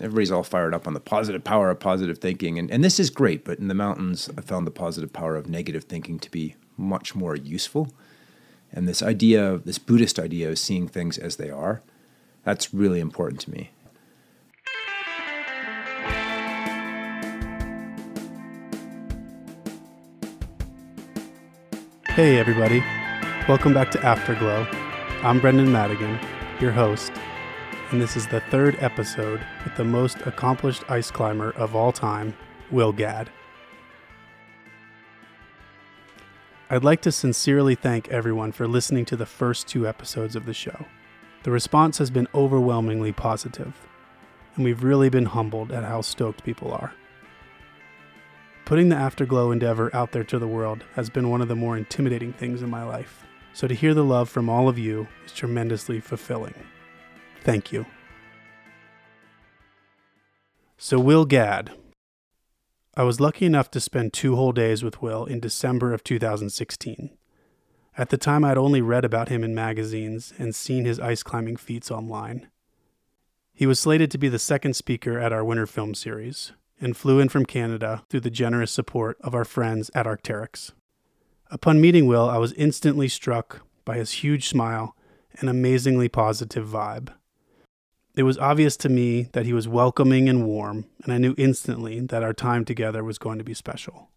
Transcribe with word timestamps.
everybody's 0.00 0.30
all 0.30 0.42
fired 0.42 0.74
up 0.74 0.86
on 0.86 0.94
the 0.94 1.00
positive 1.00 1.44
power 1.44 1.70
of 1.70 1.80
positive 1.80 2.18
thinking, 2.18 2.58
and 2.58 2.70
and 2.70 2.84
this 2.84 3.00
is 3.00 3.10
great. 3.10 3.44
But 3.44 3.58
in 3.58 3.68
the 3.68 3.74
mountains, 3.74 4.30
I 4.36 4.40
found 4.40 4.66
the 4.66 4.70
positive 4.70 5.12
power 5.12 5.36
of 5.36 5.48
negative 5.48 5.84
thinking 5.84 6.18
to 6.20 6.30
be 6.30 6.54
much 6.76 7.14
more 7.14 7.36
useful. 7.36 7.92
And 8.72 8.86
this 8.86 9.02
idea, 9.02 9.58
this 9.64 9.78
Buddhist 9.78 10.18
idea 10.18 10.50
of 10.50 10.58
seeing 10.58 10.88
things 10.88 11.16
as 11.18 11.36
they 11.36 11.50
are, 11.50 11.80
that's 12.44 12.74
really 12.74 13.00
important 13.00 13.40
to 13.42 13.50
me. 13.50 13.70
Hey, 22.08 22.38
everybody. 22.38 22.82
Welcome 23.48 23.72
back 23.72 23.90
to 23.92 24.04
Afterglow. 24.04 24.66
I'm 25.22 25.40
Brendan 25.40 25.70
Madigan, 25.70 26.18
your 26.60 26.72
host, 26.72 27.12
and 27.90 28.02
this 28.02 28.16
is 28.16 28.26
the 28.26 28.40
third 28.40 28.76
episode 28.80 29.40
with 29.64 29.74
the 29.76 29.84
most 29.84 30.18
accomplished 30.26 30.84
ice 30.90 31.10
climber 31.10 31.52
of 31.52 31.74
all 31.74 31.90
time, 31.90 32.36
Will 32.70 32.92
Gadd. 32.92 33.30
I'd 36.68 36.84
like 36.84 37.00
to 37.02 37.12
sincerely 37.12 37.74
thank 37.74 38.08
everyone 38.08 38.52
for 38.52 38.68
listening 38.68 39.06
to 39.06 39.16
the 39.16 39.24
first 39.24 39.66
two 39.66 39.88
episodes 39.88 40.36
of 40.36 40.44
the 40.44 40.52
show. 40.52 40.84
The 41.44 41.50
response 41.50 41.96
has 41.96 42.10
been 42.10 42.28
overwhelmingly 42.34 43.12
positive, 43.12 43.74
and 44.54 44.64
we've 44.66 44.82
really 44.82 45.08
been 45.08 45.24
humbled 45.24 45.72
at 45.72 45.84
how 45.84 46.02
stoked 46.02 46.44
people 46.44 46.70
are. 46.70 46.92
Putting 48.66 48.90
the 48.90 48.96
Afterglow 48.96 49.50
endeavor 49.50 49.94
out 49.96 50.12
there 50.12 50.24
to 50.24 50.38
the 50.38 50.46
world 50.46 50.84
has 50.94 51.08
been 51.08 51.30
one 51.30 51.40
of 51.40 51.48
the 51.48 51.56
more 51.56 51.78
intimidating 51.78 52.34
things 52.34 52.60
in 52.60 52.68
my 52.68 52.84
life. 52.84 53.24
So 53.54 53.66
to 53.66 53.74
hear 53.74 53.94
the 53.94 54.04
love 54.04 54.28
from 54.28 54.50
all 54.50 54.68
of 54.68 54.78
you 54.78 55.08
is 55.24 55.32
tremendously 55.32 56.00
fulfilling. 56.00 56.54
Thank 57.44 57.72
you. 57.72 57.86
So, 60.76 60.98
Will 60.98 61.24
Gadd. 61.24 61.72
I 62.94 63.02
was 63.02 63.20
lucky 63.20 63.46
enough 63.46 63.70
to 63.72 63.80
spend 63.80 64.12
two 64.12 64.36
whole 64.36 64.52
days 64.52 64.82
with 64.82 65.02
Will 65.02 65.24
in 65.24 65.40
December 65.40 65.92
of 65.92 66.02
2016. 66.04 67.10
At 67.96 68.10
the 68.10 68.16
time, 68.16 68.44
I'd 68.44 68.58
only 68.58 68.80
read 68.80 69.04
about 69.04 69.28
him 69.28 69.42
in 69.42 69.54
magazines 69.54 70.32
and 70.38 70.54
seen 70.54 70.84
his 70.84 71.00
ice 71.00 71.22
climbing 71.22 71.56
feats 71.56 71.90
online. 71.90 72.48
He 73.52 73.66
was 73.66 73.80
slated 73.80 74.10
to 74.12 74.18
be 74.18 74.28
the 74.28 74.38
second 74.38 74.74
speaker 74.74 75.18
at 75.18 75.32
our 75.32 75.44
winter 75.44 75.66
film 75.66 75.94
series, 75.94 76.52
and 76.80 76.96
flew 76.96 77.18
in 77.18 77.28
from 77.28 77.44
Canada 77.44 78.04
through 78.08 78.20
the 78.20 78.30
generous 78.30 78.70
support 78.70 79.16
of 79.20 79.34
our 79.34 79.44
friends 79.44 79.90
at 79.94 80.06
Arc'teryx. 80.06 80.72
Upon 81.50 81.80
meeting 81.80 82.06
Will, 82.06 82.28
I 82.28 82.38
was 82.38 82.52
instantly 82.52 83.08
struck 83.08 83.62
by 83.84 83.96
his 83.96 84.12
huge 84.12 84.48
smile 84.48 84.94
and 85.40 85.48
amazingly 85.48 86.08
positive 86.08 86.66
vibe. 86.66 87.12
It 88.18 88.24
was 88.24 88.36
obvious 88.36 88.76
to 88.78 88.88
me 88.88 89.28
that 89.32 89.46
he 89.46 89.52
was 89.52 89.68
welcoming 89.68 90.28
and 90.28 90.44
warm, 90.44 90.86
and 91.04 91.12
I 91.12 91.18
knew 91.18 91.36
instantly 91.38 92.00
that 92.00 92.24
our 92.24 92.32
time 92.32 92.64
together 92.64 93.04
was 93.04 93.16
going 93.16 93.38
to 93.38 93.44
be 93.44 93.54
special. 93.54 94.10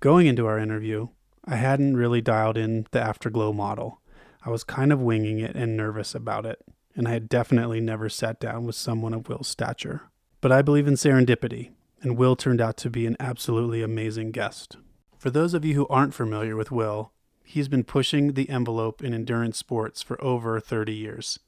Going 0.00 0.26
into 0.26 0.46
our 0.46 0.58
interview, 0.58 1.08
I 1.44 1.56
hadn't 1.56 1.98
really 1.98 2.22
dialed 2.22 2.56
in 2.56 2.86
the 2.92 3.02
Afterglow 3.02 3.52
model. 3.52 4.00
I 4.42 4.48
was 4.48 4.64
kind 4.64 4.90
of 4.90 5.02
winging 5.02 5.38
it 5.38 5.54
and 5.54 5.76
nervous 5.76 6.14
about 6.14 6.46
it, 6.46 6.64
and 6.96 7.06
I 7.06 7.10
had 7.10 7.28
definitely 7.28 7.78
never 7.78 8.08
sat 8.08 8.40
down 8.40 8.64
with 8.64 8.74
someone 8.74 9.12
of 9.12 9.28
Will's 9.28 9.48
stature. 9.48 10.00
But 10.40 10.50
I 10.50 10.62
believe 10.62 10.88
in 10.88 10.94
serendipity, 10.94 11.72
and 12.00 12.16
Will 12.16 12.36
turned 12.36 12.62
out 12.62 12.78
to 12.78 12.88
be 12.88 13.04
an 13.04 13.18
absolutely 13.20 13.82
amazing 13.82 14.30
guest. 14.30 14.78
For 15.18 15.28
those 15.28 15.52
of 15.52 15.62
you 15.62 15.74
who 15.74 15.86
aren't 15.88 16.14
familiar 16.14 16.56
with 16.56 16.70
Will, 16.70 17.12
he's 17.44 17.68
been 17.68 17.84
pushing 17.84 18.32
the 18.32 18.48
envelope 18.48 19.04
in 19.04 19.12
endurance 19.12 19.58
sports 19.58 20.00
for 20.00 20.18
over 20.24 20.58
30 20.58 20.94
years. 20.94 21.38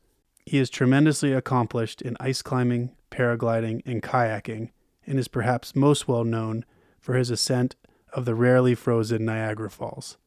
He 0.44 0.58
is 0.58 0.70
tremendously 0.70 1.32
accomplished 1.32 2.02
in 2.02 2.16
ice 2.18 2.42
climbing, 2.42 2.90
paragliding, 3.10 3.82
and 3.86 4.02
kayaking, 4.02 4.70
and 5.06 5.18
is 5.18 5.28
perhaps 5.28 5.76
most 5.76 6.08
well 6.08 6.24
known 6.24 6.64
for 6.98 7.14
his 7.14 7.30
ascent 7.30 7.76
of 8.12 8.24
the 8.24 8.34
rarely 8.34 8.74
frozen 8.74 9.24
Niagara 9.24 9.70
Falls. 9.70 10.18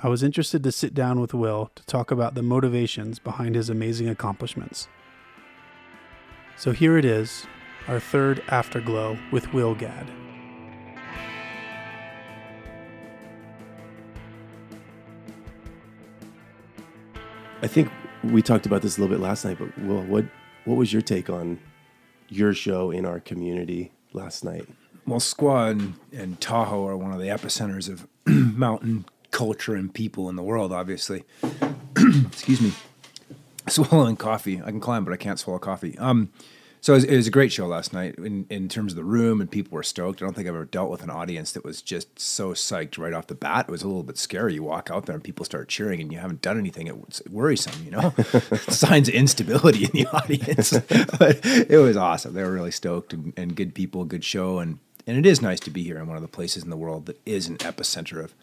I 0.00 0.08
was 0.08 0.24
interested 0.24 0.64
to 0.64 0.72
sit 0.72 0.92
down 0.92 1.20
with 1.20 1.32
Will 1.32 1.70
to 1.76 1.86
talk 1.86 2.10
about 2.10 2.34
the 2.34 2.42
motivations 2.42 3.20
behind 3.20 3.54
his 3.54 3.70
amazing 3.70 4.08
accomplishments. 4.08 4.88
So 6.56 6.72
here 6.72 6.98
it 6.98 7.04
is, 7.04 7.46
our 7.86 8.00
third 8.00 8.42
Afterglow 8.48 9.18
with 9.30 9.52
Will 9.52 9.74
Gadd. 9.74 10.10
I 17.62 17.66
think 17.66 17.88
we 18.32 18.42
talked 18.42 18.66
about 18.66 18.82
this 18.82 18.96
a 18.96 19.00
little 19.00 19.14
bit 19.14 19.22
last 19.22 19.44
night, 19.44 19.58
but 19.58 19.76
what 19.78 20.24
what 20.64 20.76
was 20.76 20.92
your 20.92 21.02
take 21.02 21.28
on 21.28 21.60
your 22.28 22.54
show 22.54 22.90
in 22.90 23.04
our 23.04 23.20
community 23.20 23.92
last 24.12 24.44
night? 24.44 24.66
Well, 25.06 25.20
Squaw 25.20 25.70
and, 25.70 25.94
and 26.12 26.40
Tahoe 26.40 26.86
are 26.86 26.96
one 26.96 27.12
of 27.12 27.20
the 27.20 27.26
epicenters 27.26 27.90
of 27.90 28.08
mountain 28.26 29.04
culture 29.30 29.74
and 29.74 29.92
people 29.92 30.30
in 30.30 30.36
the 30.36 30.42
world, 30.42 30.72
obviously. 30.72 31.24
Excuse 31.96 32.60
me. 32.62 32.72
Swallowing 33.68 34.16
coffee. 34.16 34.62
I 34.62 34.70
can 34.70 34.80
climb, 34.80 35.04
but 35.04 35.12
I 35.12 35.16
can't 35.16 35.38
swallow 35.38 35.58
coffee. 35.58 35.98
Um, 35.98 36.30
so 36.84 36.92
it 36.92 36.96
was, 36.96 37.04
it 37.04 37.16
was, 37.16 37.26
a 37.26 37.30
great 37.30 37.50
show 37.50 37.66
last 37.66 37.94
night 37.94 38.16
in, 38.18 38.44
in 38.50 38.68
terms 38.68 38.92
of 38.92 38.96
the 38.96 39.04
room 39.04 39.40
and 39.40 39.50
people 39.50 39.74
were 39.74 39.82
stoked. 39.82 40.20
I 40.20 40.26
don't 40.26 40.34
think 40.34 40.46
I've 40.46 40.54
ever 40.54 40.66
dealt 40.66 40.90
with 40.90 41.02
an 41.02 41.08
audience 41.08 41.52
that 41.52 41.64
was 41.64 41.80
just 41.80 42.20
so 42.20 42.50
psyched 42.50 42.98
right 42.98 43.14
off 43.14 43.26
the 43.26 43.34
bat. 43.34 43.64
It 43.66 43.70
was 43.70 43.82
a 43.82 43.86
little 43.86 44.02
bit 44.02 44.18
scary. 44.18 44.52
You 44.52 44.64
walk 44.64 44.90
out 44.90 45.06
there 45.06 45.14
and 45.14 45.24
people 45.24 45.46
start 45.46 45.70
cheering 45.70 46.02
and 46.02 46.12
you 46.12 46.18
haven't 46.18 46.42
done 46.42 46.58
anything. 46.58 46.88
It's 46.88 47.22
worrisome, 47.30 47.82
you 47.86 47.90
know, 47.90 48.10
signs 48.68 49.08
of 49.08 49.14
instability 49.14 49.86
in 49.86 49.92
the 49.94 50.06
audience. 50.08 50.72
but 51.18 51.40
it 51.46 51.80
was 51.80 51.96
awesome. 51.96 52.34
They 52.34 52.42
were 52.42 52.52
really 52.52 52.70
stoked 52.70 53.14
and, 53.14 53.32
and 53.34 53.56
good 53.56 53.74
people, 53.74 54.04
good 54.04 54.22
show. 54.22 54.58
And, 54.58 54.78
and 55.06 55.16
it 55.16 55.24
is 55.24 55.40
nice 55.40 55.60
to 55.60 55.70
be 55.70 55.84
here 55.84 55.96
in 55.96 56.06
one 56.06 56.16
of 56.16 56.22
the 56.22 56.28
places 56.28 56.64
in 56.64 56.68
the 56.68 56.76
world 56.76 57.06
that 57.06 57.18
is 57.24 57.46
an 57.46 57.56
epicenter 57.56 58.22
of, 58.22 58.34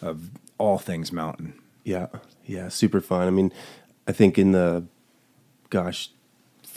of 0.00 0.30
all 0.56 0.78
things 0.78 1.10
mountain. 1.10 1.54
Yeah. 1.82 2.06
Yeah. 2.44 2.68
Super 2.68 3.00
fun. 3.00 3.26
I 3.26 3.30
mean, 3.30 3.52
I 4.06 4.12
think 4.12 4.38
in 4.38 4.52
the, 4.52 4.84
gosh, 5.68 6.10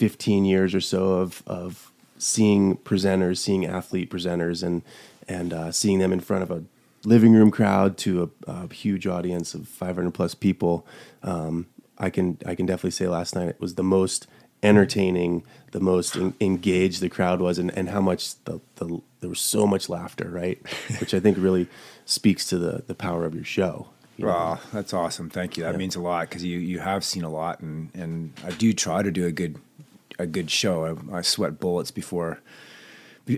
15 0.00 0.46
years 0.46 0.74
or 0.74 0.80
so 0.80 1.12
of 1.12 1.42
of 1.46 1.92
seeing 2.16 2.78
presenters, 2.78 3.36
seeing 3.36 3.66
athlete 3.66 4.08
presenters, 4.10 4.62
and 4.62 4.80
and 5.28 5.52
uh, 5.52 5.70
seeing 5.70 5.98
them 5.98 6.10
in 6.10 6.20
front 6.20 6.42
of 6.42 6.50
a 6.50 6.64
living 7.04 7.34
room 7.34 7.50
crowd 7.50 7.98
to 7.98 8.32
a, 8.46 8.50
a 8.50 8.72
huge 8.72 9.06
audience 9.06 9.52
of 9.54 9.68
500 9.68 10.12
plus 10.12 10.34
people. 10.34 10.86
Um, 11.22 11.66
I 11.98 12.08
can 12.08 12.38
I 12.46 12.54
can 12.54 12.64
definitely 12.64 12.92
say 12.92 13.08
last 13.08 13.36
night 13.36 13.48
it 13.48 13.60
was 13.60 13.74
the 13.74 13.82
most 13.82 14.26
entertaining, 14.62 15.44
the 15.72 15.80
most 15.80 16.16
in, 16.16 16.32
engaged 16.40 17.02
the 17.02 17.10
crowd 17.10 17.42
was, 17.42 17.58
and, 17.58 17.70
and 17.76 17.90
how 17.90 18.00
much 18.00 18.42
the, 18.44 18.58
the 18.76 19.02
there 19.20 19.28
was 19.28 19.40
so 19.40 19.66
much 19.66 19.90
laughter, 19.90 20.30
right? 20.30 20.58
Which 20.98 21.12
I 21.12 21.20
think 21.20 21.36
really 21.38 21.68
speaks 22.06 22.46
to 22.46 22.56
the 22.56 22.84
the 22.86 22.94
power 22.94 23.26
of 23.26 23.34
your 23.34 23.44
show. 23.44 23.88
You 24.16 24.30
oh, 24.30 24.60
that's 24.72 24.94
awesome! 24.94 25.28
Thank 25.28 25.58
you. 25.58 25.64
That 25.64 25.72
yeah. 25.72 25.78
means 25.78 25.94
a 25.94 26.00
lot 26.00 26.28
because 26.28 26.42
you 26.42 26.58
you 26.58 26.78
have 26.78 27.04
seen 27.04 27.22
a 27.22 27.30
lot, 27.30 27.60
and 27.60 27.90
and 27.94 28.32
I 28.46 28.50
do 28.50 28.72
try 28.72 29.02
to 29.02 29.10
do 29.10 29.26
a 29.26 29.32
good 29.32 29.58
a 30.20 30.26
good 30.26 30.50
show. 30.50 30.98
I, 31.12 31.18
I 31.18 31.22
sweat 31.22 31.60
bullets 31.60 31.90
before 31.90 32.40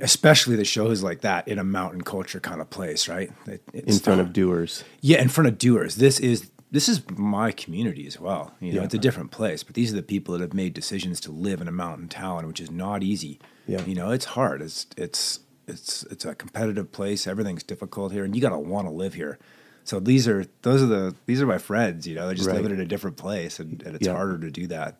especially 0.00 0.56
the 0.56 0.64
shows 0.64 1.02
like 1.02 1.20
that 1.20 1.46
in 1.48 1.58
a 1.58 1.64
mountain 1.64 2.02
culture 2.02 2.40
kind 2.40 2.60
of 2.60 2.70
place, 2.70 3.08
right? 3.08 3.30
It, 3.46 3.62
in 3.74 3.98
front 3.98 4.20
of 4.20 4.32
doers. 4.32 4.84
Yeah, 5.00 5.20
in 5.20 5.28
front 5.28 5.48
of 5.48 5.58
doers. 5.58 5.96
This 5.96 6.18
is 6.20 6.50
this 6.70 6.88
is 6.88 7.02
my 7.10 7.52
community 7.52 8.06
as 8.06 8.18
well. 8.18 8.54
You 8.60 8.72
know, 8.72 8.78
yeah. 8.80 8.84
it's 8.84 8.94
a 8.94 8.98
different 8.98 9.30
place, 9.30 9.62
but 9.62 9.74
these 9.74 9.92
are 9.92 9.96
the 9.96 10.02
people 10.02 10.32
that 10.32 10.40
have 10.40 10.54
made 10.54 10.72
decisions 10.72 11.20
to 11.20 11.30
live 11.30 11.60
in 11.60 11.68
a 11.68 11.72
mountain 11.72 12.08
town, 12.08 12.46
which 12.46 12.60
is 12.60 12.70
not 12.70 13.02
easy. 13.02 13.38
Yeah. 13.66 13.84
You 13.84 13.94
know, 13.94 14.10
it's 14.10 14.24
hard. 14.24 14.62
It's 14.62 14.86
it's 14.96 15.40
it's 15.66 16.04
it's 16.04 16.24
a 16.24 16.34
competitive 16.34 16.90
place. 16.90 17.26
Everything's 17.26 17.62
difficult 17.62 18.12
here, 18.12 18.24
and 18.24 18.34
you 18.34 18.40
got 18.40 18.50
to 18.50 18.58
want 18.58 18.86
to 18.86 18.90
live 18.90 19.14
here. 19.14 19.38
So 19.84 20.00
these 20.00 20.26
are 20.26 20.46
those 20.62 20.82
are 20.82 20.86
the 20.86 21.14
these 21.26 21.42
are 21.42 21.46
my 21.46 21.58
friends. 21.58 22.06
You 22.06 22.14
know, 22.14 22.26
they're 22.26 22.36
just 22.36 22.48
right. 22.48 22.56
living 22.56 22.72
in 22.72 22.80
a 22.80 22.86
different 22.86 23.16
place, 23.18 23.60
and, 23.60 23.82
and 23.82 23.96
it's 23.96 24.06
yeah. 24.06 24.14
harder 24.14 24.38
to 24.38 24.50
do 24.50 24.66
that. 24.68 24.98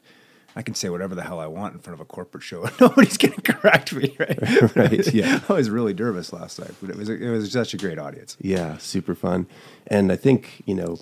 I 0.55 0.63
can 0.63 0.75
say 0.75 0.89
whatever 0.91 1.15
the 1.15 1.23
hell 1.23 1.41
I 1.41 1.47
want 1.47 1.75
in 1.75 1.81
front 1.81 1.95
of 1.95 2.01
a 2.01 2.05
corporate 2.05 2.45
show. 2.45 2.69
Nobody's 2.81 3.17
going 3.17 3.35
to 3.35 3.43
correct 3.43 3.93
me, 3.93 4.15
right? 4.19 4.77
right. 4.77 5.15
Yeah. 5.15 5.41
I 5.49 5.53
was 5.55 5.71
really 5.71 5.95
nervous 5.95 6.33
last 6.33 6.59
night, 6.59 6.73
but 6.81 6.91
it 6.91 6.97
was 6.97 7.09
it 7.09 7.29
was 7.29 7.51
such 7.51 7.75
a 7.75 7.77
great 7.77 7.99
audience. 7.99 8.37
Yeah, 8.41 8.77
super 8.79 9.15
fun. 9.15 9.47
And 9.87 10.13
I 10.13 10.17
think 10.17 10.63
you 10.67 10.75
know 10.75 10.99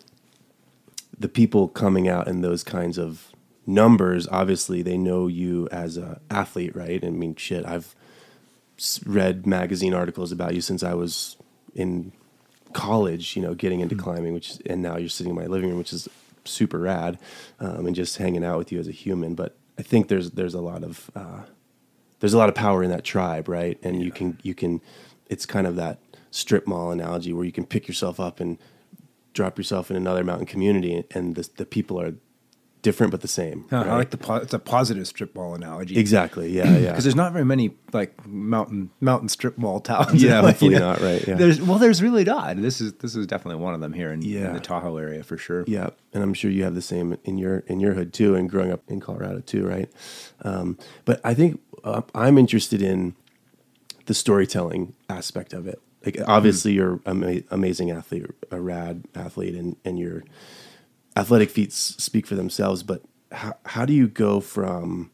the 1.19 1.29
people 1.29 1.69
coming 1.69 2.09
out 2.09 2.29
in 2.29 2.41
those 2.41 2.63
kinds 2.63 2.99
of 2.99 3.33
numbers. 3.67 4.29
Obviously, 4.29 4.83
they 4.83 4.97
know 4.97 5.27
you 5.27 5.69
as 5.71 5.97
a 5.97 6.21
athlete, 6.31 6.75
right? 6.75 7.05
I 7.05 7.11
mean, 7.11 7.35
shit, 7.37 7.65
I've 7.67 7.95
read 9.05 9.47
magazine 9.47 9.95
articles 9.95 10.33
about 10.33 10.55
you 10.55 10.61
since 10.61 10.83
I 10.83 10.95
was 10.95 11.37
in 11.75 12.13
college. 12.73 13.37
You 13.37 13.43
know, 13.43 13.55
getting 13.55 13.81
into 13.81 13.97
mm-hmm. 13.97 14.05
climbing, 14.05 14.35
which 14.35 14.59
and 14.67 14.81
now 14.81 14.97
you're 14.97 15.09
sitting 15.09 15.31
in 15.31 15.37
my 15.37 15.47
living 15.47 15.71
room, 15.71 15.79
which 15.79 15.93
is 15.93 16.09
super 16.45 16.79
rad, 16.79 17.19
um, 17.59 17.87
and 17.87 17.95
just 17.95 18.17
hanging 18.17 18.45
out 18.45 18.59
with 18.59 18.73
you 18.73 18.79
as 18.79 18.89
a 18.89 18.93
human. 18.93 19.35
But 19.35 19.57
I 19.79 19.83
think 19.83 20.09
there's 20.09 20.33
there's 20.33 20.55
a 20.55 20.61
lot 20.61 20.83
of 20.83 21.11
uh, 21.15 21.43
there's 22.21 22.35
a 22.35 22.39
lot 22.39 22.49
of 22.49 22.55
power 22.55 22.83
in 22.83 22.91
that 22.91 23.05
tribe, 23.05 23.49
right? 23.49 23.79
And 23.83 23.97
yeah. 23.97 24.05
you 24.05 24.13
can 24.13 24.39
you 24.43 24.55
can 24.55 24.81
it's 25.27 25.47
kind 25.47 25.67
of 25.67 25.77
that 25.77 26.01
strip 26.31 26.67
mall 26.67 26.91
analogy 26.91 27.33
where 27.33 27.45
you 27.45 27.53
can 27.53 27.67
pick 27.67 27.89
yourself 27.89 28.21
up 28.21 28.41
and 28.41 28.59
drop 29.33 29.59
yourself 29.59 29.91
in 29.91 29.97
another 29.97 30.25
mountain 30.25 30.47
community, 30.47 31.05
and 31.13 31.35
the 31.35 31.49
the 31.57 31.67
people 31.67 32.01
are 32.01 32.15
different 32.83 33.11
but 33.11 33.21
the 33.21 33.29
same. 33.29 33.67
Huh, 33.71 33.77
right? 33.77 33.87
I 33.87 33.97
like 33.97 34.11
the 34.11 34.17
po- 34.17 34.37
it's 34.37 34.55
a 34.55 34.59
positive 34.59 35.07
strip 35.07 35.35
mall 35.35 35.55
analogy. 35.55 35.99
exactly. 35.99 36.51
Yeah, 36.51 36.65
yeah. 36.79 36.91
because 36.91 37.05
there's 37.05 37.17
not 37.17 37.33
very 37.33 37.45
many 37.45 37.73
like 37.93 38.27
mountain 38.27 38.91
mountain 39.01 39.29
strip 39.29 39.59
mall 39.59 39.81
towns. 39.81 40.23
Yeah, 40.23 40.37
you 40.41 40.47
hopefully 40.47 40.75
know? 40.75 40.93
not, 40.93 41.01
right, 41.01 41.27
yeah. 41.27 41.35
There's 41.35 41.61
well, 41.61 41.79
there's 41.79 42.03
really 42.03 42.25
not. 42.25 42.57
This 42.57 42.81
is 42.81 42.95
this 42.95 43.15
is 43.15 43.27
definitely 43.27 43.63
one 43.63 43.75
of 43.75 43.81
them 43.81 43.93
here 43.93 44.13
in, 44.13 44.23
in 44.23 44.53
the 44.53 44.61
Tahoe 44.61 44.97
area 44.97 45.23
for 45.23 45.37
sure. 45.37 45.65
Yeah, 45.67 45.91
and 46.13 46.23
I'm 46.23 46.35
sure 46.35 46.51
you 46.51 46.65
have 46.65 46.75
the 46.75 46.83
same 46.83 47.17
in 47.25 47.39
your 47.39 47.59
in 47.67 47.81
your 47.81 47.95
hood 47.95 48.13
too, 48.13 48.35
and 48.35 48.49
growing 48.49 48.73
up 48.73 48.83
in 48.89 49.01
Colorado 49.01 49.41
too, 49.41 49.67
right? 49.67 49.91
Um, 50.43 50.79
but 51.05 51.21
I 51.25 51.35
think 51.35 51.61
uh, 51.85 52.03
I'm 52.15 52.39
interested 52.39 52.83
in 52.83 53.15
the 54.07 54.15
storytelling 54.15 54.95
aspect 55.09 55.53
of 55.53 55.67
it. 55.67 55.81
Like, 56.05 56.19
obviously, 56.27 56.73
you're 56.73 56.95
an 57.05 57.23
ama- 57.23 57.43
amazing 57.51 57.91
athlete, 57.91 58.27
a 58.51 58.61
rad 58.61 59.05
athlete, 59.15 59.55
and 59.55 59.77
and 59.85 59.99
your 59.99 60.25
athletic 61.21 61.51
feats 61.51 61.77
speak 61.77 62.27
for 62.27 62.35
themselves. 62.35 62.83
But 62.83 63.03
how 63.33 63.55
how 63.67 63.85
do 63.85 63.93
you 63.93 64.09
go 64.09 64.41
from 64.41 65.11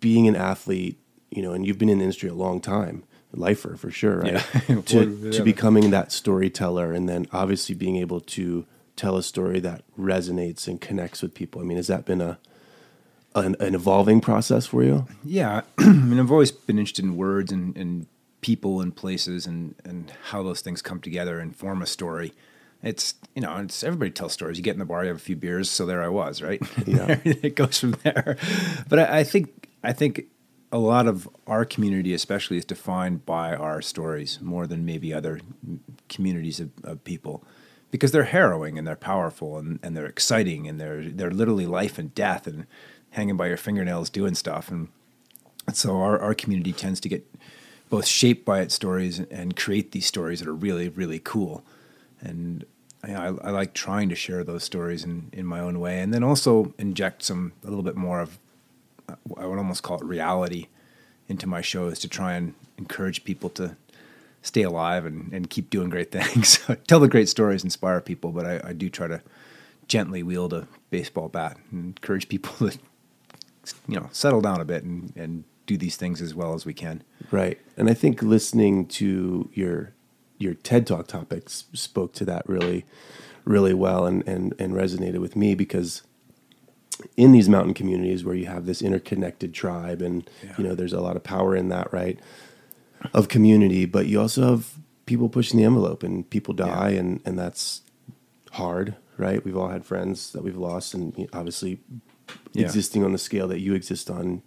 being 0.00 0.26
an 0.26 0.36
athlete, 0.36 0.98
you 1.30 1.42
know, 1.42 1.52
and 1.52 1.66
you've 1.66 1.78
been 1.78 1.88
in 1.88 1.98
the 1.98 2.04
industry 2.04 2.28
a 2.28 2.34
long 2.34 2.60
time, 2.60 3.04
lifer 3.32 3.76
for 3.76 3.90
sure, 3.90 4.20
right? 4.20 4.44
Yeah. 4.68 4.80
to 4.86 5.30
to 5.30 5.42
becoming 5.42 5.90
that 5.90 6.12
storyteller, 6.12 6.92
and 6.92 7.08
then 7.08 7.26
obviously 7.32 7.74
being 7.74 7.96
able 7.96 8.20
to 8.20 8.66
tell 8.96 9.16
a 9.16 9.22
story 9.22 9.60
that 9.60 9.82
resonates 9.98 10.66
and 10.66 10.80
connects 10.80 11.22
with 11.22 11.34
people. 11.34 11.60
I 11.60 11.64
mean, 11.64 11.76
has 11.76 11.86
that 11.86 12.04
been 12.04 12.20
a 12.20 12.38
an, 13.34 13.56
an 13.60 13.74
evolving 13.74 14.20
process 14.20 14.66
for 14.66 14.82
you? 14.82 15.06
Yeah, 15.24 15.62
I 15.78 15.92
mean, 15.92 16.18
I've 16.18 16.32
always 16.32 16.50
been 16.50 16.78
interested 16.78 17.04
in 17.04 17.16
words 17.16 17.52
and, 17.52 17.76
and 17.76 18.06
people 18.40 18.80
and 18.80 18.94
places 18.94 19.46
and, 19.46 19.74
and 19.84 20.12
how 20.30 20.42
those 20.42 20.60
things 20.60 20.82
come 20.82 21.00
together 21.00 21.38
and 21.38 21.54
form 21.54 21.82
a 21.82 21.86
story. 21.86 22.32
It's 22.82 23.14
you 23.34 23.42
know, 23.42 23.56
it's 23.58 23.84
everybody 23.84 24.10
tells 24.10 24.32
stories. 24.32 24.56
You 24.56 24.64
get 24.64 24.74
in 24.74 24.78
the 24.78 24.84
bar, 24.84 25.02
you 25.02 25.08
have 25.08 25.16
a 25.16 25.20
few 25.20 25.36
beers, 25.36 25.70
so 25.70 25.86
there 25.86 26.02
I 26.02 26.08
was, 26.08 26.42
right? 26.42 26.60
Yeah. 26.86 27.18
it 27.24 27.54
goes 27.54 27.78
from 27.78 27.92
there. 28.02 28.36
But 28.88 28.98
I, 28.98 29.18
I 29.20 29.24
think 29.24 29.68
I 29.82 29.92
think 29.92 30.26
a 30.72 30.78
lot 30.78 31.06
of 31.06 31.28
our 31.46 31.64
community, 31.64 32.14
especially, 32.14 32.56
is 32.56 32.64
defined 32.64 33.26
by 33.26 33.54
our 33.54 33.82
stories 33.82 34.38
more 34.40 34.66
than 34.66 34.84
maybe 34.84 35.12
other 35.12 35.40
communities 36.08 36.60
of, 36.60 36.70
of 36.84 37.04
people, 37.04 37.44
because 37.90 38.12
they're 38.12 38.24
harrowing 38.24 38.78
and 38.78 38.86
they're 38.86 38.96
powerful 38.96 39.58
and, 39.58 39.78
and 39.82 39.96
they're 39.96 40.06
exciting 40.06 40.66
and 40.68 40.80
they're 40.80 41.04
they're 41.04 41.30
literally 41.30 41.66
life 41.66 41.98
and 41.98 42.14
death 42.14 42.46
and 42.46 42.66
hanging 43.10 43.36
by 43.36 43.48
your 43.48 43.56
fingernails 43.56 44.08
doing 44.08 44.34
stuff 44.34 44.70
and 44.70 44.88
and 45.66 45.76
so 45.76 46.00
our, 46.00 46.18
our 46.18 46.34
community 46.34 46.72
tends 46.72 47.00
to 47.00 47.08
get 47.08 47.24
both 47.90 48.06
shaped 48.06 48.44
by 48.44 48.60
its 48.60 48.74
stories 48.74 49.18
and 49.18 49.56
create 49.56 49.92
these 49.92 50.06
stories 50.06 50.40
that 50.40 50.48
are 50.48 50.54
really, 50.54 50.88
really 50.88 51.18
cool. 51.18 51.64
And 52.20 52.64
I, 53.02 53.14
I, 53.14 53.26
I 53.26 53.50
like 53.50 53.72
trying 53.74 54.08
to 54.08 54.14
share 54.14 54.44
those 54.44 54.64
stories 54.64 55.04
in, 55.04 55.30
in 55.32 55.46
my 55.46 55.60
own 55.60 55.80
way 55.80 56.00
and 56.00 56.12
then 56.12 56.22
also 56.22 56.74
inject 56.78 57.22
some, 57.22 57.52
a 57.64 57.68
little 57.68 57.82
bit 57.82 57.96
more 57.96 58.20
of, 58.20 58.38
I 59.36 59.46
would 59.46 59.58
almost 59.58 59.82
call 59.82 59.98
it 59.98 60.04
reality 60.04 60.68
into 61.28 61.46
my 61.46 61.60
shows 61.60 61.98
to 62.00 62.08
try 62.08 62.34
and 62.34 62.54
encourage 62.78 63.24
people 63.24 63.50
to 63.50 63.76
stay 64.42 64.62
alive 64.62 65.04
and, 65.04 65.32
and 65.32 65.50
keep 65.50 65.70
doing 65.70 65.90
great 65.90 66.10
things. 66.12 66.58
Tell 66.86 67.00
the 67.00 67.08
great 67.08 67.28
stories, 67.28 67.64
inspire 67.64 68.00
people, 68.00 68.32
but 68.32 68.46
I, 68.46 68.60
I 68.70 68.72
do 68.72 68.88
try 68.88 69.08
to 69.08 69.22
gently 69.86 70.22
wield 70.22 70.52
a 70.52 70.68
baseball 70.90 71.28
bat 71.28 71.56
and 71.72 71.96
encourage 71.96 72.28
people 72.28 72.70
to 72.70 72.78
you 73.88 73.98
know 73.98 74.08
settle 74.12 74.40
down 74.40 74.60
a 74.60 74.64
bit 74.64 74.84
and, 74.84 75.12
and 75.16 75.44
do 75.66 75.76
these 75.76 75.96
things 75.96 76.20
as 76.20 76.34
well 76.34 76.54
as 76.54 76.64
we 76.66 76.74
can. 76.74 77.02
Right. 77.30 77.58
And 77.76 77.88
I 77.88 77.94
think 77.94 78.22
listening 78.22 78.86
to 78.86 79.48
your 79.54 79.92
your 80.40 80.54
TED 80.54 80.86
Talk 80.86 81.06
topics 81.06 81.64
spoke 81.74 82.12
to 82.14 82.24
that 82.24 82.48
really, 82.48 82.84
really 83.44 83.74
well 83.74 84.06
and, 84.06 84.26
and, 84.26 84.54
and 84.58 84.72
resonated 84.74 85.18
with 85.18 85.36
me 85.36 85.54
because 85.54 86.02
in 87.16 87.32
these 87.32 87.48
mountain 87.48 87.74
communities 87.74 88.24
where 88.24 88.34
you 88.34 88.46
have 88.46 88.66
this 88.66 88.82
interconnected 88.82 89.54
tribe 89.54 90.02
and 90.02 90.28
Yeah. 90.42 90.54
you 90.58 90.64
know 90.64 90.74
there's 90.74 90.92
a 90.94 91.00
lot 91.00 91.14
of 91.16 91.22
power 91.22 91.54
in 91.54 91.68
that, 91.68 91.92
right? 91.92 92.18
Of 93.14 93.28
community, 93.28 93.84
but 93.86 94.06
you 94.06 94.20
also 94.20 94.42
have 94.50 94.74
people 95.06 95.28
pushing 95.28 95.58
the 95.58 95.64
envelope 95.64 96.02
and 96.02 96.28
people 96.28 96.54
die 96.54 96.90
and, 96.90 97.20
and 97.24 97.38
that's 97.38 97.82
hard, 98.52 98.96
right? 99.18 99.44
We've 99.44 99.56
all 99.56 99.68
had 99.68 99.84
friends 99.84 100.32
that 100.32 100.42
we've 100.42 100.56
lost 100.56 100.94
and 100.94 101.28
obviously 101.32 101.80
Yeah. 102.52 102.64
existing 102.64 103.04
on 103.04 103.12
the 103.12 103.18
scale 103.18 103.46
that 103.48 103.60
you 103.60 103.74
exist 103.74 104.08
on 104.10 104.42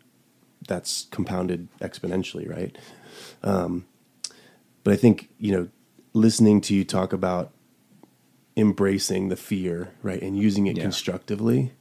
that's 0.67 1.07
compounded 1.11 1.67
exponentially, 1.81 2.49
right? 2.49 2.77
Um, 3.43 3.85
but 4.83 4.93
I 4.93 4.97
think 4.97 5.29
you 5.37 5.51
know, 5.51 5.67
listening 6.13 6.61
to 6.61 6.73
you 6.75 6.83
talk 6.85 7.11
about 7.13 7.51
embracing 8.55 9.29
the 9.29 9.35
fear, 9.35 9.91
right, 10.01 10.21
and 10.21 10.37
using 10.37 10.67
it 10.67 10.77
Yeah. 10.77 10.83
constructively. 10.83 11.73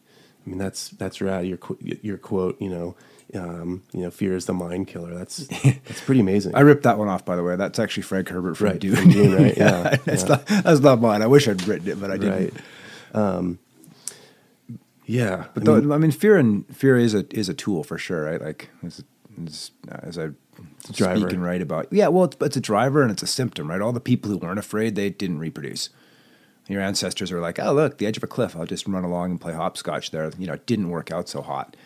I 0.46 0.48
mean, 0.48 0.58
that's 0.58 0.88
that's 0.88 1.20
rad. 1.20 1.46
Your 1.46 1.58
your 1.80 2.18
quote, 2.18 2.60
you 2.60 2.68
know, 2.70 2.96
um, 3.34 3.82
you 3.92 4.00
know, 4.02 4.10
fear 4.10 4.34
is 4.34 4.46
the 4.46 4.52
mind 4.54 4.88
killer. 4.88 5.14
That's 5.14 5.46
that's 5.64 6.00
pretty 6.00 6.20
amazing. 6.20 6.54
I 6.54 6.60
ripped 6.60 6.82
that 6.82 6.98
one 6.98 7.08
off, 7.08 7.24
by 7.24 7.36
the 7.36 7.42
way. 7.44 7.56
That's 7.56 7.78
actually 7.78 8.02
Frank 8.04 8.28
Herbert 8.28 8.56
from 8.56 8.68
Right, 8.68 8.80
Dune. 8.80 8.96
from 8.96 9.10
Dune, 9.10 9.34
right? 9.34 9.56
Yeah, 9.56 9.96
that's, 10.04 10.22
yeah. 10.24 10.28
Not, 10.28 10.46
that's 10.46 10.80
not 10.80 11.00
mine. 11.00 11.22
I 11.22 11.26
wish 11.28 11.46
I'd 11.46 11.62
written 11.68 11.88
it, 11.88 12.00
but 12.00 12.10
I 12.10 12.16
didn't. 12.16 12.54
right. 12.54 12.54
Um, 13.14 13.58
yeah, 15.04 15.46
But 15.54 15.62
I 15.64 15.66
though, 15.66 15.80
mean, 15.80 15.92
I 15.92 15.98
mean, 15.98 16.10
fear 16.10 16.36
and 16.38 16.64
fear 16.74 16.96
is 16.96 17.12
a 17.14 17.24
is 17.36 17.48
a 17.48 17.54
tool 17.54 17.84
for 17.84 17.98
sure, 17.98 18.24
right? 18.24 18.40
Like 18.40 18.70
as, 18.84 19.04
as 19.90 20.18
I 20.18 20.30
driver. 20.92 21.20
speak 21.20 21.32
and 21.32 21.42
write 21.42 21.62
about. 21.62 21.92
Yeah, 21.92 22.08
well, 22.08 22.24
it's, 22.24 22.36
it's 22.40 22.56
a 22.56 22.60
driver 22.60 23.02
and 23.02 23.10
it's 23.10 23.22
a 23.22 23.26
symptom, 23.26 23.68
right? 23.68 23.80
All 23.80 23.92
the 23.92 24.00
people 24.00 24.30
who 24.30 24.38
weren't 24.38 24.58
afraid, 24.58 24.94
they 24.94 25.10
didn't 25.10 25.38
reproduce. 25.38 25.90
Your 26.68 26.80
ancestors 26.80 27.32
were 27.32 27.40
like, 27.40 27.58
oh, 27.58 27.72
look, 27.72 27.98
the 27.98 28.06
edge 28.06 28.16
of 28.16 28.22
a 28.22 28.28
cliff. 28.28 28.56
I'll 28.56 28.66
just 28.66 28.86
run 28.86 29.04
along 29.04 29.32
and 29.32 29.40
play 29.40 29.52
hopscotch 29.52 30.10
there. 30.10 30.30
You 30.38 30.46
know, 30.46 30.54
it 30.54 30.66
didn't 30.66 30.90
work 30.90 31.10
out 31.10 31.28
so 31.28 31.42
hot. 31.42 31.76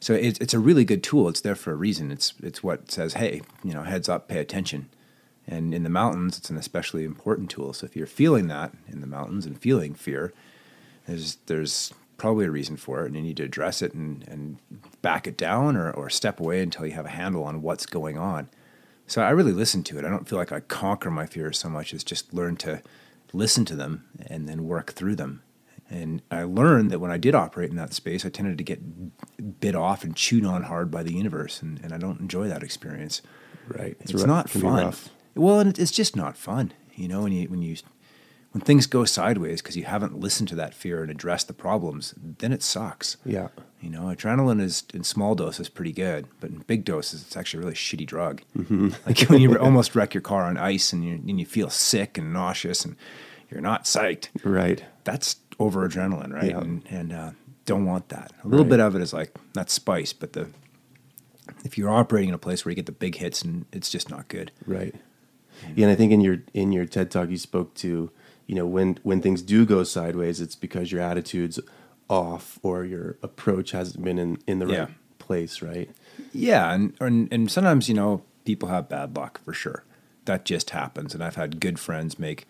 So 0.00 0.12
it's 0.14 0.38
it's 0.40 0.52
a 0.54 0.58
really 0.58 0.84
good 0.84 1.02
tool. 1.02 1.28
It's 1.28 1.40
there 1.40 1.54
for 1.54 1.72
a 1.72 1.76
reason. 1.76 2.10
It's 2.10 2.34
it's 2.42 2.62
what 2.62 2.90
says, 2.90 3.14
hey, 3.14 3.42
you 3.64 3.72
know, 3.72 3.82
heads 3.82 4.08
up, 4.08 4.28
pay 4.28 4.38
attention. 4.38 4.90
And 5.46 5.72
in 5.72 5.84
the 5.84 5.90
mountains, 5.90 6.36
it's 6.36 6.50
an 6.50 6.56
especially 6.56 7.04
important 7.04 7.50
tool. 7.50 7.72
So 7.72 7.86
if 7.86 7.96
you're 7.96 8.06
feeling 8.06 8.48
that 8.48 8.72
in 8.88 9.00
the 9.00 9.06
mountains 9.06 9.46
and 9.46 9.58
feeling 9.58 9.94
fear, 9.94 10.32
there's 11.06 11.36
there's 11.46 11.94
probably 12.16 12.46
a 12.46 12.50
reason 12.50 12.76
for 12.76 13.02
it, 13.02 13.06
and 13.06 13.16
you 13.16 13.22
need 13.22 13.36
to 13.36 13.42
address 13.44 13.82
it 13.82 13.92
and, 13.94 14.26
and 14.28 14.58
back 15.02 15.26
it 15.26 15.36
down 15.36 15.76
or, 15.76 15.90
or 15.90 16.08
step 16.10 16.40
away 16.40 16.62
until 16.62 16.86
you 16.86 16.92
have 16.92 17.06
a 17.06 17.10
handle 17.10 17.44
on 17.44 17.62
what's 17.62 17.86
going 17.86 18.18
on. 18.18 18.48
So 19.06 19.22
I 19.22 19.30
really 19.30 19.52
listen 19.52 19.82
to 19.84 19.98
it. 19.98 20.04
I 20.04 20.08
don't 20.08 20.28
feel 20.28 20.38
like 20.38 20.52
I 20.52 20.60
conquer 20.60 21.10
my 21.10 21.26
fears 21.26 21.58
so 21.58 21.68
much 21.68 21.94
as 21.94 22.02
just 22.02 22.34
learn 22.34 22.56
to 22.58 22.82
listen 23.32 23.64
to 23.66 23.76
them 23.76 24.04
and 24.26 24.48
then 24.48 24.64
work 24.64 24.92
through 24.92 25.16
them. 25.16 25.42
And 25.88 26.22
I 26.32 26.42
learned 26.42 26.90
that 26.90 26.98
when 26.98 27.12
I 27.12 27.16
did 27.16 27.34
operate 27.34 27.70
in 27.70 27.76
that 27.76 27.94
space, 27.94 28.26
I 28.26 28.28
tended 28.28 28.58
to 28.58 28.64
get 28.64 29.60
bit 29.60 29.76
off 29.76 30.02
and 30.02 30.16
chewed 30.16 30.44
on 30.44 30.64
hard 30.64 30.90
by 30.90 31.04
the 31.04 31.12
universe, 31.12 31.62
and, 31.62 31.78
and 31.82 31.92
I 31.92 31.98
don't 31.98 32.18
enjoy 32.18 32.48
that 32.48 32.64
experience. 32.64 33.22
right. 33.68 33.96
It's, 34.00 34.12
rough- 34.12 34.26
not 34.26 34.50
fun. 34.50 34.92
Well, 35.36 35.60
and 35.60 35.78
it's 35.78 35.92
just 35.92 36.16
not 36.16 36.36
fun, 36.36 36.72
you 36.94 37.06
know. 37.06 37.22
When 37.22 37.30
you 37.32 37.48
when 37.48 37.62
you 37.62 37.76
when 38.56 38.62
things 38.62 38.86
go 38.86 39.04
sideways 39.04 39.60
because 39.60 39.76
you 39.76 39.84
haven't 39.84 40.18
listened 40.18 40.48
to 40.48 40.54
that 40.54 40.72
fear 40.72 41.02
and 41.02 41.10
addressed 41.10 41.46
the 41.46 41.52
problems, 41.52 42.14
then 42.16 42.54
it 42.54 42.62
sucks. 42.62 43.18
Yeah. 43.22 43.48
You 43.82 43.90
know, 43.90 44.04
adrenaline 44.04 44.62
is 44.62 44.84
in 44.94 45.04
small 45.04 45.34
doses 45.34 45.68
pretty 45.68 45.92
good, 45.92 46.26
but 46.40 46.48
in 46.48 46.60
big 46.60 46.86
doses, 46.86 47.20
it's 47.20 47.36
actually 47.36 47.58
a 47.60 47.64
really 47.64 47.76
shitty 47.76 48.06
drug. 48.06 48.40
Like 49.06 49.20
when 49.28 49.42
you 49.42 49.58
almost 49.58 49.94
wreck 49.94 50.14
your 50.14 50.22
car 50.22 50.44
on 50.44 50.56
ice 50.56 50.90
and 50.94 51.04
you 51.04 51.16
and 51.16 51.38
you 51.38 51.44
feel 51.44 51.68
sick 51.68 52.16
and 52.16 52.32
nauseous 52.32 52.82
and 52.86 52.96
you're 53.50 53.60
not 53.60 53.84
psyched. 53.84 54.28
Right. 54.42 54.82
That's 55.04 55.36
over 55.58 55.86
adrenaline, 55.86 56.32
right? 56.32 56.50
Yeah. 56.52 56.60
And 56.60 56.82
and 56.88 57.12
uh, 57.12 57.30
don't 57.66 57.84
want 57.84 58.08
that. 58.08 58.32
A 58.42 58.48
little 58.48 58.64
Right. 58.64 58.70
bit 58.70 58.80
of 58.80 58.96
it 58.96 59.02
is 59.02 59.12
like 59.12 59.36
that's 59.52 59.74
spice, 59.74 60.14
but 60.14 60.32
the 60.32 60.48
if 61.62 61.76
you're 61.76 61.90
operating 61.90 62.30
in 62.30 62.34
a 62.34 62.38
place 62.38 62.64
where 62.64 62.70
you 62.70 62.76
get 62.76 62.86
the 62.86 62.92
big 62.92 63.16
hits 63.16 63.42
and 63.42 63.66
it's 63.70 63.90
just 63.90 64.08
not 64.08 64.28
good. 64.28 64.50
Right. 64.66 64.94
Yeah, 65.74 65.84
and 65.84 65.92
I 65.92 65.94
think 65.94 66.10
in 66.12 66.22
your 66.22 66.38
in 66.54 66.72
your 66.72 66.86
TED 66.86 67.10
talk 67.10 67.28
you 67.28 67.36
spoke 67.38 67.74
to, 67.74 68.10
you 68.46 68.54
know, 68.54 68.66
when 68.66 68.98
when 69.02 69.20
things 69.20 69.42
do 69.42 69.66
go 69.66 69.82
sideways, 69.84 70.40
it's 70.40 70.54
because 70.54 70.92
your 70.92 71.00
attitude's 71.00 71.58
off 72.08 72.58
or 72.62 72.84
your 72.84 73.16
approach 73.22 73.72
hasn't 73.72 74.04
been 74.04 74.18
in 74.18 74.38
in 74.46 74.58
the 74.60 74.66
right 74.66 74.88
place, 75.18 75.60
right? 75.60 75.90
Yeah, 76.32 76.72
and, 76.72 76.94
and 77.00 77.28
and 77.32 77.50
sometimes 77.50 77.88
you 77.88 77.94
know 77.94 78.22
people 78.44 78.68
have 78.68 78.88
bad 78.88 79.16
luck 79.16 79.40
for 79.44 79.52
sure. 79.52 79.84
That 80.24 80.44
just 80.44 80.70
happens, 80.70 81.14
and 81.14 81.22
I've 81.22 81.36
had 81.36 81.60
good 81.60 81.78
friends 81.78 82.18
make 82.18 82.46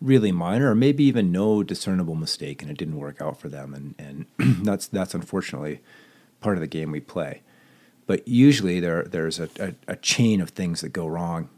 really 0.00 0.30
minor 0.30 0.70
or 0.70 0.74
maybe 0.74 1.04
even 1.04 1.32
no 1.32 1.62
discernible 1.62 2.14
mistake, 2.14 2.62
and 2.62 2.70
it 2.70 2.76
didn't 2.76 2.98
work 2.98 3.22
out 3.22 3.40
for 3.40 3.48
them, 3.48 3.74
and 3.74 4.26
and 4.38 4.64
that's 4.66 4.88
that's 4.88 5.14
unfortunately 5.14 5.80
part 6.40 6.56
of 6.56 6.60
the 6.60 6.66
game 6.66 6.90
we 6.90 7.00
play. 7.00 7.42
But 8.06 8.26
usually 8.26 8.80
there 8.80 9.04
there's 9.04 9.38
a, 9.38 9.48
a, 9.60 9.74
a 9.86 9.96
chain 9.96 10.40
of 10.40 10.50
things 10.50 10.80
that 10.80 10.90
go 10.90 11.06
wrong 11.06 11.48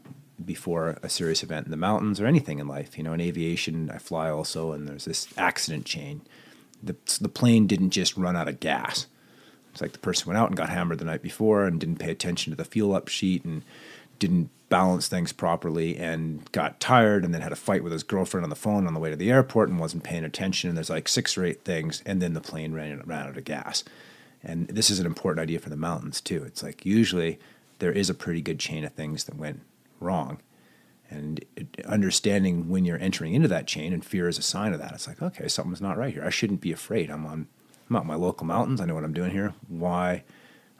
before 0.45 0.97
a 1.03 1.09
serious 1.09 1.43
event 1.43 1.65
in 1.65 1.71
the 1.71 1.77
mountains 1.77 2.19
or 2.19 2.25
anything 2.25 2.59
in 2.59 2.67
life. 2.67 2.97
You 2.97 3.03
know, 3.03 3.13
in 3.13 3.21
aviation, 3.21 3.89
I 3.89 3.97
fly 3.97 4.29
also, 4.29 4.71
and 4.71 4.87
there's 4.87 5.05
this 5.05 5.27
accident 5.37 5.85
chain. 5.85 6.21
The 6.81 6.95
the 7.19 7.29
plane 7.29 7.67
didn't 7.67 7.91
just 7.91 8.17
run 8.17 8.35
out 8.35 8.47
of 8.47 8.59
gas. 8.59 9.07
It's 9.71 9.81
like 9.81 9.93
the 9.93 9.99
person 9.99 10.27
went 10.27 10.37
out 10.37 10.49
and 10.49 10.57
got 10.57 10.69
hammered 10.69 10.99
the 10.99 11.05
night 11.05 11.21
before 11.21 11.65
and 11.65 11.79
didn't 11.79 11.99
pay 11.99 12.11
attention 12.11 12.51
to 12.51 12.57
the 12.57 12.65
fuel 12.65 12.93
up 12.93 13.07
sheet 13.07 13.45
and 13.45 13.63
didn't 14.19 14.49
balance 14.69 15.07
things 15.07 15.33
properly 15.33 15.97
and 15.97 16.49
got 16.51 16.79
tired 16.79 17.23
and 17.23 17.33
then 17.33 17.41
had 17.41 17.51
a 17.51 17.57
fight 17.57 17.83
with 17.83 17.91
his 17.91 18.03
girlfriend 18.03 18.43
on 18.43 18.49
the 18.49 18.55
phone 18.55 18.87
on 18.87 18.93
the 18.93 18.99
way 18.99 19.09
to 19.09 19.15
the 19.15 19.31
airport 19.31 19.69
and 19.69 19.79
wasn't 19.79 20.03
paying 20.03 20.23
attention. 20.23 20.69
And 20.69 20.77
there's 20.77 20.89
like 20.89 21.07
six 21.07 21.37
or 21.37 21.45
eight 21.45 21.63
things, 21.63 22.01
and 22.05 22.21
then 22.21 22.33
the 22.33 22.41
plane 22.41 22.73
ran, 22.73 23.01
ran 23.05 23.27
out 23.27 23.37
of 23.37 23.43
gas. 23.43 23.83
And 24.43 24.67
this 24.67 24.89
is 24.89 24.99
an 24.99 25.05
important 25.05 25.41
idea 25.41 25.59
for 25.59 25.69
the 25.69 25.75
mountains 25.77 26.21
too. 26.21 26.43
It's 26.43 26.63
like 26.63 26.85
usually 26.85 27.39
there 27.79 27.91
is 27.91 28.09
a 28.09 28.13
pretty 28.13 28.41
good 28.41 28.59
chain 28.59 28.83
of 28.83 28.93
things 28.93 29.25
that 29.25 29.35
went 29.35 29.61
wrong. 30.01 30.41
And 31.09 31.43
understanding 31.85 32.69
when 32.69 32.85
you're 32.85 32.99
entering 32.99 33.33
into 33.33 33.49
that 33.49 33.67
chain 33.67 33.91
and 33.91 34.03
fear 34.03 34.29
is 34.29 34.37
a 34.37 34.41
sign 34.41 34.71
of 34.71 34.79
that. 34.79 34.93
It's 34.93 35.07
like, 35.07 35.21
okay, 35.21 35.47
something's 35.49 35.81
not 35.81 35.97
right 35.97 36.13
here. 36.13 36.23
I 36.23 36.29
shouldn't 36.29 36.61
be 36.61 36.71
afraid. 36.71 37.09
I'm 37.09 37.25
on 37.25 37.47
I'm 37.91 37.97
out 37.97 38.05
my 38.05 38.15
local 38.15 38.47
mountains. 38.47 38.79
I 38.79 38.85
know 38.85 38.95
what 38.95 39.03
I'm 39.03 39.11
doing 39.11 39.31
here. 39.31 39.53
Why? 39.67 40.23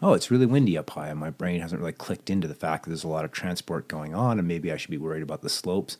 Oh, 0.01 0.13
it's 0.13 0.31
really 0.31 0.45
windy 0.45 0.77
up 0.77 0.91
high, 0.91 1.09
and 1.09 1.19
my 1.19 1.29
brain 1.29 1.59
hasn't 1.59 1.81
really 1.81 1.91
clicked 1.91 2.29
into 2.29 2.47
the 2.47 2.55
fact 2.55 2.83
that 2.83 2.89
there's 2.89 3.03
a 3.03 3.09
lot 3.09 3.25
of 3.25 3.33
transport 3.33 3.89
going 3.89 4.15
on, 4.15 4.39
and 4.39 4.47
maybe 4.47 4.71
I 4.71 4.77
should 4.77 4.91
be 4.91 4.97
worried 4.97 5.21
about 5.21 5.41
the 5.41 5.49
slopes. 5.49 5.97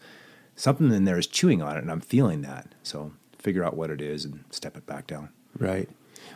Something 0.56 0.92
in 0.94 1.04
there 1.04 1.20
is 1.20 1.28
chewing 1.28 1.62
on 1.62 1.76
it, 1.76 1.82
and 1.82 1.92
I'm 1.92 2.00
feeling 2.00 2.44
that. 2.44 2.74
So 2.82 3.12
figure 3.38 3.64
out 3.64 3.76
what 3.76 3.90
it 3.90 4.00
is 4.00 4.24
and 4.24 4.46
step 4.52 4.78
it 4.78 4.86
back 4.86 5.06
down. 5.06 5.30
Right. 5.58 5.90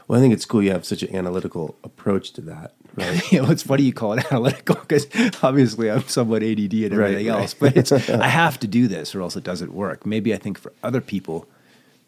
Well, 0.08 0.20
I 0.20 0.22
think 0.22 0.34
it's 0.34 0.46
cool 0.46 0.62
you 0.62 0.72
have 0.72 0.86
such 0.86 1.04
an 1.04 1.16
analytical 1.16 1.78
approach 1.82 2.34
to 2.34 2.42
that, 2.42 2.74
right? 2.96 3.32
you 3.32 3.42
know, 3.42 3.50
it's 3.52 3.64
funny 3.64 3.84
you 3.84 3.94
call 3.94 4.14
it 4.14 4.26
analytical 4.32 4.76
because 4.76 5.08
obviously 5.44 5.90
I'm 5.92 6.04
somewhat 6.08 6.44
ADD 6.44 6.60
and 6.74 6.74
everything 6.94 6.98
Right, 7.00 7.16
right. 7.16 7.28
else, 7.28 7.54
but 7.54 7.76
it's 7.78 7.92
I 8.10 8.28
have 8.28 8.60
to 8.62 8.68
do 8.68 8.88
this 8.88 9.14
or 9.16 9.22
else 9.22 9.36
it 9.36 9.44
doesn't 9.44 9.74
work. 9.74 10.06
Maybe 10.06 10.34
I 10.34 10.38
think 10.38 10.58
for 10.58 10.74
other 10.84 11.02
people, 11.02 11.48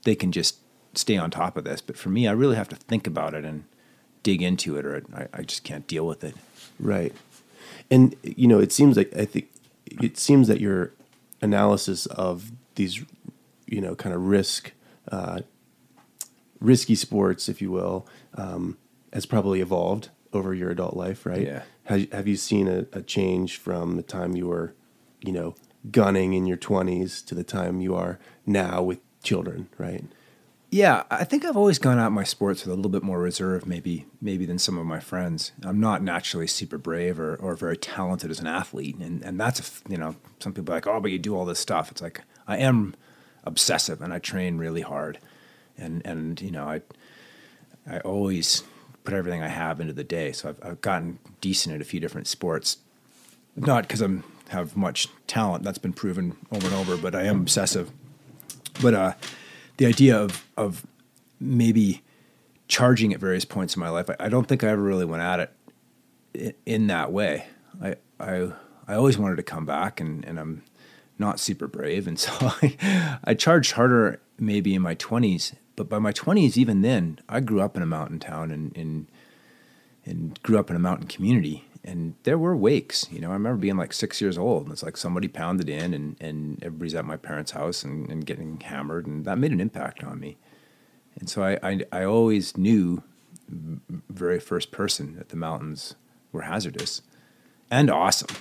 they 0.04 0.16
can 0.16 0.32
just 0.32 0.58
stay 0.94 1.18
on 1.18 1.30
top 1.30 1.58
of 1.58 1.64
this, 1.64 1.82
but 1.82 1.98
for 1.98 2.10
me, 2.10 2.28
I 2.28 2.32
really 2.32 2.56
have 2.56 2.70
to 2.70 2.76
think 2.76 3.06
about 3.08 3.34
it 3.34 3.46
and 3.46 3.66
dig 4.24 4.42
into 4.42 4.76
it, 4.78 4.86
or 4.86 5.04
I, 5.16 5.28
I 5.34 5.42
just 5.44 5.64
can't 5.64 5.86
deal 5.88 6.08
with 6.08 6.24
it. 6.24 6.36
Right. 6.80 7.14
And 7.92 8.16
you 8.24 8.48
know, 8.48 8.60
it 8.60 8.72
seems 8.72 8.98
like 8.98 9.16
I 9.16 9.26
think 9.26 9.48
it 9.86 10.18
seems 10.18 10.48
that 10.48 10.60
your 10.60 10.92
analysis 11.42 12.06
of 12.08 12.52
these, 12.76 13.04
you 13.68 13.80
know, 13.80 13.96
kind 13.96 14.14
of 14.16 14.22
risk, 14.28 14.72
uh, 15.12 15.42
risky 16.60 16.96
sports, 16.96 17.48
if 17.48 17.62
you 17.62 17.72
will, 17.72 18.08
um, 18.36 18.78
has 19.14 19.26
probably 19.26 19.62
evolved 19.62 20.10
over 20.34 20.54
your 20.54 20.70
adult 20.70 20.96
life, 20.96 21.26
right? 21.26 21.42
Yeah. 21.42 21.64
Have, 21.86 22.12
have 22.12 22.28
you 22.28 22.36
seen 22.36 22.68
a, 22.68 22.86
a 22.94 23.02
change 23.02 23.58
from 23.58 23.96
the 23.96 24.04
time 24.04 24.36
you 24.36 24.48
were, 24.48 24.74
you 25.22 25.32
know, 25.32 25.56
gunning 25.92 26.34
in 26.34 26.46
your 26.46 26.58
twenties 26.58 27.22
to 27.24 27.36
the 27.36 27.44
time 27.44 27.82
you 27.82 27.96
are 27.96 28.20
now 28.46 28.82
with 28.82 29.00
children, 29.24 29.70
right? 29.78 30.04
Yeah, 30.70 31.04
I 31.10 31.24
think 31.24 31.46
I've 31.46 31.56
always 31.56 31.80
gone 31.80 31.98
out 31.98 32.12
my 32.12 32.26
sports 32.26 32.66
with 32.66 32.74
a 32.74 32.76
little 32.76 32.92
bit 32.92 33.04
more 33.04 33.20
reserve, 33.20 33.66
maybe 33.66 34.06
maybe 34.22 34.46
than 34.46 34.60
some 34.60 34.78
of 34.78 34.86
my 34.86 35.00
friends. 35.00 35.54
I'm 35.64 35.80
not 35.80 36.04
naturally 36.04 36.48
super 36.48 36.78
brave 36.78 37.20
or, 37.22 37.36
or 37.36 37.56
very 37.56 37.78
talented 37.78 38.30
as 38.30 38.40
an 38.42 38.48
athlete, 38.48 38.98
and 38.98 39.24
and 39.24 39.40
that's 39.40 39.62
a 39.62 39.90
you 39.90 39.98
know 39.98 40.18
some 40.40 40.54
people 40.54 40.74
are 40.74 40.78
like 40.78 40.88
oh 40.88 41.00
but 41.00 41.12
you 41.12 41.20
do 41.20 41.38
all 41.38 41.46
this 41.46 41.60
stuff. 41.60 41.90
It's 41.90 42.02
like 42.02 42.22
I 42.48 42.58
am 42.58 42.96
obsessive 43.46 44.02
and 44.02 44.14
I 44.14 44.20
train 44.20 44.58
really 44.58 44.82
hard, 44.82 45.20
and 45.78 46.06
and 46.06 46.42
you 46.42 46.52
know 46.52 46.66
I 46.66 46.82
I 47.90 48.00
always 48.00 48.64
put 49.08 49.14
everything 49.14 49.42
I 49.42 49.48
have 49.48 49.80
into 49.80 49.94
the 49.94 50.04
day. 50.04 50.34
So 50.34 50.50
I've, 50.50 50.60
I've 50.62 50.82
gotten 50.82 51.20
decent 51.40 51.74
at 51.74 51.80
a 51.80 51.86
few 51.86 52.02
different 52.02 52.28
sports, 52.28 52.80
not 53.56 53.84
because 53.84 54.02
I'm 54.02 54.26
have 54.50 54.76
much 54.76 55.08
talent. 55.28 55.64
That's 55.64 55.78
been 55.78 55.94
proven 55.94 56.36
over 56.52 56.68
and 56.68 56.76
over, 56.76 56.98
but 56.98 57.16
I 57.16 57.24
am 57.24 57.40
obsessive. 57.40 57.90
But 58.82 58.94
uh, 58.94 59.14
the 59.78 59.86
idea 59.86 60.18
of 60.18 60.46
of 60.58 60.86
maybe 61.40 62.04
charging 62.68 63.14
at 63.14 63.22
various 63.22 63.46
points 63.46 63.78
in 63.78 63.80
my 63.80 63.88
life, 63.88 64.10
I, 64.10 64.26
I 64.26 64.30
don't 64.30 64.46
think 64.46 64.62
I 64.62 64.68
ever 64.68 64.82
really 64.82 65.06
went 65.06 65.24
at 65.24 65.40
it 65.40 65.54
in, 66.34 66.54
in 66.66 66.88
that 66.88 67.14
way. 67.14 67.46
I 67.82 67.96
I 68.20 68.52
I 68.90 68.96
always 68.96 69.18
wanted 69.18 69.38
to 69.38 69.44
come 69.44 69.66
back, 69.66 70.02
and 70.02 70.26
and 70.26 70.38
I'm 70.38 70.64
not 71.18 71.40
super 71.40 71.68
brave, 71.68 72.08
and 72.08 72.20
so 72.20 72.34
I 72.62 73.20
I 73.24 73.34
charged 73.36 73.72
harder 73.72 74.20
maybe 74.38 74.76
in 74.76 74.82
my 74.82 74.96
twenties. 74.96 75.56
But 75.78 75.88
by 75.88 76.00
my 76.00 76.12
twenties, 76.12 76.58
even 76.58 76.82
then, 76.82 77.20
I 77.30 77.40
grew 77.40 77.62
up 77.62 77.78
in 77.78 77.84
a 77.84 77.86
mountain 77.86 78.20
town 78.20 78.52
and 78.52 78.76
and 78.76 79.08
and 80.06 80.42
grew 80.44 80.60
up 80.60 80.70
in 80.70 80.76
a 80.76 80.80
mountain 80.80 81.08
community. 81.08 81.64
And 81.84 82.16
there 82.24 82.38
were 82.38 82.56
wakes, 82.56 83.08
you 83.10 83.22
know. 83.22 83.30
I 83.30 83.34
remember 83.34 83.62
being 83.62 83.78
like 83.78 83.94
six 83.94 84.20
years 84.20 84.38
old, 84.38 84.64
and 84.64 84.74
it's 84.74 84.84
like 84.84 84.98
somebody 84.98 85.30
pounded 85.30 85.70
in, 85.70 85.94
and, 85.94 86.18
and 86.20 86.62
everybody's 86.62 86.96
at 86.96 87.06
my 87.06 87.16
parents' 87.16 87.52
house 87.52 87.84
and, 87.86 88.10
and 88.10 88.26
getting 88.26 88.60
hammered, 88.60 89.08
and 89.08 89.24
that 89.24 89.38
made 89.38 89.54
an 89.54 89.62
impact 89.62 90.04
on 90.04 90.20
me. 90.20 90.36
And 91.18 91.30
so 91.30 91.44
I, 91.44 91.58
I, 91.64 91.80
I 91.94 92.04
always 92.04 92.58
knew, 92.58 93.04
very 94.10 94.40
first 94.42 94.72
person, 94.72 95.16
that 95.16 95.30
the 95.30 95.38
mountains 95.38 95.96
were 96.34 96.42
hazardous 96.42 97.04
and 97.72 97.90
awesome. 97.90 98.36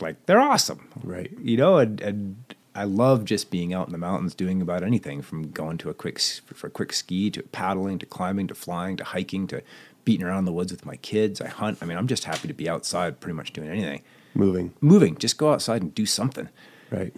Like 0.00 0.26
they're 0.26 0.40
awesome, 0.40 0.88
Right. 1.02 1.32
You 1.40 1.56
know, 1.56 1.78
and, 1.78 2.00
and 2.00 2.36
I 2.74 2.84
love 2.84 3.24
just 3.24 3.50
being 3.50 3.74
out 3.74 3.86
in 3.86 3.92
the 3.92 3.98
mountains, 3.98 4.34
doing 4.34 4.62
about 4.62 4.82
anything 4.82 5.20
from 5.20 5.50
going 5.50 5.76
to 5.78 5.90
a 5.90 5.94
quick 5.94 6.18
for 6.20 6.66
a 6.66 6.70
quick 6.70 6.92
ski 6.92 7.30
to 7.30 7.42
paddling 7.42 7.98
to 7.98 8.06
climbing 8.06 8.46
to 8.48 8.54
flying 8.54 8.96
to 8.96 9.04
hiking 9.04 9.46
to 9.48 9.62
beating 10.04 10.26
around 10.26 10.40
in 10.40 10.44
the 10.46 10.52
woods 10.52 10.72
with 10.72 10.86
my 10.86 10.96
kids. 10.96 11.40
I 11.40 11.48
hunt. 11.48 11.78
I 11.82 11.84
mean, 11.86 11.98
I'm 11.98 12.06
just 12.06 12.24
happy 12.24 12.48
to 12.48 12.54
be 12.54 12.68
outside, 12.68 13.20
pretty 13.20 13.34
much 13.36 13.52
doing 13.52 13.68
anything. 13.68 14.02
Moving. 14.34 14.72
Moving, 14.80 15.16
just 15.18 15.36
go 15.36 15.52
outside 15.52 15.82
and 15.82 15.94
do 15.94 16.06
something 16.06 16.48
Right. 16.90 17.14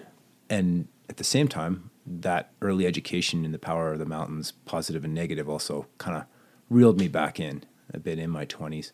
and 0.50 0.88
at 1.08 1.16
the 1.18 1.24
same 1.24 1.46
time, 1.48 1.90
that 2.06 2.50
early 2.60 2.86
education 2.86 3.44
in 3.44 3.52
the 3.52 3.58
power 3.58 3.92
of 3.92 3.98
the 4.00 4.04
mountains, 4.06 4.52
positive 4.64 5.04
and 5.04 5.14
negative, 5.14 5.48
also 5.48 5.86
kind 5.98 6.16
of 6.16 6.24
reeled 6.68 6.98
me 6.98 7.06
back 7.08 7.38
in 7.38 7.62
a 7.92 7.98
bit 8.00 8.18
in 8.18 8.30
my 8.30 8.44
20s. 8.46 8.90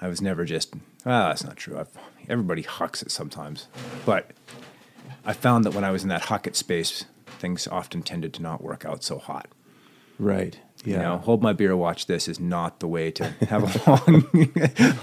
I 0.00 0.08
was 0.08 0.20
never 0.20 0.44
just, 0.44 0.74
ah, 1.06 1.28
that's 1.28 1.44
not 1.44 1.56
true. 1.56 1.78
I've, 1.78 1.88
everybody 2.28 2.62
hucks 2.62 3.02
it 3.02 3.10
sometimes. 3.10 3.68
But 4.04 4.32
I 5.26 5.32
found 5.32 5.64
that 5.64 5.74
when 5.74 5.84
I 5.84 5.90
was 5.90 6.04
in 6.04 6.08
that 6.08 6.22
huck 6.22 6.48
space, 6.52 7.04
things 7.26 7.66
often 7.66 8.02
tended 8.02 8.32
to 8.34 8.42
not 8.42 8.62
work 8.62 8.84
out 8.84 9.02
so 9.02 9.18
hot. 9.18 9.48
Right. 10.18 10.58
Yeah. 10.84 10.96
You 10.96 11.02
know, 11.02 11.18
hold 11.18 11.42
my 11.42 11.52
beer, 11.52 11.76
watch 11.76 12.06
this 12.06 12.28
is 12.28 12.38
not 12.38 12.80
the 12.80 12.86
way 12.86 13.10
to 13.10 13.24
have 13.48 13.64
a 13.64 13.90
long, 13.90 14.28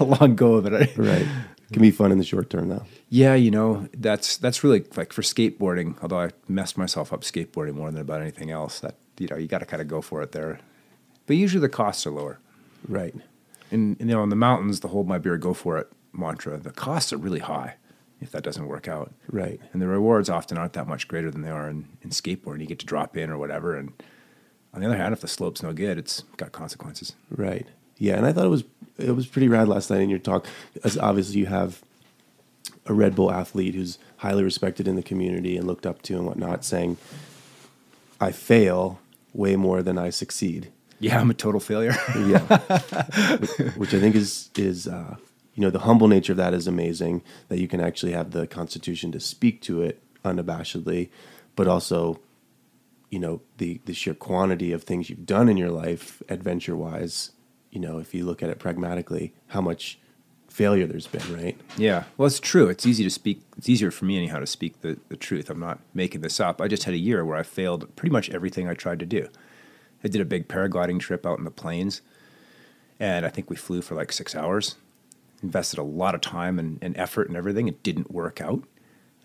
a 0.00 0.04
long 0.04 0.34
go 0.34 0.54
of 0.54 0.66
it. 0.66 0.96
Right. 0.96 1.26
Can 1.72 1.82
be 1.82 1.90
fun 1.90 2.10
in 2.10 2.18
the 2.18 2.24
short 2.24 2.50
term 2.50 2.68
though. 2.68 2.84
Yeah, 3.10 3.34
you 3.34 3.50
know, 3.50 3.88
that's 3.96 4.36
that's 4.36 4.64
really 4.64 4.84
like 4.96 5.12
for 5.12 5.22
skateboarding, 5.22 5.96
although 6.02 6.20
I 6.20 6.30
messed 6.48 6.78
myself 6.78 7.12
up 7.12 7.22
skateboarding 7.22 7.74
more 7.74 7.90
than 7.90 8.00
about 8.00 8.20
anything 8.20 8.50
else. 8.50 8.80
That 8.80 8.96
you 9.18 9.28
know, 9.28 9.36
you 9.36 9.46
gotta 9.46 9.66
kinda 9.66 9.84
go 9.84 10.00
for 10.00 10.22
it 10.22 10.32
there. 10.32 10.60
But 11.26 11.36
usually 11.36 11.60
the 11.60 11.68
costs 11.68 12.06
are 12.06 12.10
lower. 12.10 12.38
Right. 12.88 13.14
And, 13.70 13.96
and 13.98 14.08
you 14.10 14.16
know, 14.16 14.22
in 14.22 14.28
the 14.28 14.36
mountains, 14.36 14.80
the 14.80 14.88
hold 14.88 15.08
my 15.08 15.18
beer, 15.18 15.36
go 15.36 15.54
for 15.54 15.78
it 15.78 15.90
mantra, 16.12 16.58
the 16.58 16.70
costs 16.70 17.12
are 17.12 17.16
really 17.16 17.40
high 17.40 17.76
if 18.24 18.32
that 18.32 18.42
doesn't 18.42 18.66
work 18.66 18.88
out. 18.88 19.12
Right. 19.30 19.60
And 19.72 19.80
the 19.80 19.86
rewards 19.86 20.28
often 20.28 20.58
aren't 20.58 20.72
that 20.72 20.88
much 20.88 21.06
greater 21.06 21.30
than 21.30 21.42
they 21.42 21.50
are 21.50 21.68
in, 21.68 21.86
in 22.02 22.10
skateboarding. 22.10 22.60
You 22.60 22.66
get 22.66 22.80
to 22.80 22.86
drop 22.86 23.16
in 23.16 23.30
or 23.30 23.38
whatever. 23.38 23.76
And 23.76 23.92
on 24.72 24.80
the 24.80 24.86
other 24.86 24.96
hand, 24.96 25.12
if 25.12 25.20
the 25.20 25.28
slope's 25.28 25.62
no 25.62 25.72
good, 25.72 25.98
it's 25.98 26.22
got 26.36 26.50
consequences. 26.50 27.14
Right. 27.30 27.68
Yeah, 27.98 28.16
and 28.16 28.26
I 28.26 28.32
thought 28.32 28.46
it 28.46 28.50
was 28.50 28.64
it 28.98 29.12
was 29.12 29.26
pretty 29.26 29.48
rad 29.48 29.68
last 29.68 29.90
night 29.90 30.00
in 30.00 30.10
your 30.10 30.18
talk. 30.18 30.46
As 30.82 30.98
obviously 30.98 31.38
you 31.38 31.46
have 31.46 31.82
a 32.86 32.92
Red 32.92 33.14
Bull 33.14 33.30
athlete 33.30 33.74
who's 33.74 33.98
highly 34.18 34.42
respected 34.42 34.88
in 34.88 34.96
the 34.96 35.02
community 35.02 35.56
and 35.56 35.66
looked 35.66 35.86
up 35.86 36.02
to 36.02 36.14
and 36.14 36.26
whatnot, 36.26 36.64
saying, 36.64 36.96
"I 38.20 38.32
fail 38.32 38.98
way 39.32 39.54
more 39.54 39.82
than 39.82 39.96
I 39.96 40.10
succeed." 40.10 40.72
Yeah, 40.98 41.20
I'm 41.20 41.30
a 41.30 41.34
total 41.34 41.60
failure. 41.60 41.94
Yeah, 42.16 42.40
which 43.76 43.94
I 43.94 44.00
think 44.00 44.16
is 44.16 44.50
is 44.56 44.88
uh, 44.88 45.16
you 45.54 45.60
know 45.62 45.70
the 45.70 45.80
humble 45.80 46.08
nature 46.08 46.32
of 46.32 46.38
that 46.38 46.54
is 46.54 46.66
amazing. 46.66 47.22
That 47.48 47.58
you 47.58 47.68
can 47.68 47.80
actually 47.80 48.12
have 48.12 48.32
the 48.32 48.46
constitution 48.46 49.12
to 49.12 49.20
speak 49.20 49.60
to 49.62 49.82
it 49.82 50.02
unabashedly, 50.24 51.10
but 51.56 51.68
also, 51.68 52.20
you 53.10 53.18
know, 53.18 53.40
the 53.58 53.80
the 53.84 53.94
sheer 53.94 54.14
quantity 54.14 54.72
of 54.72 54.82
things 54.82 55.08
you've 55.08 55.26
done 55.26 55.48
in 55.48 55.56
your 55.56 55.70
life, 55.70 56.22
adventure 56.28 56.76
wise. 56.76 57.30
You 57.70 57.80
know, 57.80 57.98
if 57.98 58.14
you 58.14 58.24
look 58.24 58.42
at 58.42 58.50
it 58.50 58.58
pragmatically, 58.58 59.32
how 59.48 59.60
much 59.60 59.98
failure 60.48 60.86
there's 60.86 61.08
been, 61.08 61.36
right? 61.36 61.60
Yeah, 61.76 62.04
well, 62.16 62.26
it's 62.26 62.38
true. 62.38 62.68
It's 62.68 62.86
easy 62.86 63.02
to 63.02 63.10
speak. 63.10 63.42
It's 63.56 63.68
easier 63.68 63.90
for 63.90 64.04
me 64.04 64.16
anyhow 64.16 64.38
to 64.38 64.46
speak 64.46 64.80
the, 64.82 64.98
the 65.08 65.16
truth. 65.16 65.50
I'm 65.50 65.58
not 65.58 65.80
making 65.92 66.20
this 66.20 66.38
up. 66.38 66.60
I 66.60 66.68
just 66.68 66.84
had 66.84 66.94
a 66.94 66.98
year 66.98 67.24
where 67.24 67.36
I 67.36 67.42
failed 67.42 67.94
pretty 67.96 68.12
much 68.12 68.30
everything 68.30 68.68
I 68.68 68.74
tried 68.74 69.00
to 69.00 69.06
do. 69.06 69.28
I 70.04 70.08
did 70.08 70.20
a 70.20 70.24
big 70.24 70.46
paragliding 70.46 71.00
trip 71.00 71.26
out 71.26 71.38
in 71.38 71.44
the 71.44 71.50
plains, 71.50 72.02
and 73.00 73.26
I 73.26 73.30
think 73.30 73.50
we 73.50 73.56
flew 73.56 73.82
for 73.82 73.96
like 73.96 74.12
six 74.12 74.36
hours. 74.36 74.76
Invested 75.44 75.78
a 75.78 75.82
lot 75.84 76.14
of 76.14 76.20
time 76.22 76.58
and, 76.58 76.78
and 76.82 76.96
effort 76.96 77.28
and 77.28 77.36
everything. 77.36 77.68
It 77.68 77.82
didn't 77.82 78.10
work 78.10 78.40
out. 78.40 78.64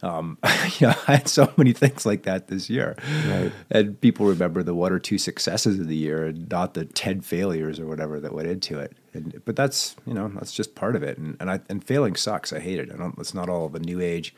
Um, 0.01 0.37
you 0.79 0.87
know, 0.87 0.93
I 1.07 1.15
had 1.17 1.27
so 1.27 1.51
many 1.57 1.73
things 1.73 2.05
like 2.05 2.23
that 2.23 2.47
this 2.47 2.69
year, 2.69 2.95
Right. 3.27 3.51
and 3.71 3.99
people 3.99 4.25
remember 4.27 4.63
the 4.63 4.73
one 4.75 4.91
or 4.93 4.99
two 4.99 5.17
successes 5.17 5.79
of 5.79 5.87
the 5.87 5.95
year, 5.95 6.25
and 6.25 6.49
not 6.49 6.73
the 6.73 6.85
ten 6.85 7.21
failures 7.21 7.79
or 7.79 7.85
whatever 7.85 8.19
that 8.19 8.33
went 8.33 8.47
into 8.47 8.79
it. 8.79 8.93
And, 9.13 9.41
but 9.45 9.55
that's 9.55 9.95
you 10.05 10.13
know 10.13 10.29
that's 10.29 10.53
just 10.53 10.75
part 10.75 10.95
of 10.95 11.03
it, 11.03 11.17
and 11.17 11.35
and, 11.39 11.49
I, 11.51 11.59
and 11.69 11.83
failing 11.83 12.15
sucks. 12.15 12.53
I 12.53 12.59
hate 12.59 12.79
it. 12.79 12.91
I 12.93 12.97
don't. 12.97 13.17
It's 13.17 13.33
not 13.33 13.49
all 13.49 13.67
the 13.69 13.79
new 13.79 13.99
age 13.99 14.33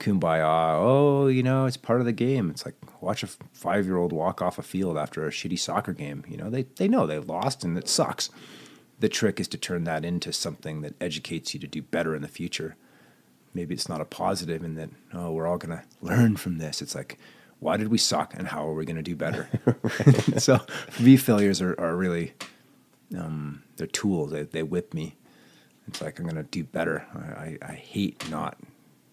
kumbaya. 0.00 0.74
Oh, 0.76 1.26
you 1.28 1.42
know, 1.42 1.66
it's 1.66 1.76
part 1.76 2.00
of 2.00 2.06
the 2.06 2.12
game. 2.12 2.50
It's 2.50 2.64
like 2.64 2.74
watch 3.00 3.22
a 3.22 3.28
five 3.52 3.86
year 3.86 3.96
old 3.96 4.12
walk 4.12 4.42
off 4.42 4.58
a 4.58 4.62
field 4.62 4.98
after 4.98 5.26
a 5.26 5.30
shitty 5.30 5.58
soccer 5.58 5.92
game. 5.92 6.24
You 6.28 6.36
know, 6.36 6.50
they 6.50 6.62
they 6.76 6.88
know 6.88 7.06
they 7.06 7.18
lost 7.18 7.64
and 7.64 7.78
it 7.78 7.88
sucks. 7.88 8.30
The 9.00 9.08
trick 9.08 9.40
is 9.40 9.48
to 9.48 9.58
turn 9.58 9.84
that 9.84 10.04
into 10.04 10.32
something 10.32 10.80
that 10.80 10.94
educates 11.00 11.52
you 11.52 11.60
to 11.60 11.66
do 11.66 11.82
better 11.82 12.14
in 12.14 12.22
the 12.22 12.28
future 12.28 12.76
maybe 13.56 13.74
it's 13.74 13.88
not 13.88 14.00
a 14.00 14.04
positive 14.04 14.62
in 14.62 14.74
that 14.74 14.90
oh 15.14 15.32
we're 15.32 15.46
all 15.46 15.58
going 15.58 15.76
to 15.76 15.84
learn 16.00 16.36
from 16.36 16.58
this. 16.58 16.80
It's 16.80 16.94
like 16.94 17.18
why 17.58 17.78
did 17.78 17.88
we 17.88 17.98
suck 17.98 18.34
and 18.34 18.48
how 18.48 18.68
are 18.68 18.74
we 18.74 18.84
going 18.84 18.96
to 18.96 19.02
do 19.02 19.16
better? 19.16 19.48
so 20.36 20.58
for 20.90 21.02
me, 21.02 21.16
failures 21.16 21.60
are, 21.60 21.74
are 21.80 21.96
really 21.96 22.34
um, 23.16 23.62
they're 23.76 23.86
tools. 23.86 24.30
They 24.30 24.42
they 24.42 24.62
whip 24.62 24.94
me. 24.94 25.16
It's 25.88 26.02
like 26.02 26.18
I'm 26.18 26.26
going 26.26 26.36
to 26.36 26.42
do 26.42 26.64
better. 26.64 27.06
I, 27.14 27.18
I, 27.18 27.58
I 27.62 27.72
hate 27.72 28.28
not 28.30 28.58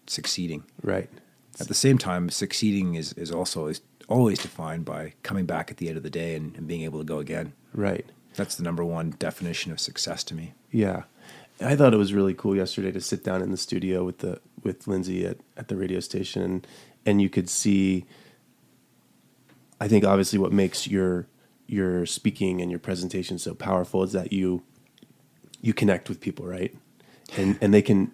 succeeding. 0.06 0.64
Right. 0.82 1.08
At 1.60 1.68
the 1.68 1.74
same 1.74 1.98
time, 1.98 2.30
succeeding 2.30 2.96
is, 2.96 3.12
is 3.12 3.30
also 3.30 3.68
is 3.68 3.80
always 4.08 4.40
defined 4.40 4.84
by 4.84 5.14
coming 5.22 5.46
back 5.46 5.70
at 5.70 5.76
the 5.76 5.86
end 5.88 5.96
of 5.96 6.02
the 6.02 6.10
day 6.10 6.34
and, 6.34 6.56
and 6.56 6.66
being 6.66 6.82
able 6.82 6.98
to 6.98 7.04
go 7.04 7.20
again. 7.20 7.52
Right. 7.72 8.04
That's 8.34 8.56
the 8.56 8.62
number 8.62 8.84
one 8.84 9.14
definition 9.18 9.72
of 9.72 9.80
success 9.80 10.24
to 10.24 10.34
me. 10.34 10.54
Yeah. 10.70 11.04
I 11.60 11.76
thought 11.76 11.94
it 11.94 11.98
was 11.98 12.12
really 12.12 12.34
cool 12.34 12.56
yesterday 12.56 12.90
to 12.92 13.00
sit 13.00 13.22
down 13.22 13.40
in 13.40 13.50
the 13.50 13.56
studio 13.56 14.04
with 14.04 14.18
the 14.18 14.40
with 14.62 14.86
Lindsay 14.88 15.24
at, 15.26 15.38
at 15.56 15.68
the 15.68 15.76
radio 15.76 16.00
station 16.00 16.42
and, 16.42 16.66
and 17.06 17.22
you 17.22 17.28
could 17.28 17.48
see 17.48 18.06
I 19.80 19.88
think 19.88 20.04
obviously 20.04 20.38
what 20.38 20.52
makes 20.52 20.86
your 20.86 21.26
your 21.66 22.06
speaking 22.06 22.60
and 22.60 22.70
your 22.70 22.80
presentation 22.80 23.38
so 23.38 23.54
powerful 23.54 24.02
is 24.02 24.12
that 24.12 24.32
you 24.32 24.62
you 25.60 25.72
connect 25.72 26.08
with 26.08 26.20
people, 26.20 26.46
right? 26.46 26.74
And 27.36 27.58
and 27.60 27.72
they 27.72 27.82
can 27.82 28.12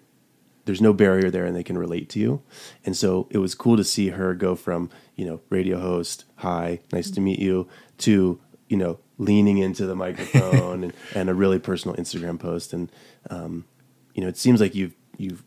there's 0.65 0.81
no 0.81 0.93
barrier 0.93 1.31
there 1.31 1.45
and 1.45 1.55
they 1.55 1.63
can 1.63 1.77
relate 1.77 2.09
to 2.09 2.19
you. 2.19 2.41
And 2.85 2.95
so 2.95 3.27
it 3.31 3.39
was 3.39 3.55
cool 3.55 3.77
to 3.77 3.83
see 3.83 4.09
her 4.09 4.33
go 4.33 4.55
from, 4.55 4.89
you 5.15 5.25
know, 5.25 5.41
radio 5.49 5.79
host, 5.79 6.25
hi, 6.35 6.81
nice 6.91 7.09
to 7.11 7.21
meet 7.21 7.39
you, 7.39 7.67
to, 7.99 8.39
you 8.69 8.77
know, 8.77 8.99
leaning 9.21 9.57
into 9.57 9.85
the 9.85 9.95
microphone 9.95 10.83
and, 10.83 10.93
and 11.15 11.29
a 11.29 11.33
really 11.33 11.59
personal 11.59 11.95
Instagram 11.95 12.39
post. 12.39 12.73
And, 12.73 12.91
um, 13.29 13.65
you 14.13 14.21
know, 14.21 14.27
it 14.27 14.37
seems 14.37 14.59
like 14.59 14.75
you've, 14.75 14.95
you've 15.17 15.43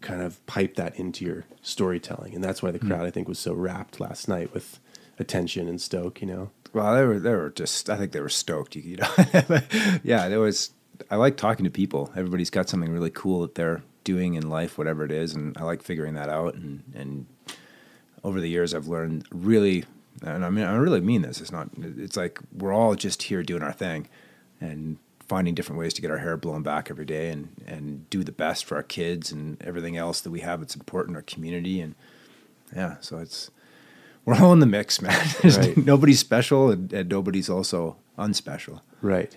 kind 0.00 0.20
of 0.20 0.44
piped 0.46 0.76
that 0.76 0.98
into 0.98 1.24
your 1.24 1.44
storytelling. 1.62 2.34
And 2.34 2.42
that's 2.42 2.62
why 2.62 2.70
the 2.70 2.78
crowd, 2.78 3.02
mm. 3.02 3.06
I 3.06 3.10
think, 3.10 3.28
was 3.28 3.38
so 3.38 3.54
rapt 3.54 4.00
last 4.00 4.28
night 4.28 4.52
with 4.52 4.80
attention 5.18 5.68
and 5.68 5.80
stoke, 5.80 6.20
you 6.20 6.26
know? 6.26 6.50
Well, 6.72 6.94
they 6.94 7.04
were, 7.04 7.18
they 7.18 7.34
were 7.34 7.50
just, 7.50 7.88
I 7.88 7.96
think 7.96 8.12
they 8.12 8.20
were 8.20 8.28
stoked, 8.28 8.74
you 8.74 8.96
know? 8.96 9.14
yeah, 10.02 10.28
there 10.28 10.40
was, 10.40 10.72
I 11.10 11.16
like 11.16 11.36
talking 11.36 11.64
to 11.64 11.70
people. 11.70 12.10
Everybody's 12.16 12.50
got 12.50 12.68
something 12.68 12.90
really 12.90 13.10
cool 13.10 13.42
that 13.42 13.54
they're 13.54 13.82
doing 14.04 14.34
in 14.34 14.48
life, 14.48 14.78
whatever 14.78 15.04
it 15.04 15.12
is, 15.12 15.34
and 15.34 15.56
I 15.56 15.64
like 15.64 15.82
figuring 15.82 16.14
that 16.14 16.28
out. 16.28 16.54
And 16.54 16.82
and 16.94 17.26
over 18.24 18.40
the 18.40 18.48
years, 18.48 18.74
I've 18.74 18.86
learned 18.86 19.26
really, 19.30 19.84
and 20.22 20.44
I 20.44 20.50
mean, 20.50 20.64
I 20.64 20.74
really 20.76 21.00
mean 21.00 21.22
this. 21.22 21.40
It's 21.40 21.52
not. 21.52 21.68
It's 21.78 22.16
like 22.16 22.38
we're 22.52 22.72
all 22.72 22.94
just 22.94 23.24
here 23.24 23.42
doing 23.42 23.62
our 23.62 23.72
thing, 23.72 24.08
and 24.60 24.98
finding 25.28 25.54
different 25.54 25.78
ways 25.78 25.94
to 25.94 26.02
get 26.02 26.10
our 26.10 26.18
hair 26.18 26.36
blown 26.36 26.62
back 26.62 26.90
every 26.90 27.04
day, 27.04 27.30
and 27.30 27.50
and 27.66 28.08
do 28.10 28.22
the 28.22 28.32
best 28.32 28.64
for 28.64 28.76
our 28.76 28.82
kids 28.82 29.32
and 29.32 29.60
everything 29.62 29.96
else 29.96 30.20
that 30.20 30.30
we 30.30 30.40
have 30.40 30.60
that's 30.60 30.76
important, 30.76 31.16
our 31.16 31.22
community, 31.22 31.80
and 31.80 31.94
yeah. 32.74 32.96
So 33.00 33.18
it's 33.18 33.50
we're 34.24 34.36
all 34.36 34.52
in 34.52 34.60
the 34.60 34.66
mix, 34.66 35.00
man. 35.02 35.26
Right. 35.42 35.76
nobody's 35.76 36.20
special, 36.20 36.70
and, 36.70 36.92
and 36.92 37.08
nobody's 37.08 37.50
also 37.50 37.96
unspecial. 38.18 38.82
Right. 39.00 39.36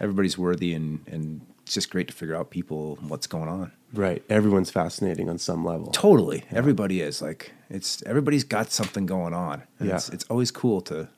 Everybody's 0.00 0.38
worthy, 0.38 0.74
and 0.74 1.00
and 1.06 1.40
it's 1.70 1.76
just 1.76 1.90
great 1.90 2.08
to 2.08 2.12
figure 2.12 2.34
out 2.34 2.50
people 2.50 2.98
what's 3.06 3.28
going 3.28 3.48
on. 3.48 3.70
Right. 3.92 4.24
Everyone's 4.28 4.72
fascinating 4.72 5.28
on 5.28 5.38
some 5.38 5.64
level. 5.64 5.92
Totally. 5.92 6.38
Yeah. 6.50 6.58
Everybody 6.58 7.00
is 7.00 7.22
like 7.22 7.52
it's 7.68 8.02
everybody's 8.02 8.42
got 8.42 8.72
something 8.72 9.06
going 9.06 9.34
on. 9.34 9.62
yeah. 9.80 9.94
It's, 9.94 10.08
it's 10.08 10.24
always 10.24 10.50
cool 10.50 10.80
to 10.80 11.08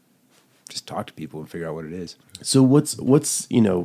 just 0.68 0.87
talk 0.87 1.06
to 1.06 1.14
people 1.14 1.40
and 1.40 1.49
figure 1.49 1.66
out 1.66 1.75
what 1.75 1.87
it 1.87 1.94
is. 1.94 2.16
So 2.42 2.62
what's 2.62 2.99
what's 2.99 3.47
you 3.49 3.62
know 3.62 3.85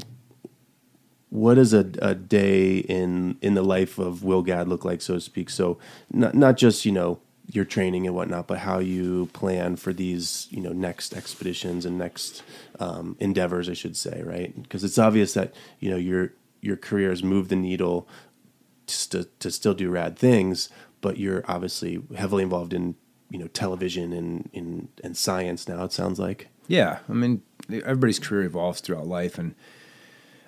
what 1.29 1.53
does 1.53 1.73
a, 1.73 1.89
a 2.01 2.13
day 2.13 2.79
in 2.79 3.37
in 3.41 3.53
the 3.53 3.63
life 3.63 3.97
of 3.97 4.25
Will 4.25 4.41
Gadd 4.41 4.67
look 4.67 4.83
like, 4.83 5.01
so 5.01 5.13
to 5.13 5.21
speak? 5.21 5.49
So 5.49 5.77
not 6.11 6.35
not 6.35 6.57
just 6.57 6.83
you 6.83 6.91
know 6.91 7.21
your 7.49 7.63
training 7.63 8.05
and 8.05 8.13
whatnot, 8.13 8.45
but 8.45 8.57
how 8.59 8.79
you 8.79 9.27
plan 9.27 9.77
for 9.77 9.93
these 9.93 10.47
you 10.49 10.59
know 10.59 10.73
next 10.73 11.13
expeditions 11.13 11.85
and 11.85 11.97
next 11.97 12.43
um, 12.81 13.15
endeavors, 13.21 13.69
I 13.69 13.73
should 13.73 13.95
say, 13.95 14.21
right? 14.21 14.53
Because 14.61 14.83
it's 14.83 14.97
obvious 14.97 15.33
that 15.35 15.53
you 15.79 15.89
know 15.89 15.95
you're 15.95 16.33
your 16.61 16.77
career 16.77 17.09
has 17.09 17.23
moved 17.23 17.49
the 17.49 17.55
needle 17.55 18.07
to, 18.87 19.25
to 19.39 19.51
still 19.51 19.73
do 19.73 19.89
rad 19.89 20.17
things, 20.17 20.69
but 21.01 21.17
you're 21.17 21.43
obviously 21.47 22.01
heavily 22.15 22.43
involved 22.43 22.73
in 22.73 22.95
you 23.29 23.39
know 23.39 23.47
television 23.47 24.13
and 24.13 24.49
in 24.53 24.87
and 25.03 25.17
science 25.17 25.67
now. 25.67 25.83
It 25.83 25.91
sounds 25.91 26.19
like. 26.19 26.47
Yeah, 26.67 26.99
I 27.09 27.13
mean 27.13 27.41
everybody's 27.69 28.19
career 28.19 28.43
evolves 28.43 28.81
throughout 28.81 29.07
life, 29.07 29.37
and 29.37 29.55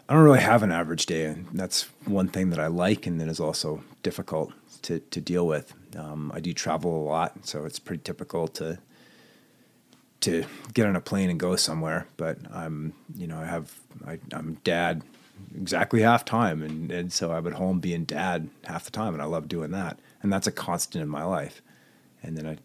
I 0.07 0.13
don't 0.13 0.23
really 0.23 0.39
have 0.39 0.63
an 0.63 0.71
average 0.71 1.05
day, 1.05 1.25
and 1.25 1.47
that's 1.53 1.83
one 2.05 2.27
thing 2.27 2.49
that 2.49 2.59
I 2.59 2.67
like, 2.67 3.05
and 3.05 3.19
that 3.21 3.27
is 3.27 3.39
also 3.39 3.83
difficult 4.03 4.53
to 4.83 4.99
to 4.99 5.21
deal 5.21 5.45
with. 5.45 5.73
Um, 5.97 6.31
I 6.33 6.39
do 6.39 6.53
travel 6.53 6.95
a 7.01 7.03
lot, 7.03 7.45
so 7.45 7.65
it's 7.65 7.79
pretty 7.79 8.03
typical 8.03 8.47
to 8.49 8.79
to 10.21 10.45
get 10.73 10.85
on 10.85 10.95
a 10.95 11.01
plane 11.01 11.29
and 11.29 11.39
go 11.39 11.55
somewhere. 11.55 12.07
But 12.17 12.37
I'm, 12.53 12.93
you 13.15 13.27
know, 13.27 13.39
I 13.39 13.45
have 13.45 13.73
I, 14.05 14.19
I'm 14.33 14.55
dad 14.63 15.01
exactly 15.55 16.01
half 16.01 16.25
time. 16.25 16.61
And, 16.61 16.91
and 16.91 17.13
so 17.13 17.31
I'm 17.31 17.47
at 17.47 17.53
home 17.53 17.79
being 17.79 18.03
dad 18.05 18.49
half 18.65 18.85
the 18.85 18.91
time. 18.91 19.13
And 19.13 19.21
I 19.21 19.25
love 19.25 19.47
doing 19.47 19.71
that. 19.71 19.99
And 20.21 20.31
that's 20.31 20.47
a 20.47 20.51
constant 20.51 21.01
in 21.01 21.09
my 21.09 21.23
life. 21.23 21.61
And 22.21 22.37
then 22.37 22.45
I 22.45 22.57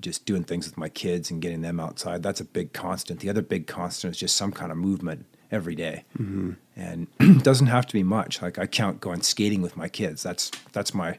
just 0.00 0.24
doing 0.24 0.44
things 0.44 0.66
with 0.66 0.78
my 0.78 0.88
kids 0.88 1.30
and 1.30 1.42
getting 1.42 1.60
them 1.60 1.78
outside. 1.78 2.22
That's 2.22 2.40
a 2.40 2.44
big 2.44 2.72
constant. 2.72 3.20
The 3.20 3.28
other 3.28 3.42
big 3.42 3.66
constant 3.66 4.14
is 4.14 4.20
just 4.20 4.36
some 4.36 4.50
kind 4.50 4.72
of 4.72 4.78
movement 4.78 5.26
every 5.50 5.74
day. 5.74 6.04
Mm-hmm. 6.18 6.52
And 6.74 7.06
it 7.20 7.44
doesn't 7.44 7.66
have 7.66 7.86
to 7.86 7.92
be 7.92 8.02
much. 8.02 8.40
Like 8.40 8.58
I 8.58 8.66
count 8.66 9.00
going 9.00 9.20
skating 9.20 9.60
with 9.60 9.76
my 9.76 9.88
kids. 9.88 10.22
That's, 10.22 10.50
that's 10.72 10.94
my 10.94 11.18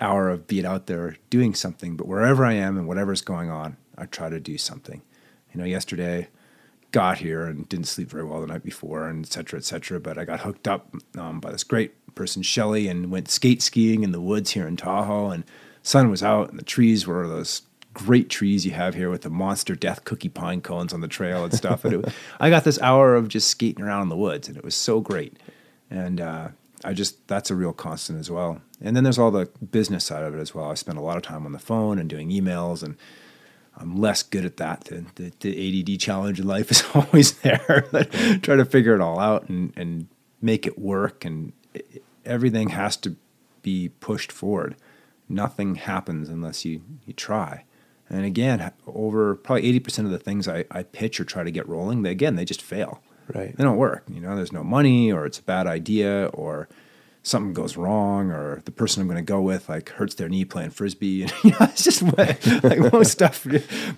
hour 0.00 0.30
of 0.30 0.46
being 0.48 0.66
out 0.66 0.86
there 0.86 1.16
doing 1.30 1.54
something. 1.54 1.96
But 1.96 2.08
wherever 2.08 2.44
I 2.44 2.54
am 2.54 2.76
and 2.76 2.88
whatever's 2.88 3.22
going 3.22 3.50
on, 3.50 3.76
I 3.96 4.06
try 4.06 4.28
to 4.28 4.40
do 4.40 4.58
something. 4.58 5.02
You 5.52 5.60
know, 5.60 5.66
yesterday, 5.66 6.28
got 6.92 7.18
here 7.18 7.44
and 7.44 7.68
didn't 7.68 7.88
sleep 7.88 8.10
very 8.10 8.24
well 8.24 8.40
the 8.40 8.46
night 8.46 8.62
before, 8.62 9.08
and 9.08 9.24
et 9.24 9.32
cetera, 9.32 9.58
et 9.58 9.64
cetera. 9.64 9.98
But 9.98 10.18
I 10.18 10.24
got 10.24 10.40
hooked 10.40 10.68
up 10.68 10.94
um, 11.18 11.40
by 11.40 11.50
this 11.50 11.64
great 11.64 12.14
person, 12.14 12.42
Shelly, 12.42 12.88
and 12.88 13.10
went 13.10 13.28
skate 13.28 13.62
skiing 13.62 14.02
in 14.02 14.12
the 14.12 14.20
woods 14.20 14.52
here 14.52 14.68
in 14.68 14.76
Tahoe. 14.76 15.30
And 15.30 15.44
sun 15.82 16.10
was 16.10 16.22
out, 16.22 16.50
and 16.50 16.58
the 16.58 16.64
trees 16.64 17.06
were 17.06 17.26
those 17.26 17.62
great 17.94 18.30
trees 18.30 18.64
you 18.64 18.72
have 18.72 18.94
here 18.94 19.10
with 19.10 19.22
the 19.22 19.30
monster 19.30 19.74
death 19.74 20.04
cookie 20.04 20.28
pine 20.28 20.60
cones 20.60 20.92
on 20.92 21.00
the 21.00 21.08
trail 21.08 21.44
and 21.44 21.52
stuff. 21.52 21.84
and 21.84 22.04
it, 22.04 22.14
I 22.40 22.50
got 22.50 22.64
this 22.64 22.80
hour 22.80 23.14
of 23.14 23.28
just 23.28 23.48
skating 23.48 23.84
around 23.84 24.02
in 24.02 24.08
the 24.08 24.16
woods, 24.16 24.48
and 24.48 24.56
it 24.56 24.64
was 24.64 24.74
so 24.74 25.00
great. 25.00 25.38
And 25.90 26.20
uh, 26.20 26.48
I 26.84 26.92
just 26.92 27.26
that's 27.28 27.50
a 27.50 27.54
real 27.54 27.72
constant 27.72 28.18
as 28.18 28.30
well. 28.30 28.60
And 28.80 28.96
then 28.96 29.04
there's 29.04 29.18
all 29.18 29.30
the 29.30 29.46
business 29.70 30.04
side 30.04 30.24
of 30.24 30.34
it 30.34 30.40
as 30.40 30.54
well. 30.54 30.70
I 30.70 30.74
spend 30.74 30.98
a 30.98 31.02
lot 31.02 31.16
of 31.16 31.22
time 31.22 31.46
on 31.46 31.52
the 31.52 31.58
phone 31.58 31.98
and 31.98 32.08
doing 32.08 32.30
emails 32.30 32.82
and 32.82 32.96
I'm 33.76 33.96
less 33.96 34.22
good 34.22 34.44
at 34.44 34.58
that. 34.58 34.84
The, 34.84 35.04
the, 35.14 35.32
the 35.40 35.94
ADD 35.94 36.00
challenge 36.00 36.40
in 36.40 36.46
life 36.46 36.70
is 36.70 36.84
always 36.94 37.32
there. 37.38 37.86
Try 38.42 38.56
to 38.56 38.64
figure 38.64 38.94
it 38.94 39.00
all 39.00 39.18
out 39.18 39.48
and, 39.48 39.72
and 39.76 40.08
make 40.40 40.66
it 40.66 40.78
work. 40.78 41.24
And 41.24 41.52
it, 41.74 42.02
everything 42.24 42.70
has 42.70 42.96
to 42.98 43.16
be 43.62 43.88
pushed 43.88 44.30
forward. 44.30 44.76
Nothing 45.28 45.76
happens 45.76 46.28
unless 46.28 46.64
you, 46.64 46.82
you 47.06 47.12
try. 47.12 47.64
And 48.10 48.26
again, 48.26 48.72
over 48.86 49.34
probably 49.36 49.80
80% 49.80 50.04
of 50.04 50.10
the 50.10 50.18
things 50.18 50.46
I, 50.46 50.64
I 50.70 50.82
pitch 50.82 51.18
or 51.18 51.24
try 51.24 51.44
to 51.44 51.50
get 51.50 51.66
rolling, 51.66 52.02
they, 52.02 52.10
again, 52.10 52.36
they 52.36 52.44
just 52.44 52.60
fail. 52.60 53.00
Right. 53.32 53.56
They 53.56 53.64
don't 53.64 53.78
work. 53.78 54.04
You 54.12 54.20
know, 54.20 54.36
there's 54.36 54.52
no 54.52 54.64
money 54.64 55.10
or 55.10 55.24
it's 55.24 55.38
a 55.38 55.42
bad 55.42 55.66
idea 55.66 56.26
or– 56.26 56.68
something 57.22 57.52
goes 57.52 57.76
wrong 57.76 58.30
or 58.30 58.62
the 58.64 58.72
person 58.72 59.00
I'm 59.00 59.06
going 59.06 59.16
to 59.16 59.22
go 59.22 59.40
with 59.40 59.68
like 59.68 59.90
hurts 59.90 60.14
their 60.14 60.28
knee 60.28 60.44
playing 60.44 60.70
frisbee 60.70 61.22
and 61.22 61.32
you 61.44 61.50
know, 61.50 61.56
it's 61.60 61.84
just 61.84 62.02
like 62.18 62.92
most 62.92 63.12
stuff 63.12 63.46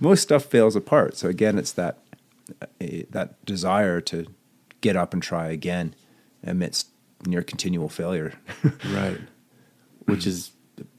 most 0.00 0.22
stuff 0.22 0.44
fails 0.44 0.76
apart. 0.76 1.16
So 1.16 1.28
again 1.28 1.58
it's 1.58 1.72
that 1.72 1.98
that 2.78 3.44
desire 3.46 4.00
to 4.02 4.26
get 4.82 4.96
up 4.96 5.14
and 5.14 5.22
try 5.22 5.48
again 5.48 5.94
amidst 6.42 6.88
near 7.26 7.42
continual 7.42 7.88
failure. 7.88 8.34
Right. 8.92 9.18
Which 10.04 10.26
is 10.26 10.52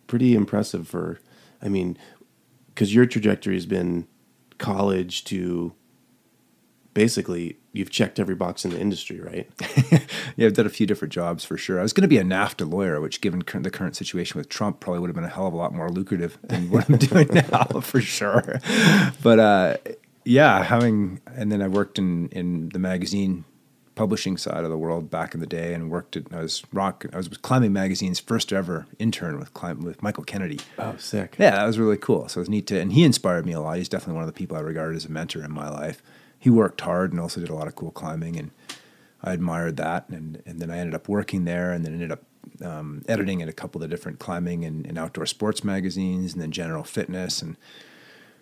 pretty 0.07 0.33
impressive 0.33 0.87
for 0.87 1.19
I 1.61 1.69
mean 1.69 1.97
cuz 2.75 2.93
your 2.93 3.05
trajectory 3.05 3.53
has 3.53 3.67
been 3.67 4.07
college 4.57 5.23
to 5.25 5.73
basically 6.95 7.57
you've 7.73 7.91
checked 7.91 8.19
every 8.19 8.33
box 8.33 8.65
in 8.65 8.71
the 8.71 8.79
industry, 8.79 9.19
right? 9.19 9.47
yeah, 10.35 10.47
I've 10.47 10.53
done 10.53 10.65
a 10.65 10.69
few 10.69 10.87
different 10.87 11.13
jobs 11.13 11.45
for 11.45 11.57
sure. 11.57 11.77
I 11.77 11.83
was 11.83 11.93
going 11.93 12.01
to 12.01 12.07
be 12.07 12.17
a 12.17 12.23
NAFTA 12.23 12.67
lawyer, 12.67 12.99
which, 12.99 13.21
given 13.21 13.43
the 13.45 13.69
current 13.69 13.95
situation 13.95 14.39
with 14.39 14.49
Trump, 14.49 14.79
probably 14.79 15.01
would 15.01 15.09
have 15.09 15.15
been 15.15 15.25
a 15.25 15.29
hell 15.29 15.45
of 15.45 15.53
a 15.53 15.57
lot 15.57 15.75
more 15.75 15.91
lucrative 15.91 16.39
than 16.41 16.71
what 16.71 16.89
I'm 16.89 16.97
doing 16.97 17.27
now, 17.31 17.65
for 17.81 18.01
sure. 18.01 18.59
But 19.21 19.39
uh, 19.39 19.77
yeah, 20.23 20.63
having 20.63 21.21
and 21.27 21.51
then 21.51 21.61
I 21.61 21.67
worked 21.67 21.99
in 21.99 22.29
in 22.29 22.69
the 22.69 22.79
magazine 22.79 23.45
publishing 23.93 24.35
side 24.35 24.65
of 24.65 24.69
the 24.69 24.77
world 24.77 25.09
back 25.09 25.33
in 25.33 25.41
the 25.41 25.45
day, 25.45 25.73
and 25.73 25.91
worked 25.91 26.15
at 26.15 26.23
I 26.31 26.41
was 26.41 26.63
rock 26.71 27.05
I 27.11 27.17
was 27.17 27.27
Climbing 27.27 27.73
Magazine's 27.73 28.21
first 28.21 28.53
ever 28.53 28.87
intern 28.99 29.37
with 29.37 29.53
climb, 29.53 29.81
with 29.81 30.01
Michael 30.01 30.23
Kennedy. 30.23 30.61
Oh, 30.79 30.95
sick! 30.97 31.35
Yeah, 31.37 31.51
that 31.57 31.65
was 31.65 31.77
really 31.77 31.97
cool. 31.97 32.29
So 32.29 32.39
it 32.39 32.43
was 32.43 32.49
neat 32.49 32.67
to, 32.67 32.79
and 32.79 32.93
he 32.93 33.03
inspired 33.03 33.45
me 33.45 33.51
a 33.51 33.59
lot. 33.59 33.77
He's 33.77 33.89
definitely 33.89 34.15
one 34.15 34.23
of 34.23 34.33
the 34.33 34.37
people 34.37 34.55
I 34.55 34.61
regard 34.61 34.95
as 34.95 35.03
a 35.03 35.11
mentor 35.11 35.43
in 35.43 35.51
my 35.51 35.69
life 35.69 36.01
he 36.45 36.49
worked 36.51 36.81
hard 36.81 37.11
and 37.11 37.19
also 37.19 37.41
did 37.41 37.49
a 37.49 37.55
lot 37.55 37.67
of 37.67 37.75
cool 37.75 37.89
climbing 37.89 38.37
and 38.37 38.51
I 39.23 39.33
admired 39.33 39.77
that 39.77 40.07
and 40.09 40.43
and 40.45 40.61
then 40.61 40.69
I 40.69 40.77
ended 40.77 40.93
up 40.93 41.09
working 41.09 41.45
there 41.45 41.71
and 41.71 41.83
then 41.83 41.93
ended 41.93 42.11
up 42.11 42.23
um, 42.63 43.03
editing 43.07 43.41
at 43.41 43.49
a 43.49 43.53
couple 43.53 43.81
of 43.81 43.89
the 43.89 43.95
different 43.95 44.19
climbing 44.19 44.63
and, 44.63 44.85
and 44.85 44.97
outdoor 44.97 45.25
sports 45.25 45.63
magazines, 45.63 46.33
and 46.33 46.41
then 46.41 46.51
general 46.51 46.83
fitness, 46.83 47.41
and 47.41 47.57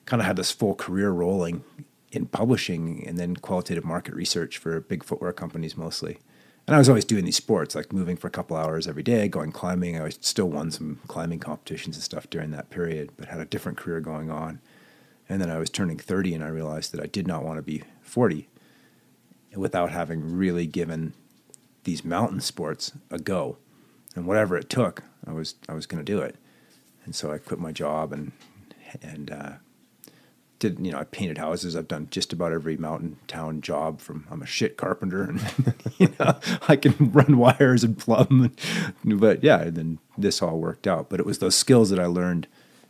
kind 0.05 0.21
of 0.21 0.25
had 0.25 0.35
this 0.35 0.51
full 0.51 0.75
career 0.75 1.11
rolling 1.11 1.63
in 2.11 2.25
publishing 2.25 3.03
and 3.07 3.17
then 3.17 3.35
qualitative 3.35 3.85
market 3.85 4.13
research 4.13 4.57
for 4.57 4.79
big 4.81 5.03
footwear 5.03 5.31
companies 5.31 5.77
mostly. 5.77 6.19
And 6.67 6.75
I 6.75 6.79
was 6.79 6.87
always 6.87 7.05
doing 7.05 7.25
these 7.25 7.35
sports, 7.35 7.75
like 7.75 7.91
moving 7.91 8.15
for 8.15 8.27
a 8.27 8.31
couple 8.31 8.55
hours 8.55 8.87
every 8.87 9.03
day, 9.03 9.27
going 9.27 9.51
climbing. 9.51 9.99
I 9.99 10.09
still 10.09 10.49
won 10.49 10.71
some 10.71 10.99
climbing 11.07 11.39
competitions 11.39 11.95
and 11.95 12.03
stuff 12.03 12.29
during 12.29 12.51
that 12.51 12.69
period, 12.69 13.11
but 13.17 13.27
had 13.27 13.41
a 13.41 13.45
different 13.45 13.77
career 13.77 13.99
going 13.99 14.29
on. 14.29 14.61
And 15.27 15.41
then 15.41 15.49
I 15.49 15.57
was 15.57 15.69
turning 15.69 15.97
30 15.97 16.35
and 16.35 16.43
I 16.43 16.47
realized 16.47 16.93
that 16.93 17.01
I 17.01 17.07
did 17.07 17.27
not 17.27 17.43
want 17.43 17.57
to 17.57 17.63
be 17.63 17.83
40 18.13 18.47
without 19.55 19.89
having 19.89 20.37
really 20.37 20.67
given 20.67 21.15
these 21.83 22.05
mountain 22.05 22.39
sports 22.39 22.91
a 23.09 23.17
go. 23.17 23.57
And 24.15 24.27
whatever 24.27 24.55
it 24.55 24.69
took, 24.69 25.01
I 25.25 25.33
was 25.33 25.55
I 25.67 25.73
was 25.73 25.87
going 25.87 26.03
to 26.03 26.11
do 26.11 26.19
it. 26.19 26.35
And 27.05 27.15
so 27.15 27.31
I 27.31 27.39
quit 27.39 27.59
my 27.59 27.71
job 27.71 28.13
and 28.13 28.31
and 29.01 29.31
uh, 29.31 29.51
did 30.59 30.77
you 30.79 30.91
know 30.91 30.99
I 30.99 31.05
painted 31.05 31.39
houses. 31.39 31.75
I've 31.75 31.87
done 31.87 32.07
just 32.11 32.31
about 32.31 32.53
every 32.53 32.77
mountain 32.77 33.17
town 33.25 33.61
job. 33.61 33.99
From 33.99 34.27
I'm 34.29 34.43
a 34.43 34.45
shit 34.45 34.77
carpenter, 34.77 35.23
and 35.23 35.73
you 35.97 36.13
know 36.19 36.37
I 36.67 36.75
can 36.75 37.11
run 37.11 37.39
wires 37.39 37.83
and 37.83 37.97
plumb. 37.97 38.51
And, 39.03 39.19
but 39.19 39.43
yeah, 39.43 39.61
and 39.61 39.75
then 39.75 39.99
this 40.19 40.39
all 40.43 40.59
worked 40.59 40.85
out. 40.85 41.09
But 41.09 41.19
it 41.19 41.25
was 41.25 41.39
those 41.39 41.55
skills 41.55 41.89
that 41.89 41.99
I 41.99 42.05
learned 42.05 42.47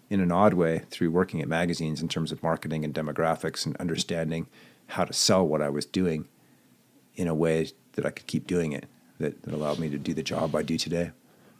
in 0.09 0.19
an 0.19 0.33
odd 0.33 0.53
way 0.53 0.83
through 0.89 1.11
working 1.11 1.41
at 1.41 1.47
magazines 1.47 2.01
in 2.01 2.09
terms 2.09 2.33
of 2.33 2.43
marketing 2.43 2.83
and 2.83 2.93
demographics 2.93 3.65
and 3.65 3.77
understanding 3.77 4.47
how 4.87 5.05
to 5.05 5.13
sell 5.13 5.45
what 5.45 5.61
I 5.61 5.69
was 5.69 5.85
doing 5.85 6.27
in 7.15 7.27
a 7.27 7.35
way 7.35 7.69
that 7.93 8.05
I 8.05 8.09
could 8.09 8.27
keep 8.27 8.47
doing 8.47 8.71
it. 8.71 8.85
That, 9.19 9.43
that 9.43 9.53
allowed 9.53 9.79
me 9.79 9.89
to 9.89 9.97
do 9.97 10.13
the 10.13 10.23
job 10.23 10.55
I 10.55 10.63
do 10.63 10.77
today. 10.77 11.11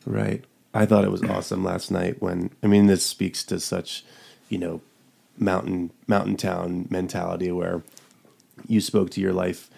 Right. 0.06 0.44
I 0.74 0.86
thought 0.86 1.06
it 1.06 1.12
was 1.12 1.24
awesome 1.24 1.64
last 1.64 1.92
night 1.92 2.22
when 2.22 2.50
I 2.64 2.68
mean 2.68 2.88
this 2.88 3.06
speaks 3.06 3.44
to 3.46 3.60
such, 3.60 4.04
you 4.50 4.58
know, 4.58 4.82
mountain 5.38 5.92
mountain 6.08 6.36
town 6.36 6.88
mentality 6.90 7.52
where 7.52 7.84
you 8.68 8.82
spoke 8.82 9.12
to 9.12 9.22
your 9.22 9.34
life 9.34 9.70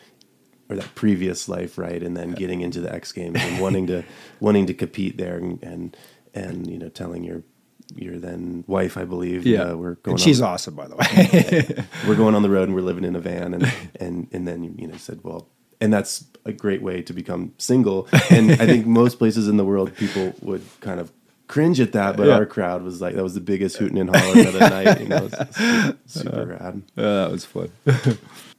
or 0.69 0.75
that 0.77 0.95
previous 0.95 1.47
life, 1.47 1.77
right? 1.77 2.01
And 2.01 2.15
then 2.15 2.31
getting 2.31 2.61
into 2.61 2.81
the 2.81 2.93
X 2.93 3.11
Games 3.11 3.39
and 3.39 3.61
wanting 3.61 3.87
to 3.87 4.03
wanting 4.39 4.65
to 4.67 4.73
compete 4.73 5.17
there 5.17 5.37
and 5.37 5.61
and, 5.61 5.97
and 6.33 6.69
you 6.69 6.79
know 6.79 6.89
telling 6.89 7.23
your 7.23 7.43
your 7.93 8.17
then 8.17 8.63
wife, 8.67 8.97
I 8.97 9.05
believe, 9.05 9.45
Yeah, 9.45 9.71
uh, 9.71 9.75
we're 9.75 9.95
going. 9.95 10.13
And 10.13 10.19
she's 10.19 10.41
on, 10.41 10.53
awesome, 10.53 10.75
by 10.75 10.87
the 10.87 10.95
way. 10.95 11.85
we're 12.07 12.15
going 12.15 12.35
on 12.35 12.41
the 12.41 12.49
road 12.49 12.63
and 12.67 12.75
we're 12.75 12.81
living 12.81 13.03
in 13.03 13.15
a 13.15 13.19
van, 13.19 13.53
and 13.53 13.71
and 13.99 14.27
and 14.31 14.47
then 14.47 14.75
you 14.77 14.87
know 14.87 14.97
said, 14.97 15.19
well, 15.23 15.47
and 15.79 15.93
that's 15.93 16.25
a 16.45 16.51
great 16.53 16.81
way 16.81 17.01
to 17.03 17.13
become 17.13 17.53
single. 17.57 18.07
And 18.29 18.51
I 18.53 18.65
think 18.65 18.85
most 19.01 19.17
places 19.19 19.47
in 19.47 19.57
the 19.57 19.65
world, 19.65 19.95
people 19.95 20.33
would 20.41 20.63
kind 20.79 20.99
of 20.99 21.11
cringe 21.47 21.79
at 21.79 21.91
that, 21.91 22.17
but 22.17 22.25
Yeah. 22.27 22.33
our 22.35 22.45
crowd 22.45 22.81
was 22.81 23.01
like 23.01 23.15
that 23.15 23.23
was 23.23 23.35
the 23.35 23.39
biggest 23.41 23.77
hooting 23.77 23.99
and 23.99 24.15
hollering 24.15 24.47
of 24.47 24.53
the 24.53 24.59
night. 24.69 24.99
You 25.01 25.07
know, 25.09 25.27
super, 25.29 25.97
super 26.07 26.45
rad. 26.45 26.81
that 26.95 27.31
was 27.31 27.45
fun. 27.45 27.69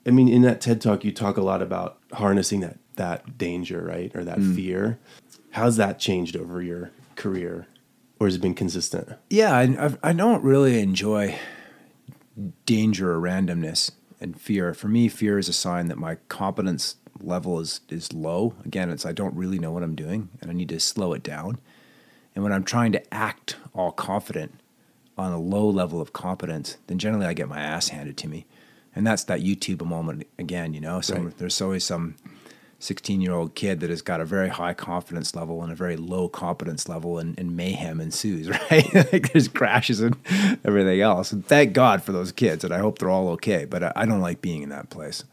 I 0.06 0.10
mean, 0.12 0.28
in 0.28 0.42
that 0.42 0.60
TED 0.60 0.80
talk, 0.80 1.04
you 1.04 1.10
talk 1.10 1.36
a 1.36 1.42
lot 1.42 1.62
about 1.62 1.98
harnessing 2.12 2.60
that 2.60 2.78
that 2.94 3.36
danger, 3.38 3.82
right, 3.82 4.10
or 4.14 4.24
that 4.24 4.38
fear. 4.40 4.98
How's 5.50 5.76
that 5.78 5.98
changed 5.98 6.36
over 6.36 6.62
your 6.62 6.90
career, 7.16 7.66
or 8.18 8.26
has 8.26 8.36
it 8.36 8.40
been 8.42 8.54
consistent? 8.54 9.08
Yeah, 9.30 9.54
I, 9.54 9.62
I've- 10.02 10.16
don't 10.16 10.42
really 10.42 10.80
enjoy 10.80 11.38
danger 12.66 13.12
or 13.12 13.20
randomness 13.20 13.90
and 14.20 14.38
fear. 14.40 14.74
For 14.74 14.88
me, 14.88 15.08
fear 15.08 15.38
is 15.38 15.48
a 15.48 15.52
sign 15.52 15.88
that 15.88 15.98
my 15.98 16.16
competence 16.28 16.96
level 17.20 17.60
is 17.60 17.80
is 17.88 18.12
low. 18.12 18.54
Again, 18.64 18.90
it's 18.90 19.06
I 19.06 19.12
don't 19.12 19.34
really 19.34 19.58
know 19.58 19.72
what 19.72 19.82
I'm 19.82 19.94
doing, 19.94 20.28
and 20.40 20.50
I 20.50 20.54
need 20.54 20.68
to 20.70 20.80
slow 20.80 21.12
it 21.12 21.22
down. 21.22 21.58
And 22.34 22.42
when 22.44 22.52
I'm 22.52 22.64
trying 22.64 22.92
to 22.92 23.14
act 23.14 23.56
all 23.74 23.90
confident 23.92 24.60
on 25.16 25.32
a 25.32 25.38
low 25.40 25.66
level 25.68 26.00
of 26.02 26.12
competence, 26.12 26.76
then 26.88 26.98
generally 26.98 27.24
I 27.26 27.32
get 27.32 27.48
my 27.48 27.58
ass 27.60 27.88
handed 27.88 28.18
to 28.18 28.28
me, 28.28 28.44
and 28.94 29.06
that's 29.06 29.24
that 29.24 29.40
YouTube 29.40 29.82
moment 29.86 30.26
again. 30.38 30.74
You 30.74 30.80
know, 30.80 31.00
so 31.00 31.16
Right. 31.16 31.38
there's 31.38 31.60
always 31.62 31.84
some 31.84 32.16
16 32.78 33.20
year 33.20 33.32
old 33.32 33.54
kid 33.54 33.80
that 33.80 33.90
has 33.90 34.02
got 34.02 34.20
a 34.20 34.24
very 34.24 34.48
high 34.48 34.74
confidence 34.74 35.34
level 35.34 35.62
and 35.62 35.72
a 35.72 35.74
very 35.74 35.96
low 35.96 36.28
competence 36.28 36.88
level 36.88 37.18
and, 37.18 37.38
and 37.38 37.56
mayhem 37.56 38.00
ensues 38.00 38.48
right? 38.70 38.94
Like 39.12 39.32
there's 39.32 39.48
crashes 39.48 40.00
and 40.00 40.16
everything 40.64 41.00
else. 41.00 41.32
And 41.32 41.44
thank 41.44 41.72
god 41.72 42.02
for 42.02 42.12
those 42.12 42.32
kids 42.32 42.64
and 42.64 42.74
i 42.74 42.78
hope 42.78 42.98
they're 42.98 43.10
all 43.10 43.30
okay 43.30 43.64
but 43.64 43.82
I, 43.82 43.92
I 43.96 44.06
don't 44.06 44.20
like 44.20 44.42
being 44.42 44.62
in 44.62 44.68
that 44.70 44.90
place. 44.90 45.24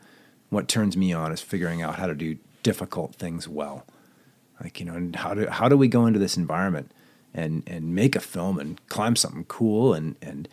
What 0.50 0.68
turns 0.68 0.96
me 0.96 1.12
on 1.14 1.32
is 1.32 1.42
figuring 1.42 1.82
out 1.82 1.96
how 1.96 2.08
to 2.08 2.16
do 2.16 2.38
difficult 2.62 3.16
things 3.16 3.48
well. 3.48 3.86
Like 4.62 4.80
you 4.80 4.86
know 4.86 4.94
and 4.94 5.16
how 5.16 5.34
do 5.34 5.48
how 5.48 5.68
do 5.68 5.76
we 5.76 5.88
go 5.88 6.06
into 6.06 6.20
this 6.20 6.38
environment 6.38 6.92
and 7.34 7.64
and 7.68 7.94
make 7.94 8.16
a 8.16 8.22
film 8.22 8.58
and 8.58 8.80
climb 8.88 9.16
something 9.18 9.46
cool 9.46 9.94
and 9.94 10.16
and 10.22 10.48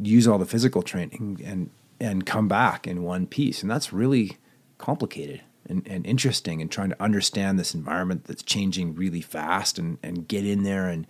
use 0.00 0.26
all 0.26 0.38
the 0.38 0.46
physical 0.46 0.82
training 0.82 1.42
and 1.44 1.68
and 2.00 2.24
come 2.24 2.48
back 2.48 2.86
in 2.86 3.02
one 3.02 3.26
piece? 3.26 3.60
And 3.60 3.70
that's 3.70 3.92
really 3.92 4.38
complicated 4.78 5.42
and, 5.68 5.86
and 5.86 6.06
interesting 6.06 6.60
and 6.60 6.70
trying 6.70 6.90
to 6.90 7.02
understand 7.02 7.58
this 7.58 7.74
environment 7.74 8.24
that's 8.24 8.42
changing 8.42 8.94
really 8.94 9.20
fast 9.20 9.78
and, 9.78 9.98
and 10.02 10.28
get 10.28 10.44
in 10.46 10.62
there 10.62 10.88
and 10.88 11.06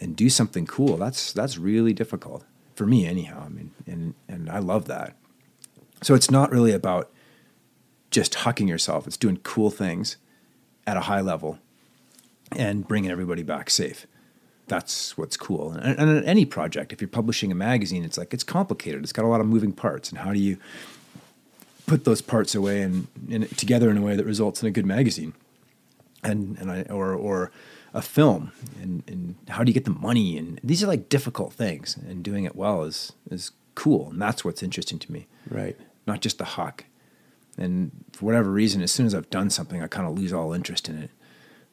and 0.00 0.14
do 0.14 0.30
something 0.30 0.66
cool. 0.66 0.96
That's 0.96 1.32
that's 1.32 1.58
really 1.58 1.92
difficult 1.92 2.44
for 2.74 2.86
me 2.86 3.06
anyhow. 3.06 3.42
I 3.44 3.48
mean 3.48 3.72
and 3.86 4.14
and 4.28 4.48
i 4.48 4.58
love 4.58 4.86
that. 4.86 5.16
So 6.02 6.14
it's 6.14 6.30
not 6.30 6.50
really 6.50 6.72
about 6.72 7.10
just 8.10 8.34
hucking 8.34 8.68
yourself. 8.68 9.06
It's 9.06 9.16
doing 9.16 9.38
cool 9.38 9.70
things 9.70 10.16
at 10.86 10.96
a 10.96 11.00
high 11.00 11.20
level 11.20 11.58
and 12.56 12.86
bringing 12.86 13.10
everybody 13.10 13.42
back 13.42 13.68
safe. 13.68 14.06
That's 14.68 15.18
what's 15.18 15.36
cool. 15.36 15.72
And, 15.72 15.98
and 15.98 16.24
any 16.24 16.44
project 16.44 16.92
if 16.92 17.00
you're 17.00 17.08
publishing 17.08 17.50
a 17.50 17.56
magazine 17.56 18.04
it's 18.04 18.16
like 18.16 18.32
it's 18.32 18.44
complicated. 18.44 19.02
It's 19.02 19.12
got 19.12 19.24
a 19.24 19.28
lot 19.28 19.40
of 19.40 19.46
moving 19.46 19.72
parts. 19.72 20.10
And 20.10 20.18
how 20.18 20.32
do 20.32 20.38
you 20.38 20.58
put 21.88 22.04
those 22.04 22.20
parts 22.20 22.54
away 22.54 22.82
and, 22.82 23.08
and 23.30 23.56
together 23.58 23.90
in 23.90 23.96
a 23.96 24.02
way 24.02 24.14
that 24.14 24.26
results 24.26 24.62
in 24.62 24.68
a 24.68 24.70
good 24.70 24.86
magazine. 24.86 25.34
And 26.22 26.58
and 26.58 26.70
I 26.70 26.82
or 26.82 27.14
or 27.14 27.50
a 27.94 28.02
film. 28.02 28.52
And 28.80 29.02
and 29.06 29.36
how 29.48 29.64
do 29.64 29.70
you 29.70 29.74
get 29.74 29.84
the 29.84 29.90
money? 29.90 30.36
And 30.38 30.60
these 30.62 30.82
are 30.82 30.86
like 30.86 31.08
difficult 31.08 31.52
things. 31.52 31.96
And 31.96 32.22
doing 32.22 32.44
it 32.44 32.54
well 32.56 32.82
is 32.84 33.12
is 33.30 33.52
cool. 33.74 34.10
And 34.10 34.20
that's 34.20 34.44
what's 34.44 34.62
interesting 34.62 34.98
to 35.00 35.12
me. 35.12 35.26
Right. 35.48 35.76
not 36.06 36.20
just 36.20 36.38
the 36.38 36.44
huck 36.44 36.84
and 37.56 37.90
for 38.12 38.24
whatever 38.26 38.50
reason 38.50 38.82
as 38.82 38.92
soon 38.92 39.06
as 39.06 39.14
I've 39.14 39.30
done 39.30 39.50
something 39.50 39.82
I 39.82 39.88
kind 39.88 40.06
of 40.08 40.18
lose 40.18 40.32
all 40.32 40.52
interest 40.52 40.88
in 40.88 40.96
it. 41.02 41.10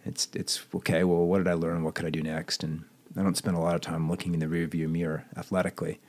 It's 0.05 0.27
it's 0.33 0.61
okay 0.73 1.03
well 1.03 1.25
what 1.25 1.39
did 1.39 1.47
I 1.47 1.53
learn? 1.53 1.83
What 1.83 1.95
could 1.95 2.05
I 2.05 2.09
do 2.09 2.21
next? 2.21 2.63
And 2.63 2.83
I 3.17 3.21
don't 3.23 3.37
spend 3.37 3.55
a 3.55 3.59
lot 3.59 3.75
of 3.75 3.81
time 3.81 4.09
looking 4.09 4.33
in 4.33 4.39
the 4.39 4.47
rearview 4.47 4.89
mirror 4.89 5.25
athletically 5.37 5.99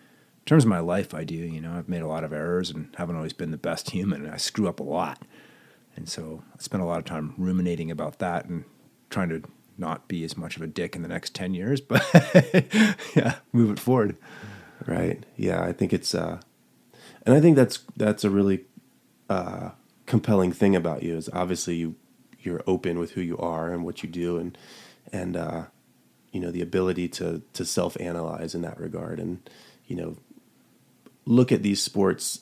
in 0.47 0.49
terms 0.49 0.65
of 0.65 0.71
my 0.71 0.79
life 0.79 1.13
I 1.13 1.25
do 1.25 1.35
you 1.35 1.61
know 1.61 1.73
I've 1.73 1.89
made 1.89 2.03
a 2.03 2.07
lot 2.07 2.23
of 2.23 2.33
errors 2.33 2.71
and 2.71 2.95
haven't 2.97 3.17
always 3.17 3.33
been 3.33 3.51
the 3.51 3.57
best 3.57 3.91
human 3.97 4.29
I 4.29 4.37
screw 4.37 4.69
up 4.69 4.81
a 4.81 4.85
lot 4.85 5.23
and 5.97 6.09
so 6.09 6.43
I 6.55 6.63
spent 6.63 6.83
a 6.83 6.87
lot 6.87 6.99
of 6.99 7.05
time 7.05 7.35
ruminating 7.37 7.91
about 7.91 8.19
that 8.19 8.45
and 8.45 8.65
trying 9.11 9.31
to 9.31 9.43
not 9.79 10.09
be 10.09 10.25
as 10.25 10.37
much 10.37 10.57
of 10.57 10.63
a 10.63 10.67
dick 10.67 10.97
in 10.97 11.03
the 11.03 11.09
next 11.09 11.35
10 11.35 11.55
years, 11.55 11.81
but 11.83 12.03
yeah, 13.15 13.37
move 13.53 13.71
it 13.71 13.79
forward. 13.79 14.17
Right. 14.87 15.25
Yeah, 15.37 15.63
I 15.63 15.73
think 15.73 15.93
it's 15.93 16.15
uh 16.15 16.41
and 17.25 17.35
I 17.35 17.41
think 17.41 17.57
that's 17.57 17.81
that's 17.97 18.25
a 18.25 18.31
really 18.31 18.65
uh 19.29 19.71
compelling 20.05 20.53
thing 20.53 20.77
about 20.77 21.03
you 21.03 21.17
is 21.17 21.29
obviously 21.33 21.77
you 21.77 21.97
you're 22.41 22.63
open 22.67 22.99
with 22.99 23.13
who 23.13 23.21
you 23.21 23.37
are 23.39 23.73
and 23.73 23.85
what 23.85 24.03
you 24.03 24.09
do 24.09 24.39
and 24.39 24.57
and 25.13 25.37
uh 25.37 25.65
you 26.31 26.41
know 26.41 26.51
the 26.51 26.61
ability 26.61 27.09
to 27.09 27.43
to 27.55 27.65
self-analyze 27.65 28.55
in 28.55 28.63
that 28.63 28.79
regard 28.79 29.19
and 29.19 29.49
you 29.87 29.97
know 29.97 30.17
look 31.27 31.53
at 31.53 31.63
these 31.63 31.83
sports 31.83 32.41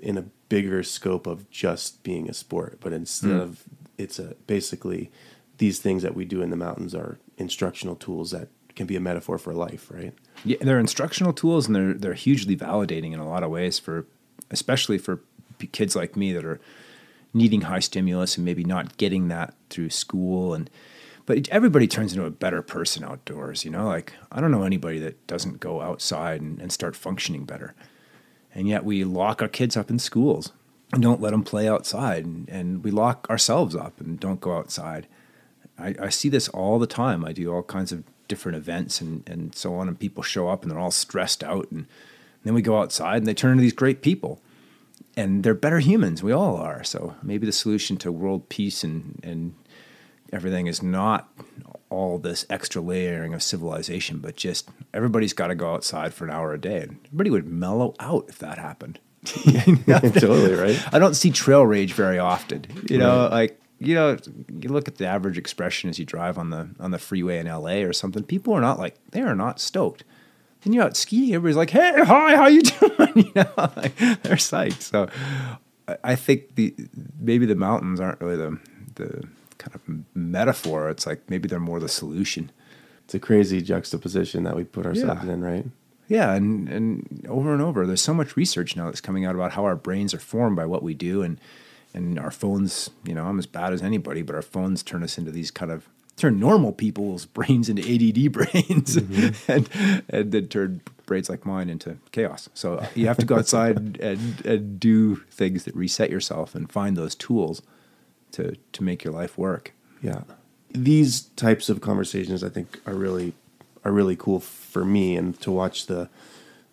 in 0.00 0.18
a 0.18 0.24
bigger 0.48 0.82
scope 0.82 1.26
of 1.26 1.48
just 1.50 2.02
being 2.02 2.28
a 2.28 2.34
sport 2.34 2.78
but 2.80 2.92
instead 2.92 3.30
Mm. 3.30 3.40
of 3.42 3.64
it's 3.96 4.18
a 4.18 4.34
basically 4.46 5.10
these 5.58 5.78
things 5.80 6.02
that 6.02 6.14
we 6.14 6.24
do 6.24 6.40
in 6.42 6.50
the 6.50 6.56
mountains 6.56 6.94
are 6.94 7.18
instructional 7.36 7.96
tools 7.96 8.30
that 8.30 8.48
can 8.76 8.86
be 8.86 8.94
a 8.96 9.00
metaphor 9.00 9.38
for 9.38 9.52
life 9.52 9.90
right 9.90 10.14
Yeah, 10.44 10.56
they're 10.60 10.78
instructional 10.78 11.32
tools 11.32 11.66
and 11.66 11.74
they're 11.76 11.94
they're 11.94 12.14
hugely 12.14 12.56
validating 12.56 13.12
in 13.12 13.18
a 13.20 13.28
lot 13.28 13.42
of 13.42 13.50
ways 13.50 13.78
for 13.78 14.06
especially 14.50 14.98
for 14.98 15.20
kids 15.72 15.96
like 15.96 16.16
me 16.16 16.32
that 16.32 16.44
are 16.44 16.60
needing 17.34 17.62
high 17.62 17.80
stimulus 17.80 18.36
and 18.36 18.44
maybe 18.44 18.64
not 18.64 18.96
getting 18.96 19.28
that 19.28 19.54
through 19.70 19.90
school 19.90 20.54
and 20.54 20.70
but 21.26 21.46
everybody 21.50 21.86
turns 21.86 22.14
into 22.14 22.24
a 22.24 22.30
better 22.30 22.62
person 22.62 23.04
outdoors, 23.04 23.62
you 23.62 23.70
know? 23.70 23.86
Like 23.86 24.14
I 24.32 24.40
don't 24.40 24.50
know 24.50 24.62
anybody 24.62 24.98
that 25.00 25.26
doesn't 25.26 25.60
go 25.60 25.82
outside 25.82 26.40
and, 26.40 26.58
and 26.58 26.72
start 26.72 26.96
functioning 26.96 27.44
better. 27.44 27.74
And 28.54 28.68
yet 28.68 28.84
we 28.84 29.04
lock 29.04 29.42
our 29.42 29.48
kids 29.48 29.76
up 29.76 29.90
in 29.90 29.98
schools 29.98 30.52
and 30.92 31.02
don't 31.02 31.20
let 31.20 31.30
them 31.30 31.44
play 31.44 31.68
outside 31.68 32.24
and, 32.24 32.48
and 32.48 32.82
we 32.82 32.90
lock 32.90 33.26
ourselves 33.28 33.76
up 33.76 34.00
and 34.00 34.18
don't 34.18 34.40
go 34.40 34.56
outside. 34.56 35.06
I, 35.78 35.94
I 36.00 36.08
see 36.08 36.28
this 36.28 36.48
all 36.48 36.78
the 36.78 36.86
time. 36.86 37.24
I 37.24 37.32
do 37.32 37.52
all 37.52 37.62
kinds 37.62 37.92
of 37.92 38.04
different 38.26 38.56
events 38.56 39.00
and, 39.00 39.28
and 39.28 39.54
so 39.54 39.74
on, 39.74 39.88
and 39.88 39.98
people 39.98 40.22
show 40.22 40.48
up 40.48 40.62
and 40.62 40.70
they're 40.70 40.78
all 40.78 40.90
stressed 40.90 41.42
out. 41.42 41.70
And 41.70 41.86
then 42.44 42.54
we 42.54 42.62
go 42.62 42.80
outside 42.80 43.18
and 43.18 43.26
they 43.26 43.34
turn 43.34 43.52
into 43.52 43.62
these 43.62 43.72
great 43.72 44.02
people. 44.02 44.40
And 45.16 45.42
they're 45.42 45.54
better 45.54 45.80
humans. 45.80 46.22
We 46.22 46.32
all 46.32 46.56
are. 46.56 46.84
So 46.84 47.16
maybe 47.22 47.46
the 47.46 47.52
solution 47.52 47.96
to 47.98 48.12
world 48.12 48.48
peace 48.48 48.84
and, 48.84 49.18
and 49.22 49.54
everything 50.32 50.66
is 50.66 50.82
not 50.82 51.28
all 51.90 52.18
this 52.18 52.44
extra 52.50 52.80
layering 52.82 53.32
of 53.34 53.42
civilization, 53.42 54.18
but 54.18 54.36
just 54.36 54.68
everybody's 54.92 55.32
got 55.32 55.46
to 55.48 55.54
go 55.54 55.74
outside 55.74 56.12
for 56.14 56.24
an 56.24 56.30
hour 56.30 56.52
a 56.52 56.60
day. 56.60 56.80
And 56.82 56.98
everybody 57.06 57.30
would 57.30 57.46
mellow 57.46 57.94
out 58.00 58.26
if 58.28 58.38
that 58.38 58.58
happened. 58.58 58.98
totally 59.24 60.54
right. 60.54 60.80
I 60.94 60.98
don't 60.98 61.14
see 61.14 61.30
trail 61.30 61.64
rage 61.66 61.92
very 61.92 62.18
often. 62.18 62.66
You 62.88 62.98
know, 62.98 63.22
Right. 63.22 63.30
like 63.30 63.60
you 63.80 63.94
know, 63.94 64.16
you 64.60 64.68
look 64.70 64.88
at 64.88 64.96
the 64.96 65.06
average 65.06 65.38
expression 65.38 65.88
as 65.88 65.98
you 65.98 66.04
drive 66.04 66.36
on 66.38 66.50
the 66.50 66.68
on 66.80 66.90
the 66.90 66.98
freeway 66.98 67.38
in 67.38 67.46
LA 67.46 67.76
or 67.84 67.92
something. 67.92 68.22
People 68.24 68.52
are 68.54 68.60
not 68.60 68.78
like 68.78 68.96
they 69.12 69.20
are 69.20 69.34
not 69.36 69.60
stoked. 69.60 70.04
Then 70.62 70.72
you're 70.72 70.82
out 70.84 70.96
skiing, 70.96 71.34
everybody's 71.34 71.56
like, 71.56 71.70
"Hey, 71.70 71.92
hi, 72.04 72.34
how 72.34 72.48
you 72.48 72.62
doing?" 72.62 73.12
You 73.16 73.32
know, 73.36 73.48
like, 73.76 73.96
they're 73.96 74.36
psyched. 74.36 74.82
So, 74.82 75.08
I- 75.86 75.96
I 76.02 76.14
think 76.16 76.56
the 76.56 76.74
maybe 77.20 77.46
the 77.46 77.54
mountains 77.54 78.00
aren't 78.00 78.20
really 78.20 78.36
the 78.36 78.58
the 78.96 79.28
kind 79.58 79.74
of 79.74 79.82
metaphor. 80.14 80.88
It's 80.88 81.06
like 81.06 81.28
maybe 81.28 81.48
they're 81.48 81.60
more 81.60 81.80
the 81.80 81.88
solution. 81.88 82.50
It's 83.04 83.14
a 83.14 83.18
crazy 83.18 83.60
juxtaposition 83.62 84.44
that 84.44 84.56
we 84.56 84.64
put 84.64 84.86
ourselves 84.86 85.24
Yeah. 85.24 85.32
in, 85.32 85.42
right? 85.42 85.66
Yeah, 86.08 86.32
and 86.34 86.68
and 86.68 87.26
over 87.28 87.52
and 87.52 87.60
over, 87.60 87.86
there's 87.86 88.00
so 88.00 88.14
much 88.14 88.36
research 88.36 88.76
now 88.76 88.86
that's 88.86 89.00
coming 89.02 89.26
out 89.26 89.34
about 89.34 89.52
how 89.52 89.64
our 89.64 89.76
brains 89.76 90.14
are 90.14 90.18
formed 90.18 90.56
by 90.56 90.64
what 90.64 90.82
we 90.82 90.94
do, 90.94 91.22
and 91.22 91.38
and 91.92 92.18
our 92.18 92.30
phones. 92.30 92.90
You 93.04 93.14
know, 93.14 93.26
I'm 93.26 93.38
as 93.38 93.46
bad 93.46 93.72
as 93.74 93.82
anybody, 93.82 94.22
but 94.22 94.34
our 94.34 94.42
phones 94.42 94.82
turn 94.82 95.02
us 95.02 95.18
into 95.18 95.30
these 95.30 95.50
kind 95.50 95.70
of 95.70 95.86
turn 96.16 96.40
normal 96.40 96.72
people's 96.72 97.26
brains 97.36 97.68
into 97.68 97.82
ADD 97.82 98.32
brains, 98.32 98.96
mm-hmm. 98.96 99.52
and 99.52 99.68
and 100.08 100.32
then 100.32 100.48
turn 100.48 100.80
brains 101.04 101.28
like 101.28 101.44
mine 101.44 101.68
into 101.68 101.98
chaos. 102.12 102.48
So 102.54 102.82
you 102.94 103.06
have 103.06 103.18
to 103.18 103.26
go 103.26 103.36
outside 103.36 103.98
and 104.00 104.46
and 104.46 104.80
do 104.80 105.16
things 105.30 105.64
that 105.64 105.76
reset 105.76 106.10
yourself 106.10 106.54
and 106.54 106.72
find 106.72 106.96
those 106.96 107.14
tools 107.14 107.60
to 108.32 108.56
to 108.72 108.82
make 108.82 109.04
your 109.04 109.12
life 109.12 109.36
work. 109.38 109.72
Yeah. 110.02 110.22
These 110.70 111.22
types 111.36 111.68
of 111.68 111.80
conversations 111.80 112.44
I 112.44 112.48
think 112.48 112.80
are 112.86 112.94
really 112.94 113.34
are 113.84 113.92
really 113.92 114.16
cool 114.16 114.40
for 114.40 114.84
me 114.84 115.16
and 115.16 115.38
to 115.40 115.50
watch 115.50 115.86
the 115.86 116.08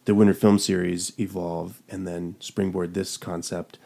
the 0.06 0.14
winter 0.14 0.34
film 0.34 0.60
series 0.60 1.18
evolve 1.20 1.82
and 1.90 2.08
then 2.08 2.36
springboard 2.40 2.94
this 2.94 3.18
concept 3.18 3.80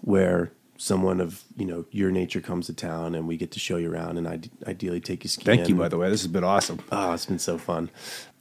where 0.00 0.52
someone 0.76 1.20
of, 1.20 1.44
you 1.56 1.66
know, 1.66 1.84
your 1.90 2.10
nature 2.10 2.40
comes 2.40 2.66
to 2.66 2.72
town 2.72 3.14
and 3.14 3.28
we 3.28 3.36
get 3.36 3.50
to 3.52 3.58
show 3.58 3.76
you 3.76 3.90
around 3.90 4.18
and 4.18 4.26
ide- 4.26 4.50
ideally 4.66 5.00
take 5.00 5.24
you 5.24 5.30
skiing. 5.30 5.56
Thank 5.56 5.68
you, 5.68 5.74
by 5.74 5.88
the 5.88 5.98
way. 5.98 6.10
This 6.10 6.22
has 6.22 6.32
been 6.32 6.44
awesome. 6.44 6.80
Oh, 6.90 7.12
it's 7.12 7.26
been 7.26 7.38
so 7.38 7.58
fun. 7.58 7.90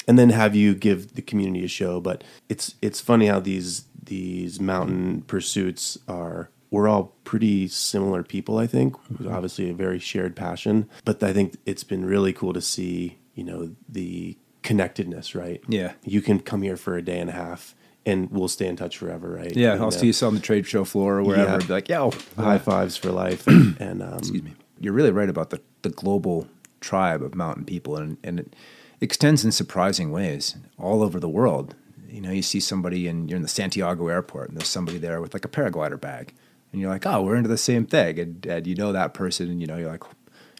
And 0.07 0.17
then 0.19 0.29
have 0.31 0.55
you 0.55 0.73
give 0.73 1.15
the 1.15 1.21
community 1.21 1.63
a 1.63 1.69
show. 1.69 2.01
But 2.01 2.23
it's 2.49 2.75
it's 2.81 2.99
funny 2.99 3.27
how 3.27 3.39
these 3.39 3.85
these 4.01 4.59
mountain 4.59 5.21
pursuits 5.21 5.97
are 6.07 6.49
we're 6.73 6.87
all 6.87 7.13
pretty 7.23 7.67
similar 7.67 8.23
people, 8.23 8.57
I 8.57 8.65
think. 8.65 8.95
Obviously 9.29 9.69
a 9.69 9.75
very 9.75 9.99
shared 9.99 10.35
passion. 10.35 10.89
But 11.05 11.21
I 11.21 11.31
think 11.31 11.55
it's 11.67 11.83
been 11.83 12.03
really 12.03 12.33
cool 12.33 12.51
to 12.51 12.61
see, 12.61 13.19
you 13.35 13.43
know, 13.43 13.75
the 13.87 14.35
connectedness, 14.63 15.35
right? 15.35 15.61
Yeah. 15.67 15.93
You 16.03 16.19
can 16.19 16.39
come 16.39 16.63
here 16.63 16.75
for 16.75 16.97
a 16.97 17.03
day 17.03 17.19
and 17.19 17.29
a 17.29 17.33
half 17.33 17.75
and 18.07 18.31
we'll 18.31 18.47
stay 18.47 18.65
in 18.65 18.75
touch 18.75 18.97
forever, 18.97 19.29
right? 19.29 19.55
Yeah, 19.55 19.73
And, 19.73 19.81
I'll 19.83 19.89
uh, 19.89 19.91
see 19.91 20.07
you 20.07 20.27
on 20.27 20.33
the 20.33 20.41
trade 20.41 20.65
show 20.65 20.83
floor 20.83 21.19
or 21.19 21.23
wherever. 21.23 21.51
Yeah. 21.51 21.57
Be 21.67 21.73
like, 21.73 21.89
yo, 21.89 22.11
high 22.37 22.57
fives 22.57 22.97
for 22.97 23.11
life 23.11 23.45
and, 23.45 23.77
and 23.79 24.01
um, 24.01 24.17
excuse 24.17 24.41
me. 24.41 24.55
You're 24.79 24.93
really 24.93 25.11
right 25.11 25.29
about 25.29 25.51
the, 25.51 25.61
the 25.83 25.91
global 25.91 26.47
tribe 26.81 27.21
of 27.21 27.35
mountain 27.35 27.65
people, 27.65 27.95
and, 27.97 28.17
and 28.23 28.39
it 28.39 28.55
extends 28.99 29.45
in 29.45 29.51
surprising 29.51 30.11
ways 30.11 30.57
all 30.79 31.03
over 31.03 31.19
the 31.19 31.29
world. 31.29 31.75
You 32.09 32.19
know, 32.19 32.31
you 32.31 32.41
see 32.41 32.59
somebody 32.59 33.07
and 33.07 33.29
you're 33.29 33.37
in 33.37 33.43
the 33.43 33.47
Santiago 33.47 34.07
airport, 34.07 34.49
and 34.49 34.57
there's 34.57 34.67
somebody 34.67 34.97
there 34.97 35.21
with 35.21 35.33
like 35.35 35.45
a 35.45 35.47
paraglider 35.47 36.01
bag, 36.01 36.33
and 36.73 36.81
you're 36.81 36.89
like, 36.89 37.05
oh, 37.05 37.21
we're 37.21 37.35
into 37.35 37.47
the 37.47 37.57
same 37.57 37.85
thing, 37.85 38.19
and, 38.19 38.45
and 38.45 38.67
you 38.67 38.75
know 38.75 38.91
that 38.91 39.13
person, 39.13 39.49
and 39.49 39.61
you 39.61 39.67
know, 39.67 39.77
you're 39.77 39.91
like, 39.91 40.03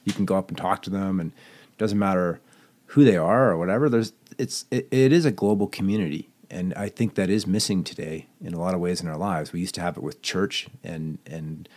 you 0.06 0.14
can 0.14 0.26
go 0.26 0.38
up 0.38 0.48
and 0.50 0.58
talk 0.58 0.84
to 0.84 0.90
them, 0.90 1.20
and 1.20 1.32
it 1.32 1.78
doesn't 1.78 2.00
matter 2.00 2.40
who 2.88 3.04
they 3.04 3.18
are 3.18 3.50
or 3.50 3.58
whatever. 3.58 3.90
There's 3.90 4.14
it's 4.38 4.66
it, 4.72 4.88
it 4.92 5.12
is 5.12 5.26
a 5.26 5.32
global 5.32 5.68
community, 5.68 6.30
and 6.50 6.74
I 6.76 6.88
think 6.88 7.16
that 7.16 7.30
is 7.30 7.48
missing 7.48 7.84
today 7.84 8.28
in 8.40 8.54
a 8.54 8.60
lot 8.60 8.76
of 8.76 8.80
ways 8.80 9.02
in 9.02 9.08
our 9.08 9.18
lives. 9.18 9.52
We 9.52 9.60
used 9.60 9.76
to 9.76 9.82
have 9.82 9.98
it 9.98 10.04
with 10.04 10.22
church, 10.22 10.68
and 10.84 11.18
and 11.26 11.68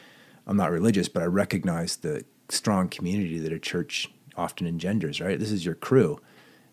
I'm 0.47 0.57
not 0.57 0.71
religious, 0.71 1.09
but 1.09 1.23
I 1.23 1.27
recognize 1.27 1.97
the 1.97 2.25
strong 2.51 2.89
community 2.89 3.39
that 3.39 3.53
a 3.53 3.59
church 3.59 4.11
often 4.37 4.67
engenders. 4.67 5.21
Right, 5.21 5.39
this 5.39 5.51
is 5.51 5.65
your 5.65 5.75
crew, 5.75 6.21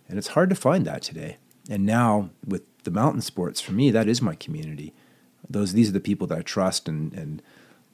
and 0.10 0.18
it's 0.18 0.30
hard 0.30 0.50
to 0.50 0.56
find 0.56 0.86
that 0.86 1.02
today. 1.02 1.38
And 1.70 1.86
now 1.86 2.30
with 2.46 2.64
the 2.84 2.92
mountain 2.92 3.22
sports, 3.22 3.62
for 3.62 3.72
me, 3.72 3.90
that 3.92 4.10
is 4.10 4.22
my 4.22 4.36
community. 4.36 4.94
Those 5.50 5.74
these 5.74 5.90
are 5.90 5.94
the 5.94 6.00
people 6.00 6.28
that 6.28 6.38
I 6.38 6.42
trust 6.42 6.88
and 6.88 7.14
and 7.14 7.42